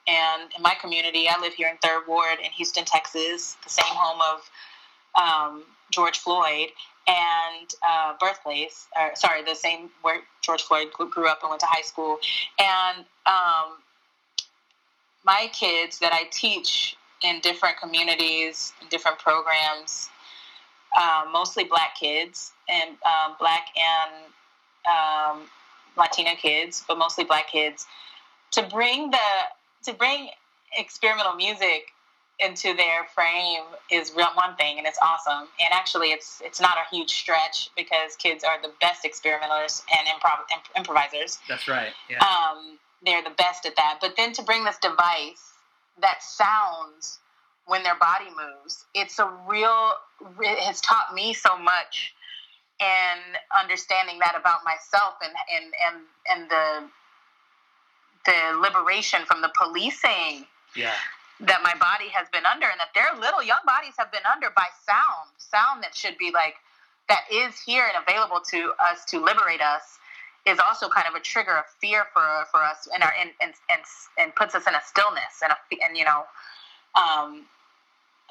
and 0.07 0.51
in 0.55 0.63
my 0.63 0.73
community, 0.81 1.27
I 1.29 1.39
live 1.39 1.53
here 1.53 1.69
in 1.69 1.77
Third 1.77 2.07
Ward 2.07 2.39
in 2.43 2.49
Houston, 2.51 2.85
Texas, 2.85 3.55
the 3.63 3.69
same 3.69 3.85
home 3.85 4.19
of 4.33 5.21
um, 5.21 5.63
George 5.91 6.17
Floyd 6.17 6.69
and 7.07 7.73
uh, 7.87 8.13
birthplace. 8.19 8.87
Or, 8.97 9.11
sorry, 9.15 9.43
the 9.43 9.53
same 9.53 9.91
where 10.01 10.21
George 10.41 10.63
Floyd 10.63 10.91
grew 10.91 11.27
up 11.27 11.41
and 11.43 11.49
went 11.51 11.59
to 11.59 11.67
high 11.67 11.83
school. 11.83 12.17
And 12.57 13.05
um, 13.27 13.77
my 15.23 15.49
kids 15.53 15.99
that 15.99 16.13
I 16.13 16.23
teach 16.31 16.95
in 17.23 17.39
different 17.41 17.77
communities, 17.77 18.73
different 18.89 19.19
programs, 19.19 20.09
uh, 20.97 21.25
mostly 21.31 21.63
black 21.63 21.95
kids 21.95 22.51
and 22.69 22.91
um, 23.05 23.35
black 23.39 23.67
and 23.77 24.25
um, 24.87 25.47
Latina 25.97 26.35
kids, 26.35 26.83
but 26.87 26.97
mostly 26.97 27.23
black 27.23 27.49
kids, 27.49 27.85
to 28.51 28.63
bring 28.63 29.11
the 29.11 29.17
to 29.83 29.93
bring 29.93 30.29
experimental 30.77 31.35
music 31.35 31.91
into 32.39 32.73
their 32.73 33.05
frame 33.13 33.61
is 33.91 34.11
one 34.15 34.55
thing, 34.55 34.79
and 34.79 34.87
it's 34.87 34.97
awesome. 35.01 35.47
And 35.59 35.69
actually, 35.71 36.11
it's 36.11 36.41
it's 36.43 36.59
not 36.59 36.77
a 36.77 36.95
huge 36.95 37.11
stretch 37.11 37.69
because 37.77 38.15
kids 38.15 38.43
are 38.43 38.61
the 38.61 38.71
best 38.81 39.05
experimenters 39.05 39.83
and 39.95 40.07
improv 40.07 40.39
imp- 40.53 40.75
improvisers. 40.75 41.39
That's 41.47 41.67
right. 41.67 41.91
Yeah. 42.09 42.19
Um, 42.19 42.79
they're 43.05 43.23
the 43.23 43.35
best 43.37 43.65
at 43.65 43.75
that. 43.75 43.97
But 44.01 44.15
then 44.15 44.33
to 44.33 44.43
bring 44.43 44.63
this 44.63 44.77
device 44.77 45.53
that 46.01 46.21
sounds 46.21 47.19
when 47.65 47.83
their 47.83 47.97
body 47.97 48.29
moves, 48.29 48.85
it's 48.93 49.19
a 49.19 49.31
real. 49.47 49.93
It 50.39 50.59
has 50.59 50.81
taught 50.81 51.13
me 51.13 51.33
so 51.33 51.57
much 51.57 52.13
and 52.81 53.37
understanding 53.57 54.17
that 54.19 54.35
about 54.37 54.61
myself 54.65 55.13
and 55.21 55.33
and 55.53 55.73
and 55.87 55.95
and 56.29 56.49
the 56.49 56.89
the 58.25 58.59
liberation 58.59 59.21
from 59.25 59.41
the 59.41 59.51
policing 59.57 60.45
yeah. 60.75 60.93
that 61.39 61.61
my 61.63 61.73
body 61.79 62.09
has 62.09 62.27
been 62.31 62.45
under 62.45 62.67
and 62.67 62.79
that 62.79 62.93
their 62.93 63.19
little 63.19 63.41
young 63.41 63.61
bodies 63.65 63.93
have 63.97 64.11
been 64.11 64.25
under 64.31 64.49
by 64.55 64.65
sound 64.85 65.29
sound 65.37 65.83
that 65.83 65.95
should 65.95 66.17
be 66.17 66.31
like 66.31 66.55
that 67.09 67.21
is 67.31 67.59
here 67.65 67.85
and 67.85 68.03
available 68.07 68.39
to 68.39 68.73
us 68.79 69.05
to 69.05 69.19
liberate 69.19 69.61
us 69.61 69.97
is 70.45 70.59
also 70.59 70.89
kind 70.89 71.05
of 71.07 71.15
a 71.15 71.19
trigger 71.19 71.57
of 71.57 71.65
fear 71.79 72.05
for 72.13 72.45
for 72.51 72.63
us 72.63 72.87
and 72.93 73.03
our 73.03 73.13
and 73.19 73.29
and 73.41 73.53
and, 73.69 73.81
and 74.17 74.35
puts 74.35 74.55
us 74.55 74.65
in 74.67 74.73
a 74.73 74.81
stillness 74.85 75.41
and 75.43 75.51
a 75.51 75.85
and 75.85 75.95
you 75.97 76.05
know 76.05 76.23
um 76.95 77.45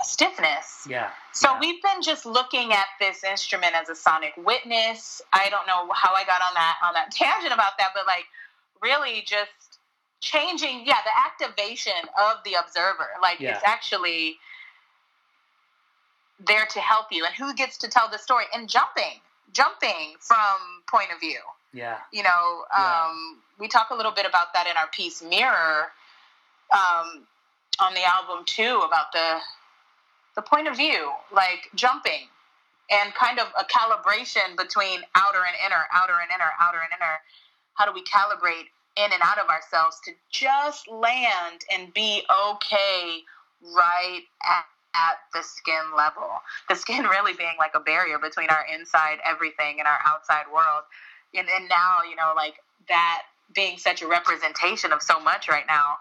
a 0.01 0.05
stiffness 0.05 0.87
Yeah. 0.89 1.11
so 1.33 1.53
yeah. 1.53 1.61
we've 1.61 1.83
been 1.83 2.03
just 2.03 2.25
looking 2.27 2.73
at 2.73 2.87
this 2.99 3.23
instrument 3.23 3.75
as 3.75 3.89
a 3.91 3.95
sonic 3.95 4.33
witness. 4.37 5.21
I 5.33 5.51
don't 5.51 5.67
know 5.67 5.93
how 5.95 6.15
I 6.15 6.25
got 6.25 6.41
on 6.43 6.55
that 6.55 6.77
on 6.85 6.95
that 6.95 7.11
tangent 7.13 7.53
about 7.53 7.73
that, 7.79 7.91
but 7.95 8.07
like 8.07 8.25
really 8.83 9.23
just 9.27 9.79
changing, 10.21 10.85
yeah, 10.87 10.97
the 11.05 11.47
activation 11.49 11.93
of 12.19 12.39
the 12.45 12.55
observer. 12.55 13.09
Like 13.23 13.41
Yeah. 13.41 13.55
it's 13.55 13.63
actually 13.67 14.37
there 16.47 16.65
to 16.67 16.81
help 16.81 17.07
you, 17.11 17.25
and 17.27 17.35
who 17.35 17.55
gets 17.55 17.77
to 17.79 17.89
tell 17.89 18.09
the 18.11 18.19
story 18.19 18.45
and 18.55 18.69
jumping, 18.69 19.21
jumping 19.53 20.15
from 20.21 20.57
point 20.91 21.13
of 21.15 21.21
view 21.21 21.39
Yeah. 21.73 21.99
you 22.13 22.23
know 22.23 22.65
Yeah. 22.77 23.07
um, 23.07 23.39
we 23.59 23.69
talk 23.69 23.91
a 23.91 23.95
little 23.95 24.13
bit 24.13 24.27
about 24.27 24.53
that 24.55 24.67
in 24.67 24.77
our 24.77 24.89
piece 24.89 25.23
mirror 25.23 25.93
um, 26.73 27.27
on 27.81 27.95
the 27.95 28.05
album 28.05 28.45
too 28.45 28.83
about 28.87 29.13
the 29.13 29.39
the 30.37 30.43
point 30.43 30.69
of 30.69 30.77
view 30.77 31.11
like 31.33 31.69
jumping 31.75 32.29
and 32.91 33.15
kind 33.15 33.39
of 33.39 33.47
a 33.59 33.65
calibration 33.65 34.57
between 34.57 35.01
outer 35.15 35.39
and 35.47 35.57
inner 35.65 35.85
outer 35.93 36.15
and 36.21 36.31
inner 36.35 36.51
outer 36.61 36.79
and 36.79 36.91
inner 36.97 37.19
how 37.75 37.87
do 37.87 37.93
we 37.93 38.03
calibrate 38.05 38.67
in 38.97 39.13
and 39.13 39.23
out 39.23 39.39
of 39.39 39.49
ourselves 39.49 40.01
to 40.05 40.13
just 40.31 40.89
land 40.89 41.65
and 41.73 41.95
be 41.95 42.23
okay 42.49 43.21
right 43.77 44.23
at, 44.49 44.65
at 44.95 45.17
the 45.33 45.43
skin 45.43 45.95
level 45.97 46.29
the 46.69 46.75
skin 46.75 47.05
really 47.11 47.33
being 47.35 47.55
like 47.59 47.73
a 47.75 47.81
barrier 47.81 48.19
between 48.19 48.49
our 48.51 48.65
inside 48.75 49.19
everything 49.25 49.79
and 49.79 49.87
our 49.87 50.01
outside 50.07 50.45
world 50.53 50.85
and, 51.35 51.49
and 51.49 51.69
now 51.69 51.99
you 52.09 52.17
know 52.17 52.33
like 52.37 52.55
that 52.89 53.23
being 53.55 53.79
such 53.79 54.03
a 54.03 54.09
representation 54.09 54.93
of 54.93 55.03
so 55.03 55.21
much 55.21 55.49
right 55.49 55.67
now 55.69 55.97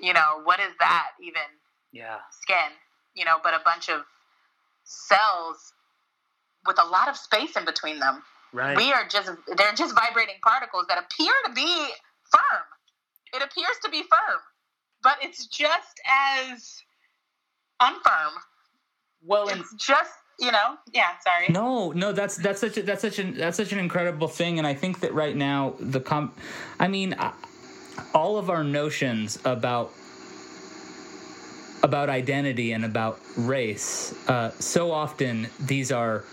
you 0.00 0.12
know 0.12 0.40
what 0.44 0.60
is 0.60 0.72
that 0.80 1.10
even 1.22 1.42
Yeah. 1.92 2.18
skin 2.30 2.72
you 3.14 3.24
know 3.24 3.38
but 3.42 3.54
a 3.54 3.60
bunch 3.64 3.88
of 3.88 4.02
cells 4.84 5.72
with 6.66 6.78
a 6.82 6.86
lot 6.86 7.08
of 7.08 7.16
space 7.16 7.56
in 7.56 7.64
between 7.64 8.00
them 8.00 8.22
Right. 8.52 8.76
we 8.76 8.92
are 8.92 9.06
just 9.08 9.30
they're 9.56 9.74
just 9.74 9.94
vibrating 9.94 10.36
particles 10.42 10.86
that 10.88 10.98
appear 10.98 11.32
to 11.46 11.52
be 11.52 11.88
firm 12.32 12.64
it 13.34 13.42
appears 13.42 13.76
to 13.84 13.90
be 13.90 14.02
firm 14.02 14.40
but 15.02 15.18
it's 15.22 15.46
just 15.46 16.00
as 16.08 16.82
unfirm 17.82 18.32
well, 19.24 19.48
it's 19.48 19.74
just 19.74 20.12
you 20.38 20.52
know? 20.52 20.76
Yeah 20.92 21.08
sorry. 21.22 21.46
No, 21.50 21.92
no, 21.92 22.12
that's 22.12 22.36
that's 22.36 22.60
such 22.60 22.76
a, 22.78 22.82
that's 22.82 23.02
such 23.02 23.18
an 23.18 23.34
that's 23.36 23.56
such 23.56 23.72
an 23.72 23.78
incredible 23.78 24.28
thing, 24.28 24.58
and 24.58 24.66
I 24.66 24.74
think 24.74 25.00
that 25.00 25.12
right 25.14 25.36
now 25.36 25.74
the 25.80 26.00
com, 26.00 26.32
I 26.78 26.88
mean, 26.88 27.16
all 28.14 28.38
of 28.38 28.50
our 28.50 28.64
notions 28.64 29.38
about 29.44 29.92
about 31.82 32.08
identity 32.08 32.72
and 32.72 32.84
about 32.84 33.20
race, 33.36 34.14
uh, 34.28 34.50
so 34.58 34.90
often 34.90 35.48
these 35.60 35.92
are 35.92 36.24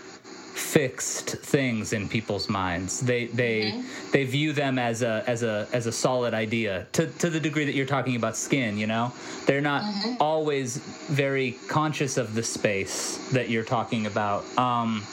fixed 0.54 1.30
things 1.30 1.92
in 1.92 2.08
people's 2.08 2.48
minds. 2.48 3.00
They 3.00 3.26
they 3.26 3.82
they 4.12 4.24
view 4.24 4.52
them 4.52 4.78
as 4.78 5.02
a 5.02 5.24
as 5.26 5.42
a 5.42 5.66
as 5.72 5.86
a 5.86 5.92
solid 5.92 6.32
idea 6.32 6.86
to 6.92 7.06
to 7.06 7.28
the 7.28 7.40
degree 7.40 7.64
that 7.64 7.74
you're 7.74 7.86
talking 7.86 8.14
about 8.14 8.36
skin. 8.36 8.78
You 8.78 8.86
know, 8.86 9.12
they're 9.46 9.60
not 9.60 9.82
always 10.20 10.76
very 10.76 11.52
conscious 11.68 12.16
of 12.16 12.34
the 12.34 12.42
space 12.42 13.18
that 13.32 13.50
you're 13.50 13.64
talking 13.64 14.06
about. 14.06 14.44
Um, 14.56 15.04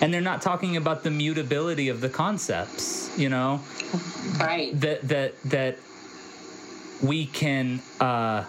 and 0.00 0.14
they're 0.14 0.20
not 0.20 0.40
talking 0.40 0.76
about 0.76 1.02
the 1.02 1.10
mutability 1.10 1.88
of 1.88 2.00
the 2.00 2.08
concepts. 2.08 3.16
You 3.18 3.30
know, 3.30 3.60
right 4.38 4.70
that 4.80 5.08
that 5.08 5.42
that 5.42 5.78
we 7.02 7.26
can 7.26 7.80
uh, 7.98 8.44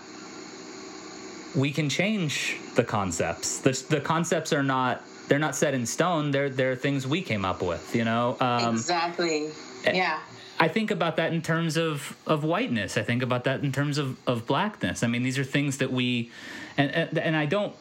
we 1.55 1.71
can 1.71 1.89
change 1.89 2.57
the 2.75 2.83
concepts. 2.83 3.57
The 3.57 3.71
the 3.89 4.01
concepts 4.01 4.53
are 4.53 4.63
not 4.63 5.01
they're 5.27 5.39
not 5.39 5.55
set 5.55 5.73
in 5.73 5.85
stone. 5.85 6.31
They're 6.31 6.49
they're 6.49 6.75
things 6.75 7.05
we 7.07 7.21
came 7.21 7.45
up 7.45 7.61
with. 7.61 7.95
You 7.95 8.05
know. 8.05 8.37
Um, 8.39 8.75
exactly 8.75 9.49
yeah 9.85 10.19
I 10.59 10.67
think 10.67 10.91
about 10.91 11.17
that 11.17 11.33
in 11.33 11.41
terms 11.41 11.75
of, 11.75 12.15
of 12.25 12.43
whiteness. 12.43 12.97
I 12.97 13.03
think 13.03 13.21
about 13.21 13.43
that 13.43 13.61
in 13.63 13.71
terms 13.71 13.97
of, 13.97 14.17
of 14.25 14.47
blackness. 14.47 15.03
I 15.03 15.07
mean, 15.07 15.23
these 15.23 15.37
are 15.37 15.43
things 15.43 15.79
that 15.79 15.91
we, 15.91 16.31
and 16.77 16.91
and, 16.91 17.17
and 17.17 17.35
I 17.35 17.45
don't, 17.45 17.75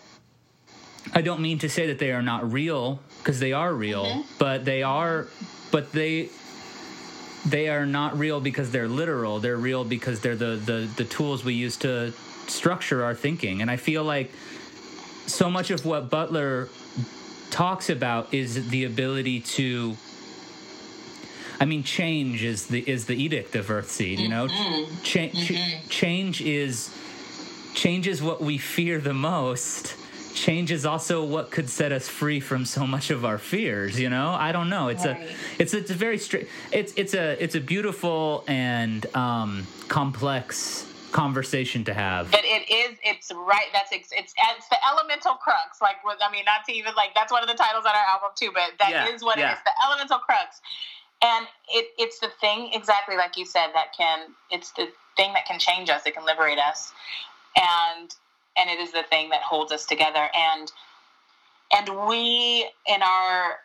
I 1.12 1.22
don't 1.22 1.40
mean 1.40 1.58
to 1.60 1.68
say 1.68 1.86
that 1.88 1.98
they 1.98 2.10
are 2.10 2.22
not 2.22 2.50
real 2.50 3.00
because 3.18 3.38
they 3.38 3.52
are 3.52 3.72
real, 3.72 4.24
but 4.38 4.64
they 4.64 4.82
are, 4.82 5.28
but 5.70 5.92
they, 5.92 6.30
they 7.46 7.68
are 7.68 7.86
not 7.86 8.18
real 8.18 8.40
because 8.40 8.70
they're 8.72 8.88
literal. 8.88 9.38
They're 9.38 9.56
real 9.56 9.84
because 9.84 10.20
they're 10.20 10.36
the 10.36 10.56
the 10.56 10.88
the 10.96 11.04
tools 11.04 11.44
we 11.44 11.54
use 11.54 11.76
to 11.78 12.12
structure 12.46 13.04
our 13.04 13.14
thinking. 13.14 13.60
And 13.60 13.70
I 13.70 13.76
feel 13.76 14.02
like 14.02 14.32
so 15.26 15.50
much 15.50 15.70
of 15.70 15.84
what 15.84 16.10
Butler 16.10 16.70
talks 17.54 17.88
about 17.88 18.34
is 18.34 18.68
the 18.70 18.82
ability 18.82 19.40
to 19.40 19.96
I 21.60 21.66
mean, 21.66 21.84
change 21.84 22.42
is 22.42 22.66
the 22.66 22.80
is 22.80 23.06
the 23.06 23.14
edict 23.14 23.54
of 23.54 23.68
Earthseed. 23.68 24.18
You 24.18 24.28
know, 24.28 24.48
mm-hmm. 24.48 25.02
Cha- 25.04 25.28
mm-hmm. 25.28 25.88
change 25.88 26.42
is 26.42 26.92
change 27.74 28.08
is 28.08 28.20
what 28.20 28.40
we 28.40 28.58
fear 28.58 28.98
the 28.98 29.14
most. 29.14 29.94
Change 30.34 30.72
is 30.72 30.84
also 30.84 31.24
what 31.24 31.52
could 31.52 31.70
set 31.70 31.92
us 31.92 32.08
free 32.08 32.40
from 32.40 32.64
so 32.64 32.88
much 32.88 33.10
of 33.10 33.24
our 33.24 33.38
fears. 33.38 34.00
You 34.00 34.10
know, 34.10 34.30
I 34.30 34.50
don't 34.50 34.68
know. 34.68 34.88
It's 34.88 35.06
right. 35.06 35.20
a 35.20 35.62
it's 35.62 35.74
it's 35.74 35.92
a 35.92 35.94
very 35.94 36.18
straight. 36.18 36.48
It's 36.72 36.92
it's 36.96 37.14
a 37.14 37.40
it's 37.42 37.54
a 37.54 37.60
beautiful 37.60 38.42
and 38.48 39.06
um, 39.14 39.64
complex 39.86 40.92
conversation 41.14 41.84
to 41.84 41.94
have. 41.94 42.30
But 42.30 42.42
it 42.44 42.68
is, 42.68 42.98
it's 43.02 43.30
right. 43.32 43.70
That's 43.72 43.92
it's 43.92 44.10
it's, 44.12 44.34
it's 44.34 44.68
the 44.68 44.76
elemental 44.90 45.34
crux. 45.34 45.80
Like, 45.80 45.96
I 46.04 46.30
mean, 46.30 46.44
not 46.44 46.66
to 46.66 46.72
even 46.74 46.94
like 46.94 47.14
that's 47.14 47.32
one 47.32 47.42
of 47.42 47.48
the 47.48 47.54
titles 47.54 47.86
on 47.86 47.94
our 47.94 48.06
album 48.12 48.30
too. 48.34 48.50
But 48.52 48.76
that 48.80 48.90
yeah, 48.90 49.08
is 49.08 49.22
what 49.22 49.38
yeah. 49.38 49.52
it 49.52 49.52
is. 49.54 49.58
The 49.64 49.72
elemental 49.86 50.18
crux 50.18 50.60
and 51.24 51.46
it, 51.70 51.86
it's 51.98 52.18
the 52.18 52.28
thing 52.40 52.70
exactly 52.72 53.16
like 53.16 53.36
you 53.36 53.46
said 53.46 53.68
that 53.74 53.96
can 53.96 54.28
it's 54.50 54.72
the 54.72 54.88
thing 55.16 55.32
that 55.32 55.46
can 55.46 55.58
change 55.58 55.88
us 55.88 56.02
it 56.06 56.14
can 56.14 56.24
liberate 56.24 56.58
us 56.58 56.92
and 57.56 58.14
and 58.56 58.70
it 58.70 58.78
is 58.78 58.92
the 58.92 59.02
thing 59.04 59.30
that 59.30 59.40
holds 59.42 59.72
us 59.72 59.86
together 59.86 60.28
and 60.36 60.72
and 61.72 61.88
we 62.08 62.68
in 62.86 63.02
our 63.02 63.58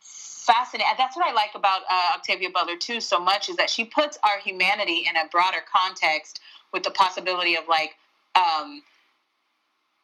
fascinating 0.00 0.86
that's 0.96 1.16
what 1.16 1.26
i 1.26 1.32
like 1.32 1.50
about 1.54 1.82
uh, 1.90 2.16
octavia 2.16 2.48
butler 2.50 2.76
too 2.76 3.00
so 3.00 3.18
much 3.18 3.48
is 3.48 3.56
that 3.56 3.68
she 3.68 3.84
puts 3.84 4.18
our 4.22 4.38
humanity 4.44 5.06
in 5.08 5.16
a 5.16 5.28
broader 5.30 5.58
context 5.70 6.40
with 6.72 6.82
the 6.82 6.90
possibility 6.90 7.56
of 7.56 7.64
like 7.68 7.96
um, 8.34 8.82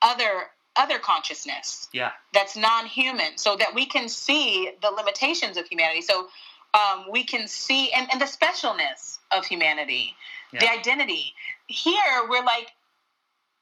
other 0.02 0.44
other 0.76 0.98
consciousness 0.98 1.88
yeah 1.92 2.10
that's 2.32 2.56
non-human 2.56 3.36
so 3.36 3.56
that 3.56 3.74
we 3.74 3.86
can 3.86 4.08
see 4.08 4.70
the 4.82 4.90
limitations 4.90 5.56
of 5.56 5.66
humanity 5.66 6.02
so 6.02 6.26
um, 6.74 7.04
we 7.10 7.24
can 7.24 7.46
see 7.46 7.90
and, 7.92 8.08
and 8.10 8.20
the 8.20 8.26
specialness 8.26 9.18
of 9.36 9.46
humanity, 9.46 10.14
yeah. 10.52 10.60
the 10.60 10.70
identity. 10.70 11.34
Here, 11.66 11.94
we're 12.28 12.44
like, 12.44 12.72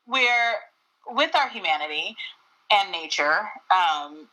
we're 0.07 0.55
with 1.09 1.35
our 1.37 1.49
humanity 1.49 2.17
and 2.71 2.91
nature, 2.91 3.41
um, 3.71 4.29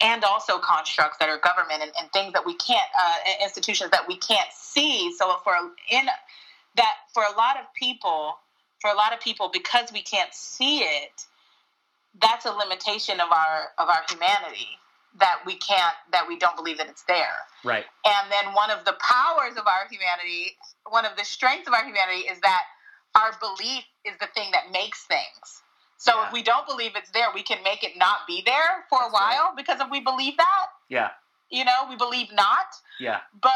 and 0.00 0.22
also 0.22 0.58
constructs 0.58 1.16
that 1.18 1.28
are 1.30 1.38
government 1.38 1.80
and, 1.82 1.92
and 1.98 2.12
things 2.12 2.34
that 2.34 2.44
we 2.44 2.54
can't, 2.56 2.84
uh, 2.98 3.16
institutions 3.42 3.90
that 3.90 4.06
we 4.06 4.16
can't 4.16 4.52
see. 4.52 5.12
So 5.16 5.36
for 5.42 5.54
in 5.90 6.06
that, 6.76 6.94
for 7.12 7.22
a 7.22 7.36
lot 7.36 7.56
of 7.56 7.66
people, 7.74 8.36
for 8.80 8.90
a 8.90 8.94
lot 8.94 9.12
of 9.12 9.20
people, 9.20 9.50
because 9.52 9.92
we 9.92 10.02
can't 10.02 10.32
see 10.34 10.80
it, 10.80 11.26
that's 12.20 12.46
a 12.46 12.52
limitation 12.52 13.20
of 13.20 13.30
our 13.30 13.72
of 13.78 13.88
our 13.88 14.02
humanity 14.08 14.78
that 15.18 15.40
we 15.46 15.56
can't 15.56 15.94
that 16.12 16.26
we 16.28 16.38
don't 16.38 16.56
believe 16.56 16.78
that 16.78 16.88
it's 16.88 17.04
there. 17.04 17.42
Right. 17.64 17.84
And 18.04 18.32
then 18.32 18.54
one 18.54 18.70
of 18.70 18.84
the 18.84 18.94
powers 19.00 19.56
of 19.56 19.66
our 19.66 19.86
humanity 19.90 20.56
one 20.88 21.04
of 21.04 21.16
the 21.16 21.24
strengths 21.24 21.68
of 21.68 21.74
our 21.74 21.84
humanity 21.84 22.28
is 22.28 22.40
that 22.40 22.62
our 23.14 23.32
belief 23.40 23.84
is 24.04 24.14
the 24.20 24.26
thing 24.34 24.50
that 24.52 24.72
makes 24.72 25.04
things. 25.04 25.62
So 25.96 26.14
yeah. 26.14 26.26
if 26.26 26.32
we 26.32 26.42
don't 26.42 26.66
believe 26.66 26.92
it's 26.96 27.10
there 27.10 27.28
we 27.34 27.42
can 27.42 27.62
make 27.62 27.82
it 27.84 27.96
not 27.96 28.26
be 28.26 28.42
there 28.44 28.84
for 28.88 28.98
That's 28.98 29.10
a 29.10 29.12
while 29.12 29.46
right. 29.46 29.56
because 29.56 29.80
if 29.80 29.90
we 29.90 30.00
believe 30.00 30.36
that 30.36 30.66
yeah. 30.88 31.10
you 31.50 31.64
know 31.64 31.86
we 31.88 31.96
believe 31.96 32.28
not. 32.32 32.66
Yeah. 33.00 33.20
But 33.40 33.52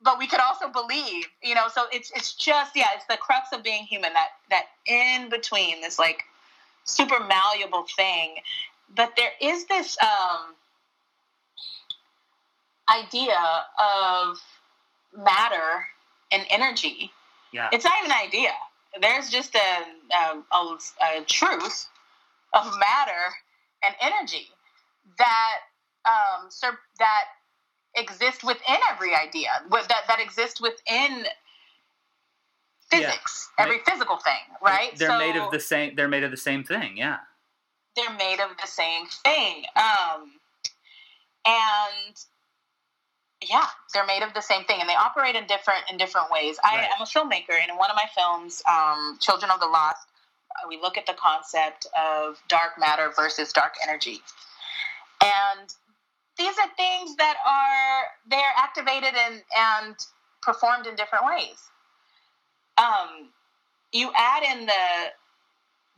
but 0.00 0.18
we 0.18 0.28
could 0.28 0.40
believe 0.72 1.26
you 1.42 1.54
know 1.54 1.68
so 1.72 1.84
it's 1.92 2.10
it's 2.14 2.34
just 2.34 2.76
yeah 2.76 2.86
it's 2.94 3.06
the 3.06 3.16
crux 3.16 3.48
of 3.52 3.62
being 3.62 3.84
human 3.84 4.12
that 4.12 4.28
that 4.50 4.66
in 4.86 5.28
between 5.28 5.80
this 5.80 5.98
like 5.98 6.22
super 6.84 7.20
malleable 7.20 7.84
thing 7.96 8.36
but 8.94 9.14
there 9.16 9.32
is 9.40 9.66
this 9.66 9.96
um, 10.00 10.54
idea 12.88 13.38
of 13.78 14.38
matter 15.16 15.86
and 16.32 16.44
energy. 16.50 17.10
Yeah. 17.52 17.68
It's 17.72 17.84
not 17.84 17.94
even 18.00 18.12
an 18.12 18.18
idea. 18.26 18.50
There's 19.00 19.30
just 19.30 19.54
a, 19.54 19.58
a, 20.14 20.56
a, 20.56 20.78
a 21.02 21.24
truth 21.24 21.88
of 22.54 22.64
matter 22.78 23.34
and 23.84 23.94
energy 24.00 24.48
that 25.18 25.58
um, 26.06 26.48
that 26.98 27.24
exists 28.00 28.44
within 28.44 28.78
every 28.90 29.14
idea, 29.14 29.50
that 29.70 30.02
that 30.08 30.20
exists 30.20 30.60
within 30.60 31.24
physics, 32.90 33.50
yeah. 33.58 33.64
every 33.64 33.78
physical 33.86 34.16
thing, 34.16 34.34
right? 34.62 34.96
They're 34.96 35.08
so, 35.08 35.18
made 35.18 35.36
of 35.36 35.50
the 35.50 35.60
same. 35.60 35.94
They're 35.94 36.08
made 36.08 36.24
of 36.24 36.30
the 36.30 36.36
same 36.36 36.64
thing. 36.64 36.96
Yeah 36.96 37.18
they're 37.98 38.16
made 38.16 38.40
of 38.40 38.56
the 38.60 38.66
same 38.66 39.06
thing. 39.24 39.64
Um, 39.76 40.32
and 41.44 42.16
yeah, 43.48 43.66
they're 43.94 44.06
made 44.06 44.22
of 44.22 44.34
the 44.34 44.40
same 44.40 44.64
thing, 44.64 44.78
and 44.80 44.88
they 44.88 44.94
operate 44.94 45.34
in 45.34 45.46
different 45.46 45.84
in 45.90 45.96
different 45.96 46.30
ways. 46.30 46.58
I 46.62 46.88
am 46.94 47.00
a 47.00 47.04
filmmaker, 47.04 47.58
and 47.60 47.70
in 47.70 47.76
one 47.76 47.90
of 47.90 47.96
my 47.96 48.06
films, 48.14 48.62
um, 48.68 49.18
Children 49.20 49.50
of 49.50 49.60
the 49.60 49.66
Lost, 49.66 50.06
uh, 50.50 50.68
we 50.68 50.78
look 50.80 50.98
at 50.98 51.06
the 51.06 51.14
concept 51.14 51.86
of 51.96 52.40
dark 52.48 52.78
matter 52.78 53.12
versus 53.14 53.52
dark 53.52 53.74
energy, 53.82 54.20
and 55.22 55.74
these 56.38 56.56
are 56.58 56.68
things 56.76 57.16
that 57.16 57.36
are 57.46 58.04
they're 58.30 58.54
activated 58.56 59.14
and 59.26 59.42
and 59.56 59.96
performed 60.42 60.86
in 60.86 60.94
different 60.96 61.24
ways. 61.26 61.58
Um, 62.78 63.30
you 63.92 64.10
add 64.16 64.42
in 64.44 64.66
the 64.66 65.12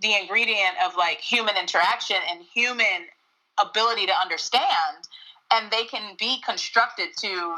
the 0.01 0.15
ingredient 0.17 0.77
of 0.85 0.97
like 0.97 1.19
human 1.19 1.57
interaction 1.57 2.17
and 2.31 2.43
human 2.43 3.07
ability 3.61 4.07
to 4.07 4.13
understand 4.19 4.97
and 5.51 5.71
they 5.71 5.85
can 5.85 6.17
be 6.19 6.41
constructed 6.41 7.09
to 7.19 7.57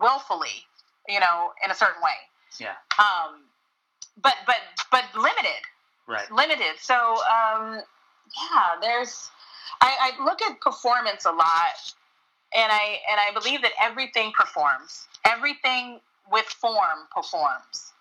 willfully 0.00 0.66
you 1.08 1.20
know 1.20 1.52
in 1.64 1.70
a 1.70 1.74
certain 1.74 2.02
way. 2.02 2.10
Yeah. 2.58 2.74
Um 2.98 3.42
but 4.20 4.34
but 4.46 4.56
but 4.90 5.04
limited. 5.14 5.62
Right. 6.08 6.30
Limited. 6.32 6.74
So 6.80 6.94
um 6.94 7.80
yeah 8.36 8.80
there's 8.80 9.30
I, 9.80 10.12
I 10.18 10.24
look 10.24 10.42
at 10.42 10.60
performance 10.60 11.24
a 11.24 11.30
lot 11.30 11.94
and 12.54 12.70
i 12.70 12.98
and 13.10 13.20
i 13.20 13.32
believe 13.32 13.62
that 13.62 13.72
everything 13.80 14.32
performs 14.32 15.06
everything 15.24 16.00
with 16.30 16.46
form 16.46 17.06
performs 17.14 17.92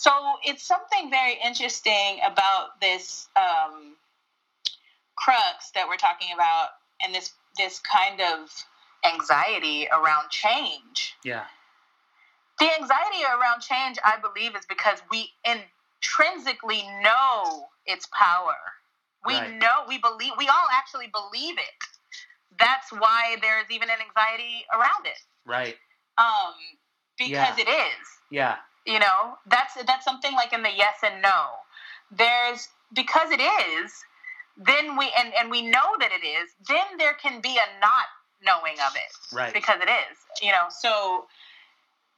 so 0.00 0.10
it's 0.42 0.62
something 0.62 1.10
very 1.10 1.38
interesting 1.44 2.20
about 2.24 2.80
this 2.80 3.28
um, 3.36 3.96
crux 5.14 5.70
that 5.72 5.86
we're 5.86 5.96
talking 5.98 6.28
about, 6.32 6.68
and 7.04 7.14
this 7.14 7.34
this 7.58 7.80
kind 7.80 8.18
of 8.18 8.48
anxiety 9.04 9.88
around 9.92 10.30
change. 10.30 11.16
Yeah. 11.22 11.44
The 12.58 12.70
anxiety 12.80 13.24
around 13.24 13.60
change, 13.60 13.98
I 14.02 14.16
believe, 14.16 14.56
is 14.56 14.64
because 14.66 15.02
we 15.10 15.28
intrinsically 15.44 16.82
know 17.02 17.68
its 17.84 18.08
power. 18.10 18.56
We 19.26 19.34
right. 19.34 19.58
know, 19.58 19.84
we 19.86 19.98
believe, 19.98 20.32
we 20.38 20.48
all 20.48 20.68
actually 20.72 21.08
believe 21.12 21.58
it. 21.58 21.84
That's 22.58 22.90
why 22.92 23.36
there's 23.40 23.70
even 23.70 23.88
an 23.90 23.96
anxiety 24.00 24.64
around 24.72 25.06
it. 25.06 25.18
Right. 25.46 25.76
Um, 26.18 26.54
because 27.18 27.30
yeah. 27.30 27.54
it 27.58 27.68
is. 27.68 28.06
Yeah. 28.30 28.56
You 28.86 28.98
know, 28.98 29.38
that's 29.46 29.74
that's 29.86 30.04
something 30.04 30.32
like 30.34 30.52
in 30.52 30.62
the 30.62 30.70
yes 30.74 30.96
and 31.04 31.20
no. 31.22 31.46
There's 32.10 32.68
because 32.94 33.30
it 33.30 33.40
is, 33.40 33.92
then 34.56 34.96
we 34.96 35.12
and, 35.18 35.32
and 35.38 35.50
we 35.50 35.62
know 35.62 35.96
that 36.00 36.10
it 36.12 36.26
is, 36.26 36.50
then 36.66 36.96
there 36.98 37.14
can 37.14 37.40
be 37.40 37.56
a 37.56 37.80
not 37.80 38.06
knowing 38.42 38.74
of 38.86 38.94
it. 38.96 39.36
Right. 39.36 39.52
Because 39.52 39.80
it 39.82 39.88
is. 39.88 40.18
You 40.42 40.52
know, 40.52 40.66
so 40.70 41.26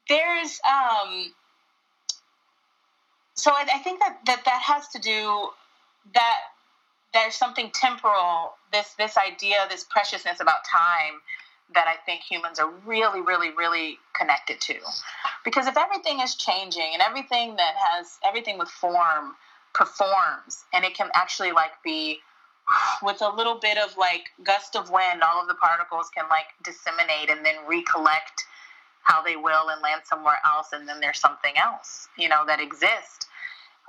there's 0.08 0.60
um 0.64 1.32
so 3.34 3.50
I, 3.50 3.66
I 3.74 3.78
think 3.78 4.00
that, 4.00 4.18
that 4.26 4.44
that 4.44 4.62
has 4.62 4.88
to 4.88 4.98
do 5.00 5.48
that 6.14 6.38
there's 7.14 7.34
something 7.34 7.70
temporal 7.72 8.54
this 8.72 8.94
this 8.94 9.16
idea 9.16 9.66
this 9.68 9.84
preciousness 9.84 10.40
about 10.40 10.64
time 10.64 11.20
that 11.74 11.86
I 11.86 11.96
think 12.04 12.22
humans 12.22 12.58
are 12.58 12.70
really, 12.84 13.20
really, 13.20 13.50
really 13.50 13.98
connected 14.12 14.60
to. 14.60 14.74
Because 15.44 15.66
if 15.66 15.76
everything 15.76 16.20
is 16.20 16.34
changing 16.34 16.90
and 16.92 17.02
everything 17.02 17.56
that 17.56 17.74
has 17.76 18.18
everything 18.24 18.58
with 18.58 18.68
form 18.68 19.34
performs 19.72 20.64
and 20.72 20.84
it 20.84 20.94
can 20.94 21.08
actually 21.14 21.52
like 21.52 21.72
be 21.82 22.20
with 23.02 23.20
a 23.22 23.28
little 23.28 23.58
bit 23.58 23.78
of 23.78 23.96
like 23.96 24.30
gust 24.44 24.76
of 24.76 24.90
wind, 24.90 25.22
all 25.22 25.40
of 25.40 25.48
the 25.48 25.54
particles 25.54 26.08
can 26.14 26.24
like 26.30 26.46
disseminate 26.62 27.30
and 27.30 27.44
then 27.44 27.56
recollect 27.68 28.44
how 29.02 29.22
they 29.22 29.36
will 29.36 29.68
and 29.68 29.82
land 29.82 30.02
somewhere 30.04 30.38
else 30.46 30.68
and 30.72 30.88
then 30.88 31.00
there's 31.00 31.18
something 31.18 31.54
else, 31.56 32.08
you 32.16 32.28
know, 32.28 32.44
that 32.46 32.60
exists. 32.60 33.26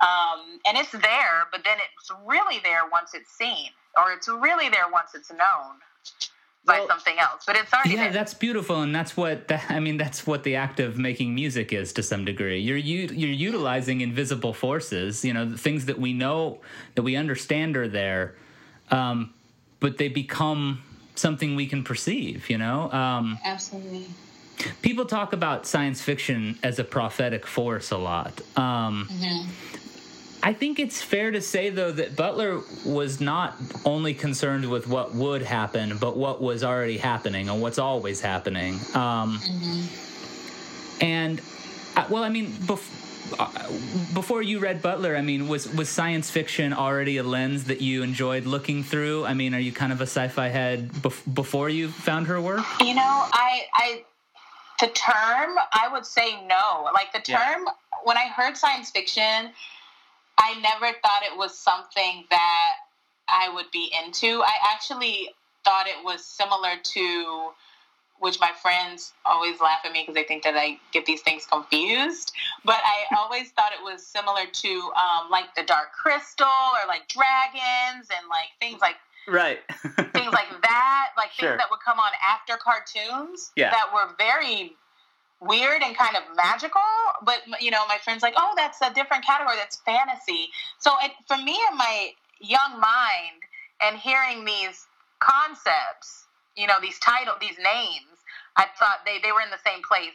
Um, 0.00 0.58
and 0.66 0.76
it's 0.76 0.92
there, 0.92 1.46
but 1.52 1.62
then 1.64 1.78
it's 1.78 2.10
really 2.26 2.58
there 2.62 2.82
once 2.90 3.12
it's 3.14 3.30
seen, 3.30 3.70
or 3.96 4.12
it's 4.12 4.28
really 4.28 4.68
there 4.68 4.86
once 4.92 5.10
it's 5.14 5.30
known. 5.30 5.76
by 6.66 6.78
Well, 6.78 6.88
something 6.88 7.18
else. 7.18 7.44
But 7.46 7.56
it's 7.56 7.72
already 7.74 7.90
Yeah, 7.94 8.04
there. 8.04 8.12
that's 8.12 8.32
beautiful, 8.34 8.80
and 8.82 8.94
that's 8.94 9.16
what 9.16 9.48
that, 9.48 9.64
I 9.70 9.80
mean. 9.80 9.96
That's 9.98 10.26
what 10.26 10.42
the 10.44 10.56
act 10.56 10.80
of 10.80 10.96
making 10.98 11.34
music 11.34 11.72
is 11.74 11.92
to 11.94 12.02
some 12.02 12.24
degree. 12.24 12.58
You're 12.58 12.78
u- 12.78 13.10
you're 13.12 13.30
utilizing 13.30 14.00
invisible 14.00 14.52
forces. 14.54 15.24
You 15.24 15.32
know, 15.34 15.44
the 15.44 15.58
things 15.58 15.84
that 15.86 15.98
we 15.98 16.12
know 16.14 16.60
that 16.94 17.02
we 17.02 17.16
understand 17.16 17.76
are 17.76 17.86
there, 17.88 18.34
um, 18.90 19.34
but 19.80 19.98
they 19.98 20.08
become 20.08 20.82
something 21.14 21.54
we 21.54 21.66
can 21.66 21.84
perceive. 21.84 22.48
You 22.50 22.56
know, 22.58 22.90
um, 22.92 23.38
Absolutely. 23.44 24.06
people 24.82 25.04
talk 25.04 25.34
about 25.34 25.66
science 25.66 26.00
fiction 26.00 26.58
as 26.62 26.78
a 26.78 26.84
prophetic 26.84 27.46
force 27.46 27.90
a 27.90 27.98
lot. 27.98 28.40
Um, 28.56 29.08
I 30.44 30.52
think 30.52 30.78
it's 30.78 31.00
fair 31.00 31.30
to 31.30 31.40
say, 31.40 31.70
though, 31.70 31.90
that 31.90 32.16
Butler 32.16 32.60
was 32.84 33.18
not 33.18 33.56
only 33.86 34.12
concerned 34.12 34.70
with 34.70 34.86
what 34.86 35.14
would 35.14 35.40
happen, 35.40 35.96
but 35.96 36.18
what 36.18 36.42
was 36.42 36.62
already 36.62 36.98
happening 36.98 37.48
and 37.48 37.62
what's 37.62 37.78
always 37.78 38.20
happening. 38.20 38.78
Um, 38.94 39.40
And, 41.00 41.40
uh, 41.96 42.04
well, 42.10 42.22
I 42.22 42.28
mean, 42.28 42.46
bef- 42.48 42.92
uh, 43.38 43.48
before 44.14 44.42
you 44.42 44.58
read 44.60 44.80
Butler, 44.80 45.16
I 45.16 45.22
mean, 45.22 45.48
was 45.48 45.66
was 45.74 45.88
science 45.88 46.30
fiction 46.30 46.72
already 46.72 47.16
a 47.16 47.22
lens 47.24 47.64
that 47.64 47.80
you 47.80 48.02
enjoyed 48.02 48.44
looking 48.44 48.84
through? 48.84 49.24
I 49.24 49.34
mean, 49.34 49.54
are 49.54 49.58
you 49.58 49.72
kind 49.72 49.92
of 49.92 50.00
a 50.00 50.06
sci-fi 50.06 50.48
head 50.48 50.90
bef- 50.92 51.34
before 51.34 51.68
you 51.68 51.88
found 51.88 52.26
her 52.28 52.40
work? 52.40 52.64
You 52.80 52.94
know, 52.94 53.26
I, 53.32 53.62
I, 53.74 54.04
the 54.78 54.88
term, 54.88 55.56
I 55.72 55.88
would 55.90 56.06
say 56.06 56.46
no. 56.46 56.88
Like 56.94 57.12
the 57.12 57.22
Yeah. 57.30 57.38
term, 57.54 57.64
when 58.04 58.16
I 58.16 58.28
heard 58.28 58.56
science 58.56 58.90
fiction, 58.90 59.50
I 60.38 60.58
never 60.60 60.86
thought 61.02 61.22
it 61.22 61.36
was 61.36 61.56
something 61.58 62.24
that 62.30 62.72
I 63.28 63.48
would 63.54 63.70
be 63.72 63.92
into. 64.04 64.42
I 64.42 64.52
actually 64.72 65.30
thought 65.64 65.86
it 65.86 66.04
was 66.04 66.24
similar 66.24 66.76
to, 66.82 67.50
which 68.18 68.38
my 68.40 68.50
friends 68.60 69.12
always 69.24 69.60
laugh 69.60 69.80
at 69.84 69.92
me 69.92 70.02
because 70.02 70.14
they 70.14 70.24
think 70.24 70.42
that 70.44 70.56
I 70.56 70.78
get 70.92 71.06
these 71.06 71.22
things 71.22 71.46
confused. 71.46 72.32
But 72.64 72.80
I 72.84 73.16
always 73.18 73.50
thought 73.52 73.72
it 73.72 73.82
was 73.82 74.06
similar 74.06 74.46
to 74.46 74.68
um, 74.96 75.30
like 75.30 75.54
the 75.56 75.62
Dark 75.62 75.92
Crystal 75.92 76.46
or 76.46 76.86
like 76.88 77.08
dragons 77.08 78.08
and 78.10 78.28
like 78.28 78.48
things 78.60 78.80
like 78.80 78.96
Right. 79.26 79.60
things 80.12 80.32
like 80.32 80.48
that, 80.62 81.10
like 81.16 81.30
Sure. 81.32 81.48
things 81.50 81.58
that 81.58 81.68
would 81.70 81.80
come 81.80 81.98
on 81.98 82.10
after 82.28 82.56
cartoons 82.56 83.52
Yeah. 83.56 83.70
that 83.70 83.92
were 83.94 84.14
very 84.18 84.76
weird 85.40 85.82
and 85.82 85.96
kind 85.96 86.16
of 86.16 86.22
magical. 86.36 86.80
But 87.24 87.42
you 87.60 87.70
know, 87.70 87.86
my 87.88 87.98
friends 88.02 88.22
like, 88.22 88.34
oh, 88.36 88.52
that's 88.56 88.80
a 88.82 88.92
different 88.92 89.24
category. 89.24 89.56
That's 89.56 89.76
fantasy. 89.76 90.48
So 90.78 90.92
it, 91.02 91.12
for 91.26 91.36
me, 91.36 91.58
in 91.70 91.76
my 91.76 92.10
young 92.40 92.80
mind, 92.80 93.42
and 93.82 93.96
hearing 93.96 94.44
these 94.44 94.86
concepts, 95.20 96.26
you 96.56 96.66
know, 96.66 96.74
these 96.80 96.98
title, 96.98 97.34
these 97.40 97.58
names, 97.58 98.18
I 98.56 98.66
thought 98.78 99.00
they 99.04 99.18
they 99.22 99.32
were 99.32 99.40
in 99.40 99.50
the 99.50 99.62
same 99.64 99.82
place 99.82 100.12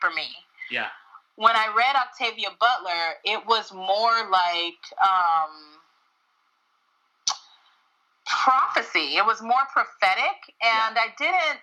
for 0.00 0.10
me 0.10 0.28
yeah. 0.70 0.88
when 1.36 1.54
I 1.56 1.72
read 1.76 1.96
Octavia 1.96 2.48
Butler, 2.58 3.18
it 3.24 3.46
was 3.46 3.72
more 3.72 4.30
like 4.30 4.82
um, 5.02 5.78
prophecy. 8.26 9.16
It 9.16 9.24
was 9.24 9.42
more 9.42 9.64
prophetic, 9.72 10.54
and 10.62 10.96
I 10.98 11.14
didn't. 11.18 11.60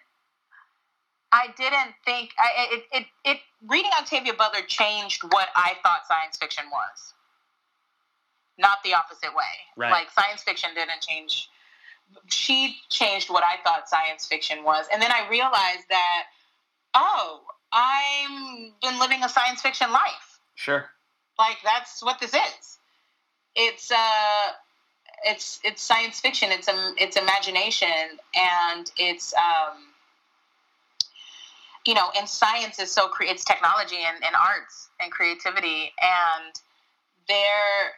I 1.31 1.47
didn't 1.57 1.93
think 2.05 2.31
I, 2.37 2.75
it, 2.75 2.83
it. 2.91 3.05
It 3.23 3.37
reading 3.67 3.91
Octavia 3.99 4.33
Butler 4.33 4.61
changed 4.67 5.23
what 5.23 5.47
I 5.55 5.73
thought 5.83 6.07
science 6.07 6.37
fiction 6.37 6.65
was. 6.71 7.13
Not 8.57 8.79
the 8.83 8.93
opposite 8.93 9.33
way. 9.35 9.43
Right. 9.77 9.91
Like 9.91 10.11
science 10.11 10.43
fiction 10.43 10.71
didn't 10.75 11.01
change. 11.01 11.49
She 12.27 12.77
changed 12.89 13.29
what 13.29 13.43
I 13.43 13.63
thought 13.63 13.87
science 13.87 14.27
fiction 14.27 14.63
was, 14.63 14.85
and 14.91 15.01
then 15.01 15.11
I 15.11 15.29
realized 15.29 15.85
that, 15.89 16.23
oh, 16.93 17.41
I'm 17.71 18.73
been 18.81 18.99
living 18.99 19.23
a 19.23 19.29
science 19.29 19.61
fiction 19.61 19.91
life. 19.91 20.39
Sure. 20.55 20.89
Like 21.39 21.57
that's 21.63 22.03
what 22.03 22.19
this 22.19 22.33
is. 22.33 22.77
It's 23.55 23.91
uh, 23.91 24.51
it's 25.25 25.59
it's 25.63 25.81
science 25.81 26.19
fiction. 26.19 26.49
It's 26.51 26.67
um, 26.67 26.95
it's 26.97 27.15
imagination, 27.15 28.19
and 28.35 28.91
it's 28.97 29.33
um, 29.33 29.77
you 31.85 31.93
know, 31.93 32.09
and 32.17 32.27
science 32.27 32.79
is 32.79 32.91
so 32.91 33.07
cre- 33.07 33.23
it's 33.23 33.43
technology 33.43 33.97
and, 33.97 34.23
and 34.23 34.35
arts 34.35 34.89
and 35.01 35.11
creativity, 35.11 35.91
and 36.01 36.53
there, 37.27 37.91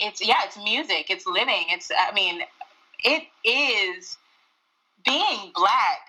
it's 0.00 0.26
yeah, 0.26 0.40
it's 0.44 0.56
music, 0.56 1.10
it's 1.10 1.26
living. 1.26 1.66
It's 1.68 1.90
I 1.90 2.12
mean, 2.14 2.40
it 3.02 3.24
is 3.44 4.16
being 5.04 5.52
black 5.54 6.00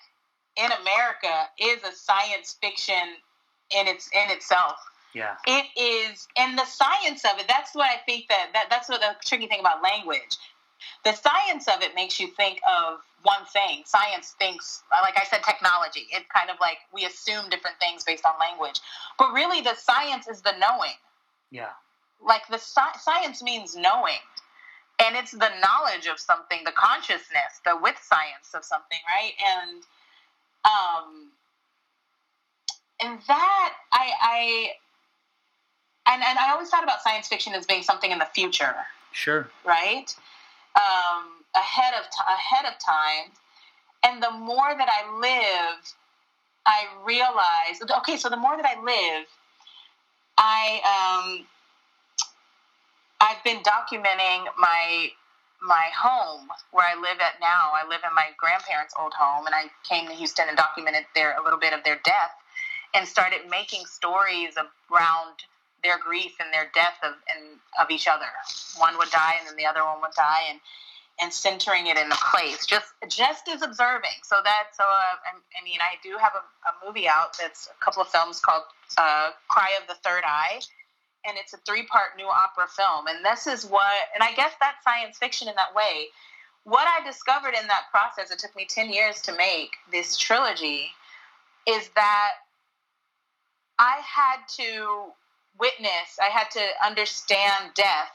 in 0.57 0.71
America 0.71 1.47
is 1.59 1.83
a 1.83 1.93
science 1.95 2.57
fiction 2.61 2.95
in 3.71 3.87
its 3.87 4.09
in 4.13 4.31
itself. 4.31 4.77
Yeah. 5.13 5.35
It 5.47 5.65
is, 5.79 6.27
and 6.37 6.57
the 6.57 6.65
science 6.65 7.23
of 7.23 7.39
it. 7.39 7.45
That's 7.47 7.73
what 7.73 7.89
I 7.89 7.97
think 8.05 8.27
that, 8.27 8.49
that 8.53 8.65
that's 8.69 8.89
what 8.89 8.99
the 8.99 9.15
tricky 9.25 9.47
thing 9.47 9.61
about 9.61 9.81
language. 9.81 10.37
The 11.03 11.13
science 11.13 11.67
of 11.67 11.81
it 11.81 11.95
makes 11.95 12.19
you 12.19 12.27
think 12.27 12.59
of 12.67 12.99
one 13.23 13.45
thing. 13.51 13.83
Science 13.85 14.35
thinks, 14.37 14.83
like 14.91 15.17
I 15.17 15.23
said, 15.25 15.43
technology. 15.43 16.07
It's 16.11 16.25
kind 16.33 16.49
of 16.49 16.57
like 16.59 16.77
we 16.93 17.05
assume 17.05 17.49
different 17.49 17.77
things 17.79 18.03
based 18.03 18.25
on 18.25 18.33
language, 18.39 18.79
but 19.17 19.33
really 19.33 19.61
the 19.61 19.75
science 19.75 20.27
is 20.27 20.41
the 20.41 20.53
knowing. 20.59 20.97
Yeah. 21.51 21.69
Like 22.23 22.47
the 22.49 22.57
sci- 22.59 22.97
science 22.99 23.41
means 23.43 23.75
knowing, 23.75 24.21
and 24.99 25.15
it's 25.15 25.31
the 25.31 25.49
knowledge 25.61 26.07
of 26.07 26.19
something, 26.19 26.59
the 26.65 26.71
consciousness, 26.71 27.61
the 27.65 27.77
with 27.81 27.97
science 28.01 28.53
of 28.53 28.63
something, 28.63 28.99
right? 29.07 29.33
And 29.59 29.83
um, 30.65 31.31
and 33.01 33.19
that 33.27 33.73
I 33.91 34.11
I 34.21 34.69
and, 36.11 36.23
and 36.23 36.37
I 36.39 36.51
always 36.51 36.69
thought 36.69 36.83
about 36.83 37.01
science 37.01 37.27
fiction 37.27 37.53
as 37.53 37.65
being 37.65 37.83
something 37.83 38.11
in 38.11 38.19
the 38.19 38.25
future, 38.33 38.75
Sure. 39.11 39.49
right? 39.65 40.15
Um, 40.75 41.43
ahead 41.55 41.93
of 41.93 42.03
t- 42.05 42.27
ahead 42.27 42.65
of 42.65 42.77
time. 42.79 43.31
And 44.03 44.21
the 44.21 44.31
more 44.31 44.75
that 44.77 44.89
I 44.89 45.19
live, 45.19 45.93
I 46.65 46.85
realize. 47.05 47.81
Okay, 47.99 48.17
so 48.17 48.29
the 48.29 48.37
more 48.37 48.55
that 48.57 48.65
I 48.65 48.81
live, 48.83 49.27
I 50.37 50.81
um, 50.83 51.45
I've 53.21 53.43
been 53.43 53.61
documenting 53.63 54.45
my 54.57 55.11
my 55.61 55.89
home 55.97 56.49
where 56.71 56.85
I 56.85 56.95
live 56.99 57.19
at 57.19 57.39
now. 57.41 57.71
I 57.73 57.87
live 57.87 58.01
in 58.07 58.13
my 58.13 58.27
grandparents' 58.37 58.93
old 58.99 59.13
home, 59.13 59.45
and 59.45 59.55
I 59.55 59.71
came 59.87 60.07
to 60.07 60.13
Houston 60.13 60.47
and 60.47 60.57
documented 60.57 61.05
their 61.15 61.37
a 61.37 61.43
little 61.43 61.59
bit 61.59 61.73
of 61.73 61.83
their 61.83 61.99
death, 62.03 62.31
and 62.93 63.07
started 63.07 63.49
making 63.49 63.85
stories 63.85 64.55
around 64.57 65.35
their 65.85 65.99
grief 65.99 66.33
and 66.41 66.51
their 66.51 66.69
death 66.73 66.97
of 67.03 67.13
and 67.29 67.61
of 67.79 67.91
each 67.91 68.07
other. 68.07 68.25
One 68.77 68.97
would 68.97 69.11
die, 69.11 69.35
and 69.37 69.47
then 69.47 69.55
the 69.55 69.69
other 69.69 69.85
one 69.85 70.01
would 70.01 70.17
die, 70.17 70.49
and 70.49 70.59
and 71.21 71.31
centering 71.31 71.87
it 71.87 71.97
in 71.97 72.11
a 72.11 72.19
place, 72.33 72.65
just 72.65 72.89
just 73.07 73.47
as 73.47 73.61
observing. 73.61 74.17
So 74.23 74.35
that 74.43 74.73
so 74.73 74.83
uh, 74.83 75.15
I, 75.29 75.37
I 75.37 75.63
mean, 75.63 75.77
I 75.79 76.01
do 76.01 76.17
have 76.17 76.33
a, 76.33 76.43
a 76.69 76.73
movie 76.85 77.07
out 77.07 77.37
that's 77.39 77.69
a 77.69 77.85
couple 77.85 78.01
of 78.01 78.09
films 78.09 78.41
called 78.41 78.63
uh, 78.97 79.29
Cry 79.47 79.77
of 79.79 79.87
the 79.87 79.95
Third 80.03 80.23
Eye, 80.25 80.59
and 81.25 81.37
it's 81.37 81.53
a 81.53 81.57
three 81.65 81.85
part 81.85 82.17
new 82.17 82.27
opera 82.27 82.67
film. 82.67 83.07
And 83.07 83.23
this 83.23 83.47
is 83.47 83.65
what, 83.65 83.93
and 84.13 84.23
I 84.23 84.33
guess 84.33 84.53
that's 84.59 84.83
science 84.83 85.17
fiction 85.17 85.47
in 85.47 85.55
that 85.55 85.75
way. 85.75 86.07
What 86.63 86.87
I 86.87 87.05
discovered 87.05 87.53
in 87.59 87.67
that 87.67 87.83
process, 87.91 88.31
it 88.31 88.39
took 88.39 88.55
me 88.55 88.65
10 88.67 88.91
years 88.91 89.21
to 89.21 89.35
make 89.35 89.75
this 89.91 90.17
trilogy, 90.17 90.89
is 91.67 91.89
that 91.95 92.31
I 93.77 94.01
had 94.03 94.37
to 94.57 95.11
witness, 95.59 96.19
I 96.21 96.29
had 96.29 96.49
to 96.51 96.65
understand 96.85 97.71
death 97.75 98.11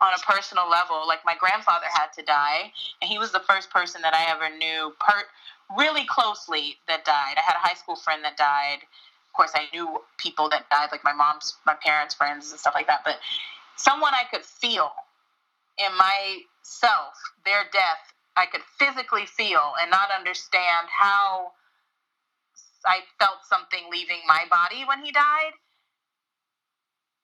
on 0.00 0.12
a 0.12 0.18
personal 0.18 0.68
level. 0.68 1.06
Like 1.06 1.24
my 1.24 1.34
grandfather 1.36 1.86
had 1.92 2.08
to 2.18 2.22
die, 2.22 2.72
and 3.00 3.10
he 3.10 3.18
was 3.18 3.32
the 3.32 3.40
first 3.40 3.70
person 3.70 4.02
that 4.02 4.14
I 4.14 4.30
ever 4.30 4.54
knew 4.56 4.92
per- 5.00 5.28
really 5.78 6.04
closely 6.08 6.76
that 6.88 7.04
died. 7.04 7.34
I 7.36 7.40
had 7.40 7.56
a 7.56 7.66
high 7.66 7.74
school 7.74 7.96
friend 7.96 8.24
that 8.24 8.36
died. 8.36 8.78
Of 8.82 9.32
course, 9.36 9.52
I 9.54 9.66
knew 9.72 10.00
people 10.18 10.48
that 10.50 10.68
died, 10.70 10.88
like 10.92 11.04
my 11.04 11.12
mom's, 11.12 11.56
my 11.66 11.74
parents' 11.74 12.14
friends, 12.14 12.50
and 12.50 12.60
stuff 12.60 12.74
like 12.74 12.86
that. 12.86 13.02
But 13.04 13.18
someone 13.76 14.12
I 14.14 14.24
could 14.30 14.44
feel 14.44 14.90
in 15.78 15.90
myself, 15.96 17.14
their 17.44 17.64
death, 17.72 18.12
I 18.36 18.46
could 18.46 18.62
physically 18.78 19.26
feel 19.26 19.74
and 19.80 19.90
not 19.90 20.10
understand 20.16 20.88
how 20.90 21.52
I 22.86 23.00
felt 23.18 23.38
something 23.48 23.90
leaving 23.90 24.20
my 24.26 24.44
body 24.50 24.84
when 24.86 25.04
he 25.04 25.12
died. 25.12 25.52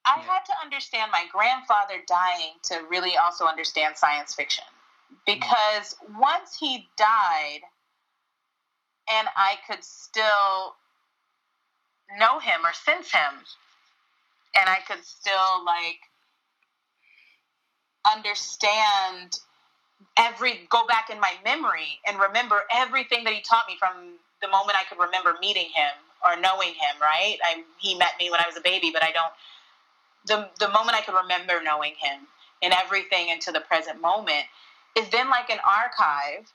I 0.04 0.18
Yeah. 0.18 0.22
had 0.24 0.44
to 0.46 0.52
understand 0.62 1.12
my 1.12 1.26
grandfather 1.26 2.02
dying 2.06 2.54
to 2.64 2.80
really 2.88 3.16
also 3.16 3.46
understand 3.46 3.96
science 3.98 4.34
fiction. 4.34 4.64
Mm. 5.12 5.24
Because 5.26 5.96
once 6.16 6.56
he 6.56 6.88
died, 6.96 7.60
and 9.08 9.28
I 9.36 9.58
could 9.66 9.84
still 9.84 10.76
know 12.18 12.38
him 12.38 12.64
or 12.64 12.72
sense 12.72 13.10
him, 13.12 13.44
and 14.54 14.68
I 14.68 14.80
could 14.86 15.04
still 15.04 15.64
like 15.64 16.00
understand 18.12 19.38
every 20.18 20.66
go 20.70 20.86
back 20.86 21.10
in 21.10 21.20
my 21.20 21.34
memory 21.44 22.00
and 22.06 22.18
remember 22.18 22.62
everything 22.74 23.24
that 23.24 23.32
he 23.34 23.40
taught 23.42 23.66
me 23.68 23.76
from 23.78 24.14
the 24.42 24.48
moment 24.48 24.78
I 24.78 24.84
could 24.84 25.02
remember 25.02 25.36
meeting 25.40 25.68
him 25.74 25.92
or 26.24 26.40
knowing 26.40 26.70
him, 26.70 26.96
right? 27.00 27.38
I, 27.44 27.64
he 27.78 27.96
met 27.98 28.12
me 28.18 28.30
when 28.30 28.40
I 28.40 28.46
was 28.46 28.56
a 28.56 28.60
baby, 28.62 28.90
but 28.92 29.02
I 29.02 29.12
don't 29.12 29.32
the 30.26 30.48
the 30.58 30.68
moment 30.68 30.96
I 30.96 31.02
could 31.02 31.14
remember 31.14 31.60
knowing 31.62 31.94
him 31.98 32.26
and 32.62 32.72
everything 32.72 33.28
into 33.28 33.52
the 33.52 33.60
present 33.60 34.00
moment 34.00 34.44
is 34.96 35.08
then 35.10 35.30
like 35.30 35.50
an 35.50 35.58
archive 35.66 36.52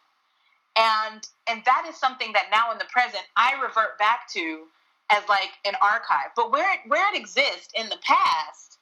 and 0.75 1.27
and 1.47 1.63
that 1.65 1.85
is 1.89 1.95
something 1.95 2.33
that 2.33 2.45
now 2.51 2.71
in 2.71 2.77
the 2.77 2.85
present 2.85 3.23
I 3.35 3.53
revert 3.61 3.97
back 3.97 4.27
to 4.33 4.65
as 5.09 5.23
like 5.29 5.51
an 5.65 5.73
archive. 5.81 6.31
But 6.35 6.51
where 6.51 6.71
it 6.73 6.79
where 6.87 7.13
it 7.13 7.19
exists 7.19 7.69
in 7.75 7.89
the 7.89 7.97
past 8.01 8.77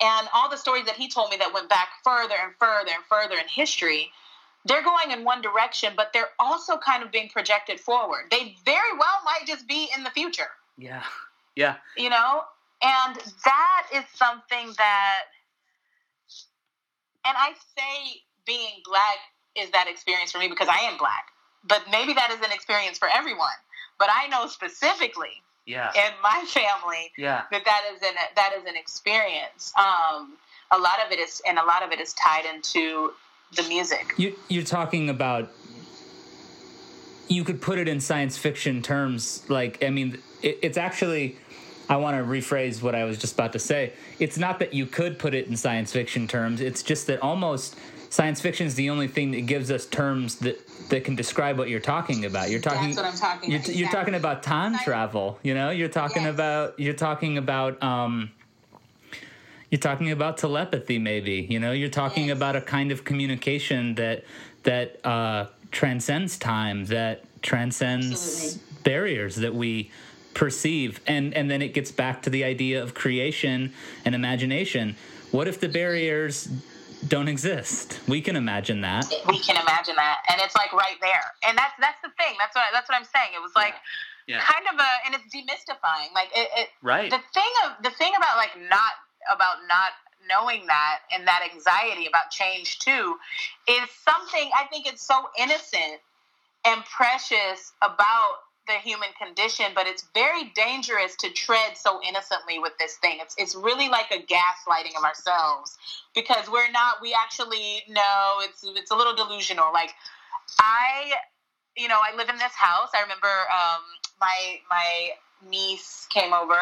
and 0.00 0.28
all 0.32 0.48
the 0.48 0.56
stories 0.56 0.86
that 0.86 0.96
he 0.96 1.08
told 1.08 1.30
me 1.30 1.36
that 1.38 1.52
went 1.52 1.68
back 1.68 1.88
further 2.02 2.34
and 2.42 2.52
further 2.58 2.92
and 2.94 3.04
further 3.08 3.34
in 3.34 3.46
history, 3.48 4.10
they're 4.64 4.82
going 4.82 5.10
in 5.10 5.24
one 5.24 5.42
direction, 5.42 5.92
but 5.96 6.12
they're 6.12 6.30
also 6.38 6.78
kind 6.78 7.02
of 7.02 7.10
being 7.10 7.28
projected 7.28 7.80
forward. 7.80 8.24
They 8.30 8.56
very 8.64 8.92
well 8.98 9.18
might 9.24 9.46
just 9.46 9.66
be 9.66 9.88
in 9.96 10.04
the 10.04 10.10
future. 10.10 10.48
Yeah. 10.78 11.02
Yeah. 11.54 11.76
You 11.96 12.10
know? 12.10 12.44
And 12.82 13.16
that 13.44 13.86
is 13.94 14.04
something 14.14 14.72
that, 14.78 15.22
and 17.26 17.36
I 17.36 17.52
say 17.76 18.22
being 18.46 18.82
black 18.84 19.18
is 19.56 19.70
that 19.72 19.86
experience 19.88 20.32
for 20.32 20.38
me 20.38 20.48
because 20.48 20.68
I 20.68 20.78
am 20.90 20.96
black, 20.96 21.26
but 21.64 21.82
maybe 21.90 22.14
that 22.14 22.30
is 22.30 22.38
an 22.38 22.52
experience 22.52 22.98
for 22.98 23.08
everyone. 23.08 23.48
But 23.98 24.08
I 24.10 24.28
know 24.28 24.46
specifically 24.46 25.42
yeah. 25.66 25.92
in 25.94 26.12
my 26.22 26.44
family 26.46 27.12
yeah. 27.18 27.42
that 27.50 27.64
that 27.64 27.82
is 27.94 28.02
an 28.02 28.14
that 28.36 28.52
is 28.56 28.64
an 28.64 28.76
experience. 28.76 29.72
Um, 29.78 30.36
a 30.70 30.78
lot 30.78 31.04
of 31.04 31.12
it 31.12 31.18
is, 31.18 31.42
and 31.46 31.58
a 31.58 31.64
lot 31.64 31.82
of 31.82 31.92
it 31.92 32.00
is 32.00 32.14
tied 32.14 32.44
into 32.46 33.12
the 33.56 33.62
music. 33.64 34.14
You, 34.16 34.36
you're 34.48 34.64
talking 34.64 35.08
about. 35.08 35.50
You 37.28 37.44
could 37.44 37.62
put 37.62 37.78
it 37.78 37.86
in 37.86 38.00
science 38.00 38.36
fiction 38.36 38.82
terms, 38.82 39.48
like 39.48 39.84
I 39.84 39.90
mean, 39.90 40.18
it, 40.42 40.58
it's 40.62 40.76
actually 40.76 41.36
I 41.90 41.96
want 41.96 42.16
to 42.16 42.22
rephrase 42.22 42.80
what 42.82 42.94
I 42.94 43.02
was 43.04 43.18
just 43.18 43.34
about 43.34 43.52
to 43.54 43.58
say. 43.58 43.92
It's 44.20 44.38
not 44.38 44.60
that 44.60 44.72
you 44.72 44.86
could 44.86 45.18
put 45.18 45.34
it 45.34 45.48
in 45.48 45.56
science 45.56 45.92
fiction 45.92 46.28
terms. 46.28 46.60
It's 46.60 46.84
just 46.84 47.08
that 47.08 47.20
almost 47.20 47.76
science 48.10 48.40
fiction 48.40 48.64
is 48.68 48.76
the 48.76 48.90
only 48.90 49.08
thing 49.08 49.32
that 49.32 49.42
gives 49.46 49.72
us 49.72 49.86
terms 49.86 50.36
that 50.36 50.56
that 50.90 51.04
can 51.04 51.16
describe 51.16 51.58
what 51.58 51.68
you're 51.68 51.80
talking 51.80 52.24
about. 52.24 52.48
You're 52.48 52.60
talking. 52.60 52.94
That's 52.94 52.96
what 52.96 53.06
I'm 53.06 53.12
talking. 53.18 53.50
You're, 53.50 53.60
about. 53.60 53.74
you're 53.74 53.88
talking 53.90 54.14
about 54.14 54.42
time 54.44 54.78
travel. 54.78 55.40
You 55.42 55.54
know, 55.54 55.70
you're 55.70 55.88
talking 55.88 56.22
Yes. 56.22 56.34
about 56.34 56.78
you're 56.78 56.94
talking 56.94 57.36
about 57.38 57.82
um, 57.82 58.30
you're 59.70 59.80
talking 59.80 60.12
about 60.12 60.38
telepathy. 60.38 60.98
Maybe 61.00 61.44
you 61.50 61.58
know, 61.58 61.72
you're 61.72 61.88
talking 61.88 62.28
Yes. 62.28 62.36
about 62.36 62.54
a 62.54 62.60
kind 62.60 62.92
of 62.92 63.04
communication 63.04 63.96
that 63.96 64.22
that 64.62 65.04
uh, 65.04 65.46
transcends 65.72 66.38
time, 66.38 66.84
that 66.86 67.24
transcends 67.42 68.12
Absolutely. 68.12 68.82
barriers 68.84 69.34
that 69.36 69.54
we 69.56 69.90
perceive 70.34 71.00
and 71.06 71.34
and 71.34 71.50
then 71.50 71.60
it 71.62 71.74
gets 71.74 71.90
back 71.90 72.22
to 72.22 72.30
the 72.30 72.44
idea 72.44 72.82
of 72.82 72.94
creation 72.94 73.72
and 74.04 74.14
imagination 74.14 74.96
what 75.30 75.48
if 75.48 75.58
the 75.60 75.68
barriers 75.68 76.48
don't 77.08 77.28
exist 77.28 78.00
we 78.06 78.20
can 78.20 78.36
imagine 78.36 78.80
that 78.82 79.06
we 79.26 79.38
can 79.38 79.56
imagine 79.56 79.96
that, 79.96 80.18
and 80.28 80.40
it's 80.40 80.54
like 80.54 80.72
right 80.72 80.96
there. 81.00 81.24
And 81.46 81.56
that's 81.56 81.72
that's 81.80 82.00
the 82.02 82.10
thing. 82.18 82.36
That's 82.38 82.54
what 82.54 82.64
that's 82.72 82.88
what 82.88 82.96
I'm 82.98 83.04
saying. 83.08 83.30
It 83.34 83.40
was 83.42 83.52
like 83.56 83.74
Yeah. 84.26 84.40
kind 84.40 84.66
of 84.72 84.78
a, 84.78 84.90
and 85.06 85.14
it's 85.14 85.26
demystifying. 85.34 86.12
Like 86.14 86.28
it, 86.36 86.48
it 86.56 86.68
Right. 86.82 87.10
the 87.10 87.18
thing 87.32 87.52
of 87.64 87.82
the 87.82 87.90
thing 87.90 88.12
about 88.16 88.36
like 88.36 88.52
not 88.68 88.92
about 89.32 89.56
not 89.68 89.92
knowing 90.28 90.66
that 90.66 91.00
and 91.12 91.26
that 91.26 91.42
anxiety 91.52 92.06
about 92.06 92.30
change 92.30 92.78
too 92.78 93.16
is 93.66 93.88
something 94.04 94.50
I 94.54 94.66
think 94.66 94.86
it's 94.86 95.02
so 95.04 95.28
innocent 95.38 96.00
and 96.64 96.84
precious 96.84 97.72
about 97.82 98.44
the 98.66 98.74
human 98.74 99.08
condition, 99.20 99.66
but 99.74 99.86
it's 99.86 100.04
very 100.14 100.44
dangerous 100.54 101.16
to 101.16 101.30
tread 101.30 101.76
so 101.76 102.00
innocently 102.06 102.58
with 102.58 102.72
this 102.78 102.96
thing. 102.96 103.18
It's 103.20 103.34
it's 103.38 103.54
really 103.54 103.88
like 103.88 104.10
a 104.10 104.18
gaslighting 104.18 104.96
of 104.96 105.04
ourselves 105.04 105.76
because 106.14 106.48
we're 106.50 106.70
not. 106.70 106.96
We 107.02 107.14
actually 107.14 107.82
know 107.88 108.38
it's 108.40 108.64
it's 108.64 108.90
a 108.90 108.94
little 108.94 109.14
delusional. 109.14 109.72
Like 109.72 109.90
I, 110.58 111.12
you 111.76 111.88
know, 111.88 111.98
I 112.00 112.16
live 112.16 112.28
in 112.28 112.36
this 112.36 112.52
house. 112.54 112.90
I 112.94 113.02
remember 113.02 113.28
um, 113.28 113.82
my 114.20 114.58
my 114.68 115.10
niece 115.48 116.06
came 116.10 116.32
over 116.32 116.58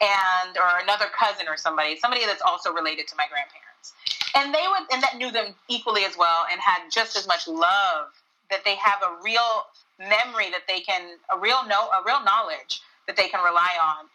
and 0.00 0.56
or 0.58 0.78
another 0.82 1.06
cousin 1.18 1.46
or 1.48 1.56
somebody 1.56 1.96
somebody 1.96 2.26
that's 2.26 2.42
also 2.42 2.72
related 2.72 3.08
to 3.08 3.16
my 3.16 3.24
grandparents 3.26 3.94
and 4.36 4.54
they 4.54 4.64
would 4.68 4.92
and 4.92 5.02
that 5.02 5.16
knew 5.16 5.32
them 5.32 5.54
equally 5.68 6.04
as 6.04 6.16
well 6.16 6.44
and 6.52 6.60
had 6.60 6.90
just 6.90 7.16
as 7.16 7.26
much 7.26 7.48
love 7.48 8.12
that 8.50 8.64
they 8.64 8.74
have 8.76 9.00
a 9.02 9.22
real 9.24 9.64
memory 9.98 10.50
that 10.50 10.62
they 10.68 10.80
can 10.80 11.16
a 11.32 11.38
real 11.38 11.64
know 11.66 11.88
a 11.90 12.02
real 12.06 12.22
knowledge 12.24 12.80
that 13.06 13.16
they 13.16 13.28
can 13.28 13.40
rely 13.44 13.72
on. 13.82 14.06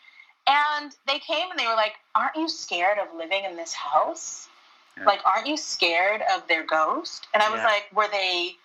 And 0.46 0.96
they 1.08 1.20
came 1.20 1.50
and 1.50 1.60
they 1.60 1.68
were 1.68 1.76
like 1.76 1.94
aren't 2.16 2.36
you 2.36 2.50
scared 2.50 2.98
of 3.00 3.08
living 3.18 3.44
in 3.46 3.56
this 3.56 3.74
house? 3.74 4.48
Yeah. 4.98 5.06
like 5.06 5.20
aren't 5.26 5.48
you 5.48 5.58
scared 5.58 6.22
of 6.36 6.48
their 6.48 6.64
ghost? 6.66 7.28
And 7.34 7.42
i 7.42 7.50
was 7.50 7.60
Yeah. 7.60 7.66
like 7.66 7.86
were 7.96 8.08
they 8.12 8.56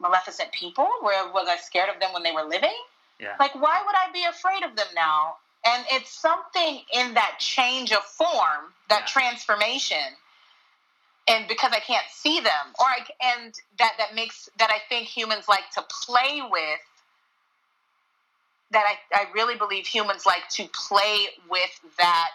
maleficent 0.00 0.50
people? 0.52 0.88
Where 1.00 1.26
was 1.32 1.46
i 1.48 1.56
scared 1.56 1.88
of 1.90 2.00
them 2.00 2.12
when 2.12 2.22
they 2.22 2.32
were 2.32 2.44
living? 2.44 2.76
Yeah. 3.20 3.36
like 3.38 3.54
why 3.54 3.82
would 3.86 3.94
i 3.94 4.10
be 4.12 4.24
afraid 4.24 4.62
of 4.64 4.74
them 4.76 4.88
now? 4.94 5.36
And 5.64 5.84
it's 5.92 6.10
something 6.10 6.80
in 6.92 7.14
that 7.14 7.36
change 7.38 7.92
of 7.92 8.02
form 8.04 8.72
that 8.88 9.06
transformation 9.06 10.16
and 11.28 11.46
because 11.48 11.72
i 11.72 11.80
can't 11.80 12.06
see 12.10 12.40
them 12.40 12.66
or 12.80 12.86
i 12.86 12.98
and 13.36 13.54
that 13.78 13.92
that 13.98 14.14
makes 14.14 14.48
that 14.58 14.70
i 14.70 14.78
think 14.88 15.06
humans 15.08 15.46
like 15.48 15.68
to 15.74 15.82
play 16.06 16.42
with 16.50 16.80
that 18.72 18.84
i, 18.86 19.16
I 19.20 19.26
really 19.34 19.56
believe 19.56 19.86
humans 19.86 20.26
like 20.26 20.48
to 20.50 20.68
play 20.72 21.26
with 21.50 21.80
that 21.98 22.32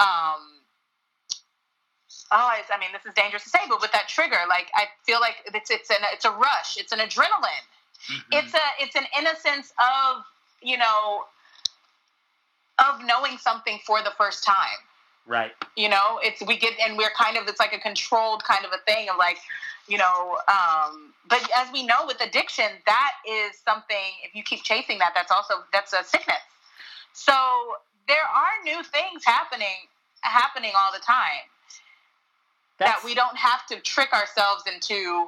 um 0.00 0.40
oh 2.32 2.50
i 2.72 2.78
mean 2.80 2.90
this 2.92 3.04
is 3.06 3.14
dangerous 3.14 3.44
to 3.44 3.50
say 3.50 3.60
but 3.68 3.80
with 3.80 3.92
that 3.92 4.08
trigger 4.08 4.38
like 4.48 4.68
i 4.74 4.86
feel 5.04 5.20
like 5.20 5.36
it's 5.54 5.70
it's 5.70 5.90
an 5.90 5.98
it's 6.12 6.24
a 6.24 6.30
rush 6.30 6.76
it's 6.78 6.92
an 6.92 6.98
adrenaline 7.00 7.66
Mhm. 8.10 8.22
it's 8.32 8.54
a 8.54 8.58
it's 8.80 8.96
an 8.96 9.04
innocence 9.18 9.72
of 9.78 10.24
you 10.62 10.78
know 10.78 11.24
of 12.78 13.04
knowing 13.04 13.38
something 13.38 13.78
for 13.86 14.02
the 14.02 14.12
first 14.18 14.44
time 14.44 14.78
right. 15.26 15.52
you 15.76 15.88
know 15.88 16.18
it's 16.22 16.42
we 16.46 16.56
get 16.56 16.72
and 16.84 16.96
we're 16.96 17.10
kind 17.10 17.36
of 17.36 17.46
it's 17.48 17.60
like 17.60 17.72
a 17.72 17.78
controlled 17.78 18.42
kind 18.44 18.64
of 18.64 18.72
a 18.72 18.78
thing 18.90 19.08
of 19.08 19.16
like 19.18 19.38
you 19.88 19.98
know 19.98 20.36
um 20.48 21.12
but 21.28 21.40
as 21.56 21.68
we 21.72 21.84
know 21.84 22.06
with 22.06 22.20
addiction 22.20 22.66
that 22.86 23.12
is 23.28 23.56
something 23.64 24.12
if 24.24 24.34
you 24.34 24.42
keep 24.42 24.62
chasing 24.62 24.98
that 24.98 25.12
that's 25.14 25.30
also 25.30 25.54
that's 25.72 25.92
a 25.92 26.02
sickness 26.04 26.36
so 27.12 27.32
there 28.08 28.18
are 28.18 28.64
new 28.64 28.82
things 28.84 29.22
happening 29.24 29.86
happening 30.22 30.72
all 30.76 30.92
the 30.92 31.04
time 31.04 31.44
That's- 32.78 33.00
that 33.00 33.04
we 33.04 33.14
don't 33.14 33.36
have 33.36 33.66
to 33.66 33.80
trick 33.80 34.12
ourselves 34.12 34.64
into 34.72 35.26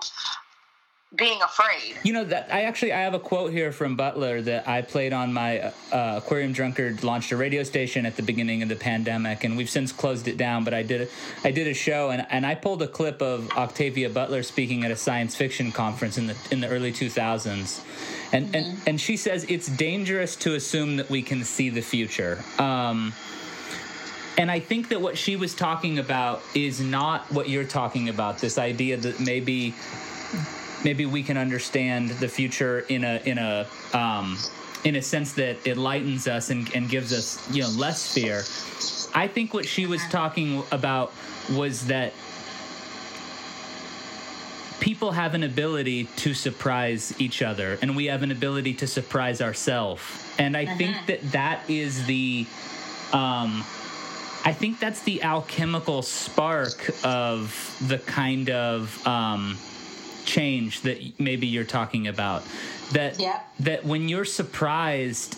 being 1.17 1.41
afraid 1.43 1.99
You 2.05 2.15
know 2.15 2.25
that 2.25 2.49
I 2.53 2.63
actually 2.63 2.93
I 2.93 3.01
have 3.01 3.13
a 3.13 3.19
quote 3.19 3.53
here 3.53 3.71
from 3.71 3.97
Butler 3.97 4.41
that 4.43 4.67
I 4.67 4.81
played 4.81 5.13
on 5.13 5.33
my 5.33 5.61
uh, 5.93 6.21
Aquarium 6.23 6.53
Drunkard 6.53 7.05
launched 7.05 7.33
a 7.33 7.37
radio 7.37 7.63
station 7.63 8.07
at 8.07 8.17
the 8.17 8.23
beginning 8.23 8.63
of 8.63 8.69
the 8.69 8.77
pandemic, 8.77 9.45
and 9.45 9.57
we've 9.57 9.69
since 9.69 9.93
closed 9.93 10.27
it 10.27 10.39
down. 10.39 10.65
But 10.65 10.73
I 10.73 10.83
did 10.83 11.11
I 11.45 11.51
did 11.51 11.67
a 11.67 11.75
show, 11.75 12.11
and, 12.11 12.27
and 12.31 12.47
I 12.47 12.55
pulled 12.55 12.83
a 12.83 12.89
clip 12.89 13.21
of 13.21 13.51
Octavia 13.51 14.09
Butler 14.09 14.43
speaking 14.43 14.85
at 14.85 14.91
a 14.91 14.97
science 14.97 15.37
fiction 15.37 15.71
conference 15.71 16.17
in 16.17 16.29
the 16.29 16.37
in 16.51 16.61
the 16.61 16.69
early 16.69 16.93
2000s, 16.93 17.83
and 18.33 18.55
and 18.55 18.81
and 18.87 19.01
she 19.01 19.17
says 19.17 19.45
it's 19.49 19.69
dangerous 19.69 20.35
to 20.37 20.55
assume 20.55 20.97
that 20.97 21.11
we 21.11 21.23
can 21.23 21.45
see 21.45 21.69
the 21.69 21.83
future. 21.83 22.43
Um, 22.59 23.13
and 24.39 24.51
I 24.51 24.61
think 24.61 24.89
that 24.89 25.01
what 25.03 25.19
she 25.19 25.37
was 25.37 25.55
talking 25.55 25.99
about 25.99 26.43
is 26.55 26.81
not 26.81 27.31
what 27.31 27.51
you're 27.51 27.65
talking 27.65 28.09
about. 28.09 28.39
This 28.39 28.57
idea 28.57 28.97
that 28.97 29.21
maybe 29.21 29.75
maybe 30.85 31.07
we 31.07 31.22
can 31.22 31.37
understand 31.37 32.11
the 32.11 32.28
future 32.28 32.80
in 32.89 33.05
a 33.05 33.20
in 33.24 33.39
a 33.39 33.66
um, 33.93 34.39
in 34.85 34.97
a 34.97 35.03
sense 35.03 35.33
that 35.35 35.57
it 35.66 35.76
lightens 35.76 36.26
us 36.26 36.51
and, 36.51 36.74
and 36.74 36.89
gives 36.89 37.12
us 37.12 37.51
you 37.51 37.62
know 37.62 37.68
less 37.70 38.12
fear. 38.12 38.43
I 39.14 39.28
think 39.28 39.55
what 39.55 39.66
she 39.66 39.87
was 39.87 40.03
talking 40.09 40.62
about 40.72 41.12
was 41.51 41.87
that 41.87 42.12
people 44.80 45.12
have 45.12 45.35
an 45.35 45.45
ability 45.45 46.05
to 46.16 46.35
surprise 46.35 47.14
each 47.20 47.41
other 47.43 47.78
and 47.83 47.95
we 47.95 48.07
have 48.07 48.22
an 48.22 48.33
ability 48.33 48.74
to 48.74 48.85
surprise 48.85 49.41
ourselves 49.41 50.03
and 50.41 50.57
i 50.57 50.66
think 50.66 50.97
that 51.07 51.22
that 51.30 51.61
is 51.70 52.05
the 52.07 52.45
um, 53.12 53.62
I 54.45 54.53
think 54.53 54.80
that's 54.80 55.03
the 55.03 55.22
alchemical 55.22 56.03
spark 56.03 56.91
of 57.05 57.76
the 57.87 57.99
kind 57.99 58.51
of 58.51 59.07
um, 59.07 59.57
change 60.37 60.80
that 60.83 60.99
maybe 61.20 61.47
you're 61.47 61.64
talking 61.78 62.09
about. 62.09 62.43
That 62.93 63.18
that 63.61 63.85
when 63.85 64.09
you're 64.09 64.24
surprised, 64.24 65.37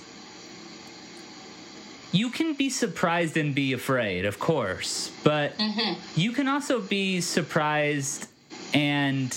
you 2.12 2.30
can 2.30 2.54
be 2.54 2.70
surprised 2.70 3.36
and 3.36 3.54
be 3.54 3.72
afraid, 3.72 4.24
of 4.24 4.38
course, 4.38 5.10
but 5.24 5.52
you 6.14 6.30
can 6.32 6.46
also 6.48 6.80
be 6.80 7.20
surprised 7.20 8.28
and 8.72 9.30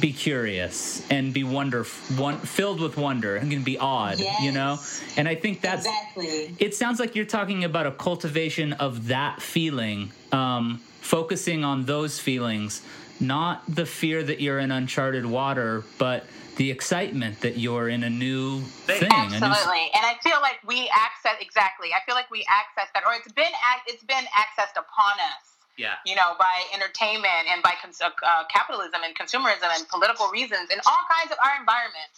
be 0.00 0.12
curious 0.12 1.06
and 1.10 1.34
be 1.34 1.44
wonder 1.44 1.84
one, 2.16 2.38
filled 2.38 2.80
with 2.80 2.96
wonder 2.96 3.36
and 3.36 3.50
can 3.50 3.62
be 3.62 3.76
odd 3.78 4.18
Yes. 4.18 4.42
you 4.42 4.50
know 4.50 4.78
and 5.18 5.28
i 5.28 5.34
think 5.34 5.60
that's 5.60 5.84
exactly. 5.86 6.56
it 6.58 6.74
sounds 6.74 6.98
like 6.98 7.14
you're 7.14 7.26
talking 7.38 7.62
about 7.64 7.86
a 7.86 7.90
cultivation 7.92 8.72
of 8.72 9.08
that 9.08 9.42
feeling 9.42 10.10
um, 10.32 10.80
focusing 11.02 11.62
on 11.62 11.84
those 11.84 12.18
feelings 12.18 12.80
not 13.20 13.62
the 13.68 13.86
fear 13.86 14.22
that 14.22 14.40
you're 14.40 14.58
in 14.58 14.70
uncharted 14.70 15.26
water 15.26 15.84
but 15.98 16.24
the 16.56 16.70
excitement 16.70 17.40
that 17.40 17.56
you're 17.56 17.88
in 17.88 18.04
a 18.04 18.10
new 18.10 18.60
thing 18.60 19.08
Absolutely, 19.10 19.88
and 19.94 20.04
I 20.04 20.16
feel 20.22 20.40
like 20.42 20.60
we 20.66 20.90
access 20.92 21.40
exactly. 21.40 21.88
I 21.96 22.04
feel 22.04 22.14
like 22.14 22.30
we 22.30 22.44
access 22.48 22.92
that, 22.94 23.04
or 23.06 23.14
it's 23.14 23.32
been 23.32 23.52
it's 23.86 24.04
been 24.04 24.24
accessed 24.36 24.76
upon 24.76 25.16
us. 25.32 25.56
Yeah. 25.78 25.96
You 26.04 26.14
know, 26.14 26.36
by 26.38 26.52
entertainment 26.74 27.48
and 27.48 27.62
by 27.62 27.72
cons- 27.80 28.00
uh, 28.02 28.44
capitalism 28.52 29.00
and 29.02 29.16
consumerism 29.16 29.72
and 29.72 29.88
political 29.88 30.28
reasons 30.28 30.68
and 30.70 30.80
all 30.86 31.02
kinds 31.08 31.32
of 31.32 31.38
our 31.40 31.58
environment. 31.58 32.12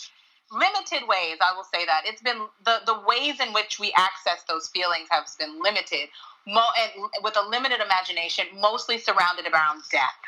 Limited 0.50 1.08
ways, 1.08 1.38
I 1.40 1.54
will 1.56 1.64
say 1.64 1.86
that 1.86 2.02
it's 2.04 2.20
been 2.20 2.46
the 2.64 2.82
the 2.84 3.00
ways 3.06 3.40
in 3.40 3.52
which 3.54 3.78
we 3.78 3.94
access 3.96 4.42
those 4.48 4.68
feelings 4.68 5.08
have 5.10 5.26
been 5.38 5.62
limited, 5.62 6.10
mo- 6.46 6.74
and 6.76 7.06
with 7.22 7.36
a 7.38 7.48
limited 7.48 7.80
imagination, 7.80 8.46
mostly 8.58 8.98
surrounded 8.98 9.46
around 9.46 9.82
death 9.90 10.20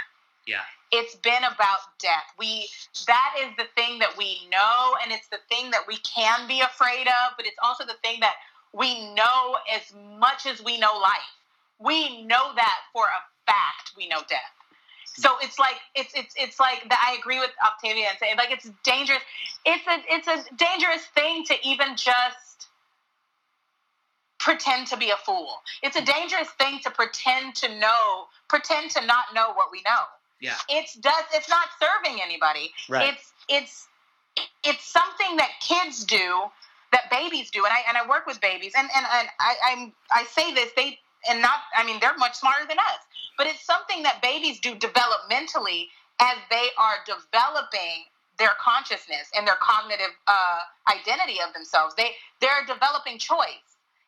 Yeah. 0.46 0.60
it's 0.92 1.16
been 1.16 1.42
about 1.42 1.98
death. 1.98 2.32
We 2.38 2.68
that 3.06 3.34
is 3.40 3.48
the 3.56 3.66
thing 3.74 3.98
that 3.98 4.16
we 4.16 4.48
know 4.50 4.94
and 5.02 5.12
it's 5.12 5.28
the 5.28 5.38
thing 5.48 5.70
that 5.72 5.82
we 5.88 5.96
can 5.98 6.46
be 6.46 6.60
afraid 6.60 7.06
of, 7.06 7.36
but 7.36 7.46
it's 7.46 7.58
also 7.62 7.84
the 7.84 7.98
thing 8.02 8.20
that 8.20 8.34
we 8.72 9.12
know 9.14 9.56
as 9.74 9.92
much 10.18 10.46
as 10.46 10.62
we 10.62 10.78
know 10.78 10.92
life. 11.02 11.34
We 11.78 12.22
know 12.22 12.54
that 12.54 12.78
for 12.92 13.04
a 13.04 13.50
fact 13.50 13.92
we 13.96 14.08
know 14.08 14.20
death. 14.28 14.54
So 15.16 15.30
mm. 15.30 15.44
it's 15.44 15.58
like 15.58 15.76
it's 15.94 16.12
it's 16.14 16.34
it's 16.36 16.60
like 16.60 16.88
that 16.88 17.04
I 17.06 17.18
agree 17.18 17.40
with 17.40 17.50
Octavia 17.64 18.06
and 18.10 18.18
saying 18.18 18.36
like 18.36 18.50
it's 18.50 18.70
dangerous. 18.84 19.22
It's 19.64 19.86
a 19.86 19.98
it's 20.08 20.28
a 20.28 20.54
dangerous 20.56 21.04
thing 21.14 21.44
to 21.46 21.54
even 21.66 21.96
just 21.96 22.68
pretend 24.38 24.86
to 24.88 24.96
be 24.96 25.10
a 25.10 25.16
fool. 25.16 25.48
It's 25.82 25.96
a 25.96 26.02
mm. 26.02 26.06
dangerous 26.06 26.48
thing 26.50 26.80
to 26.84 26.90
pretend 26.90 27.56
to 27.56 27.78
know, 27.78 28.26
pretend 28.48 28.90
to 28.92 29.04
not 29.04 29.34
know 29.34 29.52
what 29.54 29.72
we 29.72 29.82
know 29.82 30.04
Yeah. 30.40 30.54
it's 30.68 30.94
does 30.94 31.24
it's 31.34 31.48
not 31.48 31.68
serving 31.80 32.20
anybody 32.22 32.72
Right. 32.88 33.10
it's 33.14 33.32
it's 33.48 33.88
it's 34.64 34.84
something 34.84 35.36
that 35.36 35.50
kids 35.60 36.04
do 36.04 36.44
that 36.92 37.10
babies 37.10 37.50
do 37.50 37.64
and 37.64 37.72
i 37.72 37.80
and 37.88 37.96
i 37.96 38.08
work 38.08 38.26
with 38.26 38.40
babies 38.40 38.72
and 38.76 38.88
and, 38.96 39.06
and 39.14 39.28
i 39.40 39.54
i'm 39.72 39.92
i 40.12 40.24
say 40.24 40.52
this 40.54 40.70
they 40.76 40.98
and 41.30 41.40
not 41.42 41.60
i 41.76 41.84
mean 41.84 41.98
they're 42.00 42.16
much 42.18 42.34
smarter 42.36 42.66
than 42.68 42.78
us 42.78 43.00
but 43.38 43.46
it's 43.46 43.64
something 43.64 44.02
that 44.02 44.20
babies 44.22 44.60
do 44.60 44.74
developmentally 44.76 45.88
as 46.20 46.36
they 46.50 46.68
are 46.78 46.96
developing 47.06 48.04
their 48.38 48.52
consciousness 48.60 49.28
and 49.36 49.46
their 49.46 49.56
cognitive 49.60 50.12
uh, 50.26 50.60
identity 50.92 51.38
of 51.46 51.52
themselves 51.54 51.94
they 51.96 52.10
they're 52.40 52.64
developing 52.66 53.18
choice 53.18 53.64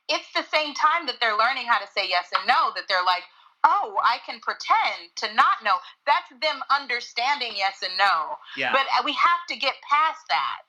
it's 0.08 0.28
the 0.34 0.44
same 0.52 0.74
time 0.74 1.06
that 1.06 1.16
they're 1.20 1.36
learning 1.38 1.66
how 1.66 1.78
to 1.78 1.86
say 1.96 2.08
yes 2.08 2.28
and 2.36 2.46
no 2.46 2.72
that 2.76 2.84
they're 2.88 3.04
like 3.04 3.24
oh, 3.64 3.96
I 4.02 4.18
can 4.24 4.40
pretend 4.40 5.10
to 5.16 5.34
not 5.34 5.62
know. 5.64 5.74
That's 6.06 6.28
them 6.40 6.60
understanding 6.70 7.52
yes 7.56 7.82
and 7.82 7.92
no. 7.98 8.36
Yeah. 8.56 8.72
But 8.72 8.86
uh, 8.98 9.02
we 9.04 9.12
have 9.12 9.42
to 9.48 9.56
get 9.56 9.74
past 9.88 10.20
that. 10.28 10.62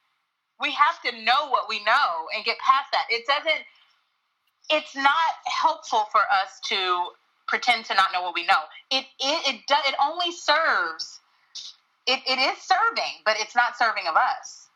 We 0.60 0.72
have 0.72 1.02
to 1.04 1.24
know 1.24 1.50
what 1.50 1.70
we 1.70 1.84
know 1.84 2.28
and 2.36 2.44
get 2.44 2.58
past 2.60 2.92
that. 2.92 3.06
It 3.10 3.26
doesn't, 3.28 3.64
it's 4.70 4.96
not 4.96 5.32
helpful 5.46 6.06
for 6.12 6.22
us 6.22 6.60
to 6.66 7.10
pretend 7.48 7.86
to 7.86 7.94
not 7.94 8.10
know 8.14 8.22
what 8.22 8.36
we 8.36 8.46
know. 8.46 8.68
It, 8.92 9.06
it, 9.20 9.56
it, 9.56 9.62
do, 9.68 9.76
it 9.88 9.96
only 10.04 10.32
serves, 10.32 11.20
it, 12.06 12.20
it 12.28 12.40
is 12.40 12.58
serving, 12.62 13.24
but 13.26 13.38
it's 13.40 13.56
not 13.56 13.78
serving 13.78 14.04
of 14.10 14.16
us. 14.16 14.68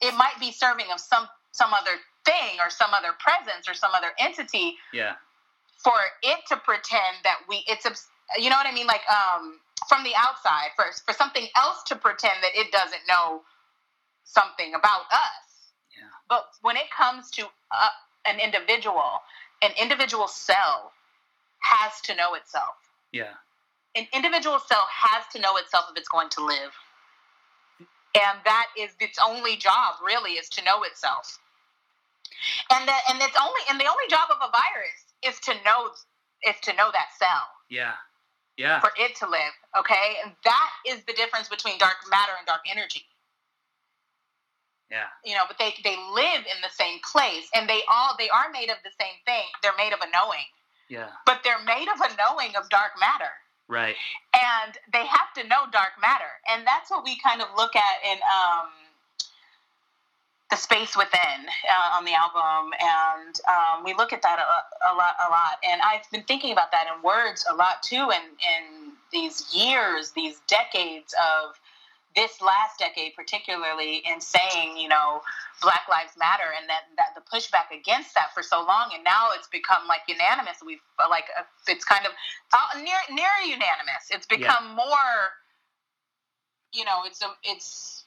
It 0.00 0.14
might 0.16 0.38
be 0.40 0.52
serving 0.52 0.86
of 0.92 1.00
some, 1.00 1.26
some 1.52 1.72
other 1.72 1.96
thing 2.24 2.58
or 2.60 2.70
some 2.70 2.90
other 2.92 3.14
presence 3.18 3.68
or 3.68 3.74
some 3.74 3.92
other 3.94 4.10
entity, 4.18 4.76
yeah. 4.92 5.14
For 5.78 5.96
it 6.22 6.38
to 6.48 6.56
pretend 6.56 7.16
that 7.24 7.38
we 7.48 7.64
it's 7.66 7.86
you 8.36 8.50
know 8.50 8.56
what 8.56 8.66
I 8.66 8.72
mean 8.72 8.86
like 8.86 9.02
um 9.08 9.60
from 9.88 10.04
the 10.04 10.12
outside 10.16 10.70
for 10.76 10.84
for 11.06 11.14
something 11.14 11.46
else 11.56 11.82
to 11.84 11.96
pretend 11.96 12.34
that 12.42 12.50
it 12.54 12.70
doesn't 12.72 13.02
know 13.08 13.42
something 14.24 14.74
about 14.74 15.06
us. 15.10 15.72
Yeah. 15.96 16.08
But 16.28 16.46
when 16.62 16.76
it 16.76 16.90
comes 16.96 17.30
to 17.32 17.46
uh, 17.70 17.88
an 18.26 18.38
individual, 18.40 19.22
an 19.62 19.70
individual 19.80 20.28
cell 20.28 20.92
has 21.60 22.00
to 22.02 22.14
know 22.14 22.34
itself. 22.34 22.76
Yeah. 23.12 23.34
An 23.94 24.06
individual 24.12 24.58
cell 24.58 24.86
has 24.90 25.24
to 25.32 25.40
know 25.40 25.56
itself 25.56 25.86
if 25.90 25.96
it's 25.96 26.08
going 26.08 26.28
to 26.30 26.44
live. 26.44 26.72
And 28.14 28.38
that 28.44 28.66
is 28.78 28.90
its 29.00 29.18
only 29.24 29.56
job 29.56 29.94
really 30.04 30.32
is 30.32 30.48
to 30.50 30.64
know 30.64 30.82
itself. 30.82 31.38
And 32.70 32.86
that 32.86 33.00
and 33.08 33.18
it's 33.22 33.36
only 33.40 33.60
and 33.70 33.80
the 33.80 33.86
only 33.86 34.04
job 34.08 34.28
of 34.30 34.36
a 34.36 34.50
virus 34.50 35.07
is 35.24 35.38
to 35.40 35.54
know 35.64 35.90
is 36.46 36.56
to 36.62 36.72
know 36.74 36.90
that 36.92 37.08
cell 37.18 37.48
Yeah. 37.68 37.94
Yeah. 38.56 38.80
for 38.80 38.90
it 38.98 39.16
to 39.16 39.26
live. 39.28 39.52
Okay, 39.78 40.16
and 40.24 40.32
that 40.44 40.70
is 40.86 41.02
the 41.04 41.12
difference 41.14 41.48
between 41.48 41.78
dark 41.78 41.96
matter 42.10 42.32
and 42.38 42.46
dark 42.46 42.62
energy. 42.70 43.04
Yeah. 44.90 45.04
You 45.24 45.34
know, 45.36 45.44
but 45.46 45.58
they 45.58 45.74
they 45.84 45.96
live 46.14 46.42
in 46.48 46.58
the 46.62 46.70
same 46.72 46.98
place, 47.04 47.48
and 47.54 47.68
they 47.68 47.82
all 47.88 48.16
they 48.18 48.30
are 48.30 48.48
made 48.52 48.70
of 48.70 48.78
the 48.84 48.90
same 48.98 49.18
thing. 49.26 49.44
They're 49.62 49.76
made 49.76 49.92
of 49.92 50.00
a 50.00 50.08
knowing, 50.10 50.46
Yeah. 50.88 51.10
but 51.26 51.42
they're 51.44 51.62
made 51.64 51.88
of 51.88 52.00
a 52.00 52.08
knowing 52.16 52.56
of 52.56 52.68
dark 52.70 52.92
matter, 52.98 53.32
Right. 53.68 53.96
and 54.32 54.78
they 54.92 55.04
have 55.04 55.32
to 55.34 55.44
know 55.44 55.66
dark 55.70 56.00
matter, 56.00 56.40
and 56.48 56.66
that's 56.66 56.90
what 56.90 57.04
we 57.04 57.18
kind 57.20 57.42
of 57.42 57.48
look 57.54 57.76
at 57.76 57.96
in 58.04 58.18
um, 58.24 58.70
the 60.50 60.56
space 60.56 60.96
within 60.96 61.40
uh, 61.68 61.96
on 61.96 62.04
the 62.04 62.14
album, 62.14 62.72
and 62.80 63.38
um, 63.48 63.84
we 63.84 63.92
look 63.94 64.12
at 64.12 64.22
that 64.22 64.38
a, 64.38 64.92
a 64.92 64.96
lot, 64.96 65.14
a 65.26 65.30
lot. 65.30 65.58
And 65.62 65.80
I've 65.82 66.10
been 66.10 66.22
thinking 66.22 66.52
about 66.52 66.72
that 66.72 66.86
in 66.94 67.02
words 67.02 67.44
a 67.50 67.54
lot 67.54 67.82
too, 67.82 68.10
in 68.10 68.22
in 68.40 68.92
these 69.12 69.54
years, 69.54 70.12
these 70.12 70.40
decades 70.46 71.14
of 71.14 71.58
this 72.16 72.40
last 72.40 72.78
decade, 72.78 73.14
particularly 73.14 74.02
in 74.10 74.20
saying, 74.20 74.76
you 74.76 74.88
know, 74.88 75.20
Black 75.60 75.82
Lives 75.88 76.12
Matter, 76.18 76.50
and 76.58 76.68
that, 76.68 76.82
that 76.96 77.14
the 77.14 77.20
pushback 77.20 77.70
against 77.76 78.14
that 78.14 78.32
for 78.32 78.42
so 78.42 78.64
long, 78.64 78.90
and 78.94 79.04
now 79.04 79.28
it's 79.36 79.48
become 79.48 79.86
like 79.86 80.02
unanimous. 80.08 80.58
We've 80.64 80.80
like 81.10 81.24
uh, 81.38 81.42
it's 81.66 81.84
kind 81.84 82.06
of 82.06 82.12
uh, 82.52 82.80
near 82.80 82.98
near 83.10 83.30
unanimous. 83.44 84.08
It's 84.10 84.26
become 84.26 84.74
more, 84.74 85.12
you 86.72 86.84
know, 86.84 87.02
it's 87.04 87.20
a 87.22 87.28
it's 87.42 87.97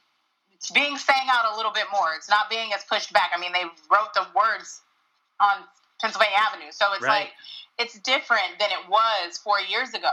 it's 0.62 0.72
being 0.72 0.98
sang 0.98 1.28
out 1.32 1.54
a 1.54 1.58
little 1.58 1.74
bit 1.74 1.88
more. 1.92 2.14
It's 2.16 2.30
not 2.30 2.50
being 2.50 2.72
as 2.74 2.84
pushed 2.86 3.12
back. 3.12 3.32
I 3.36 3.40
mean, 3.40 3.52
they 3.52 3.64
wrote 3.92 4.14
the 4.14 4.28
words 4.36 4.82
on 5.40 5.58
Pennsylvania 6.00 6.38
Avenue, 6.38 6.72
so 6.72 6.94
it's 6.94 7.02
Right. 7.04 7.22
like 7.26 7.32
it's 7.80 8.00
different 8.00 8.60
than 8.60 8.70
it 8.72 8.88
was 8.90 9.38
four 9.40 9.60
years 9.60 9.94
ago 9.94 10.10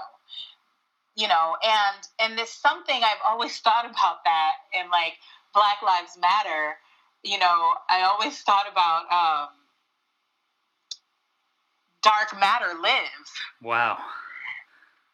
you 1.16 1.26
know 1.28 1.56
and 1.62 2.08
and 2.20 2.38
there's 2.38 2.50
something 2.50 2.96
i've 3.02 3.20
always 3.26 3.58
thought 3.66 3.84
about 3.84 4.24
that 4.24 4.52
in 4.72 4.88
like 4.90 5.14
black 5.52 5.82
lives 5.84 6.16
matter 6.20 6.76
you 7.24 7.38
know 7.38 7.74
i 7.90 8.02
always 8.02 8.40
thought 8.42 8.66
about 8.70 9.02
um 9.12 9.48
dark 12.02 12.38
matter 12.40 12.80
lives 12.80 13.32
Wow. 13.62 13.98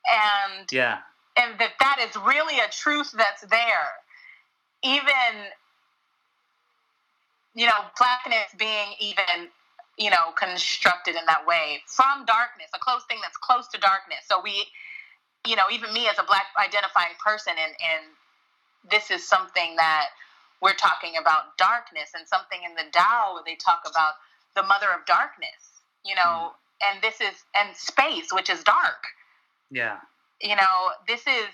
and 0.07 0.71
Yeah. 0.71 0.99
and 1.37 1.59
that 1.59 1.73
that 1.81 2.07
is 2.09 2.15
really 2.17 2.59
a 2.61 2.69
truth 2.71 3.11
that's 3.17 3.43
there 3.43 3.89
even 4.85 5.49
you 7.55 7.67
know 7.67 7.81
blackness 7.99 8.53
being 8.59 8.95
even 9.01 9.49
you 9.97 10.11
know 10.11 10.31
constructed 10.37 11.17
in 11.17 11.25
that 11.27 11.47
way 11.47 11.81
from 11.87 12.25
darkness 12.27 12.69
a 12.75 12.79
close 12.79 13.03
thing 13.09 13.19
that's 13.23 13.37
close 13.39 13.67
to 13.69 13.79
darkness. 13.81 14.21
So 14.29 14.41
we 14.43 14.67
you 15.47 15.57
know 15.57 15.65
even 15.73 15.93
me 15.93 16.07
as 16.09 16.19
a 16.19 16.25
black 16.25 16.47
identifying 16.63 17.17
person 17.25 17.55
and 17.59 17.73
and 17.73 18.05
this 18.91 19.11
is 19.11 19.27
something 19.27 19.77
that 19.77 20.09
we're 20.61 20.75
talking 20.75 21.17
about 21.21 21.57
darkness 21.57 22.13
and 22.17 22.29
something 22.29 22.61
in 22.65 22.75
the 22.75 22.85
Tao 22.93 23.35
where 23.35 23.43
they 23.45 23.57
talk 23.57 23.83
about 23.89 24.15
the 24.55 24.63
mother 24.63 24.93
of 24.93 25.07
darkness 25.07 25.81
you 26.05 26.15
know 26.15 26.53
mm. 26.53 26.91
and 26.91 27.03
this 27.03 27.21
is 27.21 27.45
and 27.57 27.75
space 27.75 28.33
which 28.33 28.51
is 28.51 28.63
dark. 28.63 29.09
Yeah. 29.71 29.99
you 30.41 30.55
know 30.55 30.93
this 31.09 31.27
is 31.27 31.49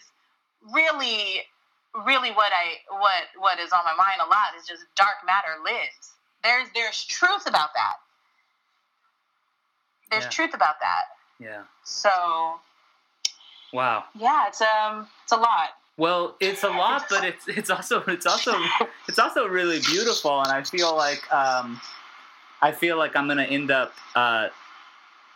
really 0.74 1.46
really 2.06 2.30
what 2.30 2.52
i 2.52 2.74
what 2.98 3.24
what 3.38 3.58
is 3.58 3.72
on 3.72 3.80
my 3.84 3.94
mind 3.94 4.20
a 4.24 4.28
lot 4.28 4.54
is 4.58 4.66
just 4.66 4.84
dark 4.94 5.16
matter 5.26 5.60
lives 5.64 6.12
there's 6.44 6.68
there's 6.74 7.04
truth 7.04 7.46
about 7.46 7.70
that 7.74 7.94
there's 10.10 10.24
Yeah. 10.24 10.30
truth 10.30 10.54
about 10.54 10.76
that 10.80 11.04
Yeah. 11.38 11.62
so 11.84 12.60
Wow. 13.72 14.04
yeah 14.14 14.46
it's 14.48 14.60
um 14.60 15.06
it's 15.24 15.32
a 15.32 15.36
lot 15.36 15.70
Well, 15.96 16.36
it's 16.40 16.62
a 16.64 16.68
lot, 16.70 17.06
but 17.10 17.24
it's 17.24 17.46
it's 17.46 17.68
also 17.70 18.02
it's 18.06 18.26
also 18.26 18.58
it's 19.08 19.18
also 19.18 19.46
really 19.46 19.80
beautiful, 19.80 20.40
and 20.40 20.50
I 20.50 20.62
feel 20.62 20.96
like 20.96 21.22
um, 21.32 21.78
I 22.62 22.72
feel 22.72 22.96
like 22.96 23.14
I'm 23.16 23.28
gonna 23.28 23.42
end 23.44 23.70
up 23.70 23.92
uh, 24.14 24.48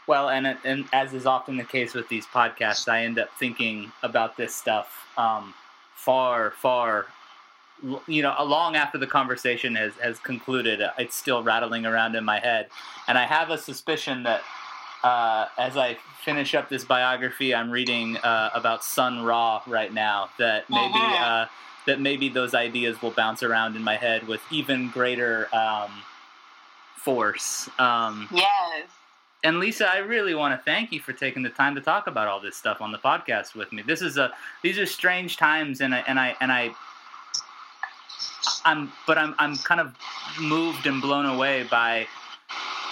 Well, 0.06 0.30
and 0.30 0.46
and 0.64 0.86
as 0.92 1.12
is 1.12 1.26
often 1.26 1.56
the 1.58 1.64
case 1.64 1.92
with 1.94 2.08
these 2.08 2.26
podcasts, 2.26 2.88
I 2.88 3.04
end 3.04 3.18
up 3.18 3.28
thinking 3.38 3.92
about 4.02 4.36
this 4.36 4.54
stuff 4.54 5.06
um, 5.18 5.52
far, 6.04 6.50
far, 6.52 7.06
you 8.06 8.22
know, 8.22 8.34
long 8.44 8.76
after 8.76 8.98
the 8.98 9.06
conversation 9.06 9.74
has 9.74 9.92
has 10.02 10.18
concluded. 10.18 10.80
It's 10.98 11.16
still 11.16 11.42
rattling 11.42 11.86
around 11.86 12.14
in 12.14 12.24
my 12.24 12.38
head, 12.40 12.68
and 13.08 13.16
I 13.18 13.24
have 13.26 13.50
a 13.50 13.58
suspicion 13.58 14.22
that 14.24 14.42
uh, 15.02 15.46
as 15.58 15.76
I 15.76 15.98
finish 16.24 16.54
up 16.54 16.68
this 16.68 16.84
biography, 16.84 17.54
I'm 17.54 17.70
reading 17.70 18.16
uh, 18.18 18.50
about 18.54 18.84
Sun 18.84 19.22
Ra 19.24 19.62
right 19.66 19.92
now. 19.92 20.30
That 20.38 20.68
maybe 20.70 20.98
Mhm. 21.00 21.22
uh, 21.22 21.46
that 21.86 22.00
maybe 22.00 22.28
those 22.30 22.54
ideas 22.54 23.00
will 23.02 23.10
bounce 23.10 23.42
around 23.42 23.76
in 23.76 23.82
my 23.82 23.96
head 23.96 24.26
with 24.26 24.40
even 24.50 24.88
greater 24.90 25.48
um, 25.54 25.90
force. 26.96 27.68
Um, 27.78 28.28
Yes. 28.32 28.86
And 29.44 29.60
Lisa, 29.60 29.86
I 29.86 29.98
really 29.98 30.34
want 30.34 30.58
to 30.58 30.64
thank 30.64 30.90
you 30.90 31.00
for 31.00 31.12
taking 31.12 31.42
the 31.42 31.50
time 31.50 31.74
to 31.74 31.80
talk 31.82 32.06
about 32.06 32.26
all 32.26 32.40
this 32.40 32.56
stuff 32.56 32.80
on 32.80 32.90
the 32.90 32.98
podcast 32.98 33.54
with 33.54 33.70
me. 33.72 33.82
This 33.82 34.00
is 34.00 34.16
a 34.16 34.32
these 34.62 34.78
are 34.78 34.86
strange 34.86 35.36
times, 35.36 35.82
and 35.82 35.94
I 35.94 35.98
and 36.08 36.18
I 36.18 36.34
and 36.40 36.50
I. 36.50 36.70
I'm, 38.66 38.92
but 39.06 39.16
I'm, 39.16 39.34
I'm 39.38 39.56
kind 39.58 39.80
of 39.80 39.94
moved 40.40 40.86
and 40.86 41.00
blown 41.00 41.26
away 41.26 41.64
by 41.70 42.06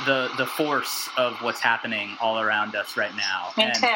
the 0.06 0.30
the 0.36 0.46
force 0.46 1.08
of 1.16 1.34
what's 1.40 1.60
happening 1.60 2.16
all 2.20 2.38
around 2.38 2.74
us 2.74 2.96
right 2.96 3.14
now. 3.16 3.50
Me 3.56 3.64
and, 3.64 3.74
too. 3.74 3.86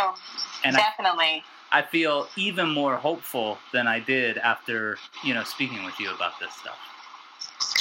And 0.64 0.76
I, 0.76 0.80
Definitely. 0.80 1.42
I 1.72 1.82
feel 1.82 2.28
even 2.36 2.70
more 2.70 2.96
hopeful 2.96 3.58
than 3.72 3.86
I 3.86 4.00
did 4.00 4.38
after 4.38 4.96
you 5.22 5.34
know 5.34 5.44
speaking 5.44 5.84
with 5.84 6.00
you 6.00 6.14
about 6.14 6.40
this 6.40 6.52
stuff. 6.54 6.78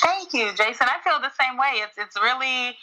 Thank 0.02 0.34
you, 0.34 0.52
Jason. 0.52 0.88
I 0.90 1.02
feel 1.04 1.20
the 1.22 1.32
same 1.40 1.58
way. 1.58 1.82
It's 1.82 1.98
it's 1.98 2.16
really 2.22 2.76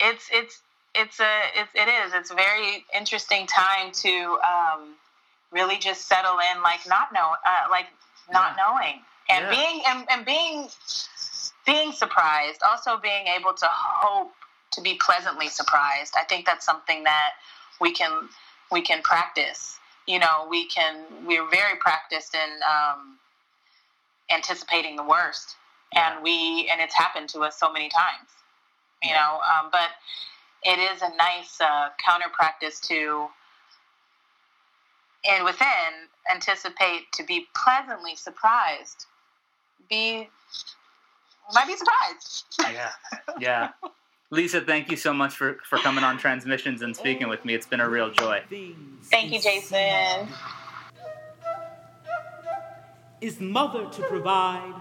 it's 0.00 0.28
it's 0.32 0.62
it's 0.98 1.20
a 1.20 1.40
it's 1.56 1.70
it 1.74 1.88
is. 1.88 2.14
It's 2.14 2.30
a 2.30 2.34
very 2.34 2.84
interesting 2.94 3.46
time 3.46 3.92
to 3.92 4.38
um, 4.42 4.94
really 5.52 5.78
just 5.78 6.08
settle 6.08 6.38
in, 6.54 6.62
like 6.62 6.80
not 6.88 7.12
know, 7.12 7.34
uh, 7.46 7.68
like 7.70 7.86
not 8.32 8.56
Yeah. 8.56 8.64
knowing, 8.66 9.02
and 9.30 9.44
Yeah. 9.44 9.50
being 9.50 9.82
and, 9.86 10.10
and 10.10 10.26
being 10.26 10.70
being 11.66 11.92
surprised. 11.92 12.62
Also 12.62 12.98
being 12.98 13.28
able 13.28 13.54
to 13.54 13.66
hope 13.68 14.34
to 14.72 14.80
be 14.80 14.94
pleasantly 14.96 15.48
surprised. 15.48 16.14
I 16.18 16.24
think 16.24 16.46
that's 16.46 16.66
something 16.66 17.04
that 17.04 17.34
we 17.80 17.92
can 17.92 18.28
we 18.72 18.82
can 18.82 19.02
practice. 19.02 19.78
You 20.06 20.18
know, 20.18 20.46
we 20.50 20.66
can. 20.66 21.26
We're 21.26 21.48
very 21.48 21.76
practiced 21.78 22.34
in 22.34 22.50
um, 22.62 23.18
anticipating 24.30 24.96
the 24.96 25.04
worst 25.04 25.56
Yeah. 25.92 26.14
and 26.14 26.22
we 26.24 26.68
and 26.70 26.80
it's 26.80 26.94
happened 26.94 27.28
to 27.30 27.40
us 27.40 27.58
so 27.58 27.72
many 27.72 27.88
times 27.88 28.28
you 29.02 29.12
know 29.14 29.40
um, 29.48 29.68
but 29.72 29.90
it 30.62 30.78
is 30.78 31.02
a 31.02 31.14
nice 31.16 31.60
uh, 31.60 31.88
counter 32.04 32.28
practice 32.32 32.80
to 32.80 33.26
and 35.28 35.44
within 35.44 35.66
anticipate 36.32 37.10
to 37.12 37.24
be 37.24 37.46
pleasantly 37.56 38.14
surprised 38.16 39.06
be 39.88 40.28
might 41.54 41.66
be 41.66 41.76
surprised 41.76 42.44
Yeah, 42.60 42.90
yeah. 43.40 43.68
Lisa, 44.30 44.60
thank 44.60 44.90
you 44.90 44.96
so 44.96 45.14
much 45.14 45.34
for, 45.34 45.58
for 45.64 45.78
coming 45.78 46.04
on 46.04 46.18
Transmissions 46.18 46.82
and 46.82 46.94
speaking 46.94 47.28
with 47.28 47.44
me. 47.46 47.54
It's 47.54 47.66
been 47.66 47.80
a 47.80 47.88
real 47.88 48.10
joy. 48.10 48.42
Thank 49.04 49.32
you, 49.32 49.40
Jason. 49.40 50.28
Is 53.22 53.40
mother 53.40 53.88
to 53.88 54.02
provide 54.02 54.74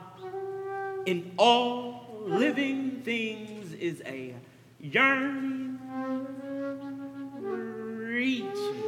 in 1.06 1.32
all 1.38 2.24
living 2.26 3.02
things 3.06 3.72
is 3.74 4.02
a 4.06 4.36
yearning, 4.82 5.67
reaching, 8.28 8.84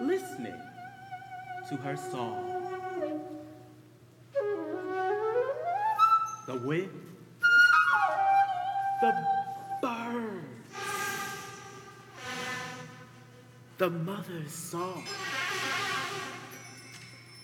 listening 0.00 0.60
to 1.66 1.76
her 1.76 1.96
song. 1.96 2.36
The 6.46 6.56
wind, 6.56 6.90
the 9.00 9.12
birds, 9.80 10.74
the 13.78 13.88
mother's 13.88 14.52
song 14.52 15.04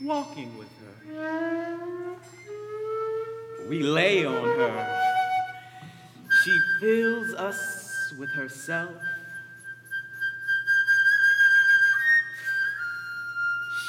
walking 0.03 0.51
with 0.59 0.73
her. 0.83 2.17
We 3.71 3.83
lay 3.83 4.27
on 4.27 4.45
her. 4.45 5.03
She 6.45 6.61
fills 6.81 7.33
us 7.35 7.86
with 8.19 8.31
herself. 8.31 8.95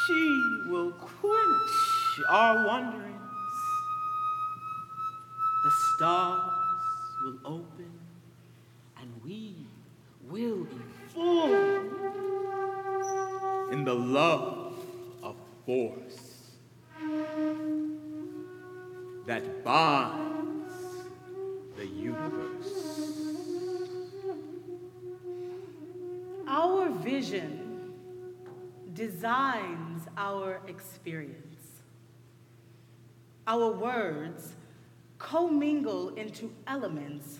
She 0.05 0.63
will 0.67 0.91
quench 0.91 2.21
our 2.29 2.65
wanderings. 2.65 3.13
The 5.63 5.71
stars 5.95 6.51
will 7.23 7.39
open 7.45 7.91
and 8.99 9.11
we 9.23 9.55
will 10.29 10.63
be 10.63 10.81
full 11.13 11.53
in 13.71 13.83
the 13.83 13.93
love 13.93 14.79
of 15.23 15.35
force 15.65 16.37
that 19.25 19.63
binds 19.63 20.73
the 21.75 21.85
universe. 21.85 22.46
Vision 27.07 27.93
designs 28.93 30.03
our 30.17 30.59
experience. 30.67 31.81
Our 33.47 33.71
words 33.71 34.51
commingle 35.17 36.09
into 36.15 36.51
elements 36.67 37.39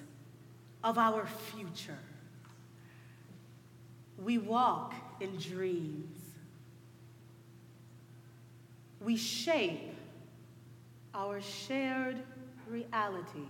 of 0.86 0.98
our 0.98 1.28
future. 1.28 2.00
We 4.18 4.38
walk 4.38 4.94
in 5.20 5.36
dreams. 5.36 6.18
We 9.02 9.18
shape 9.18 9.94
our 11.14 11.42
shared 11.42 12.24
reality. 12.70 13.48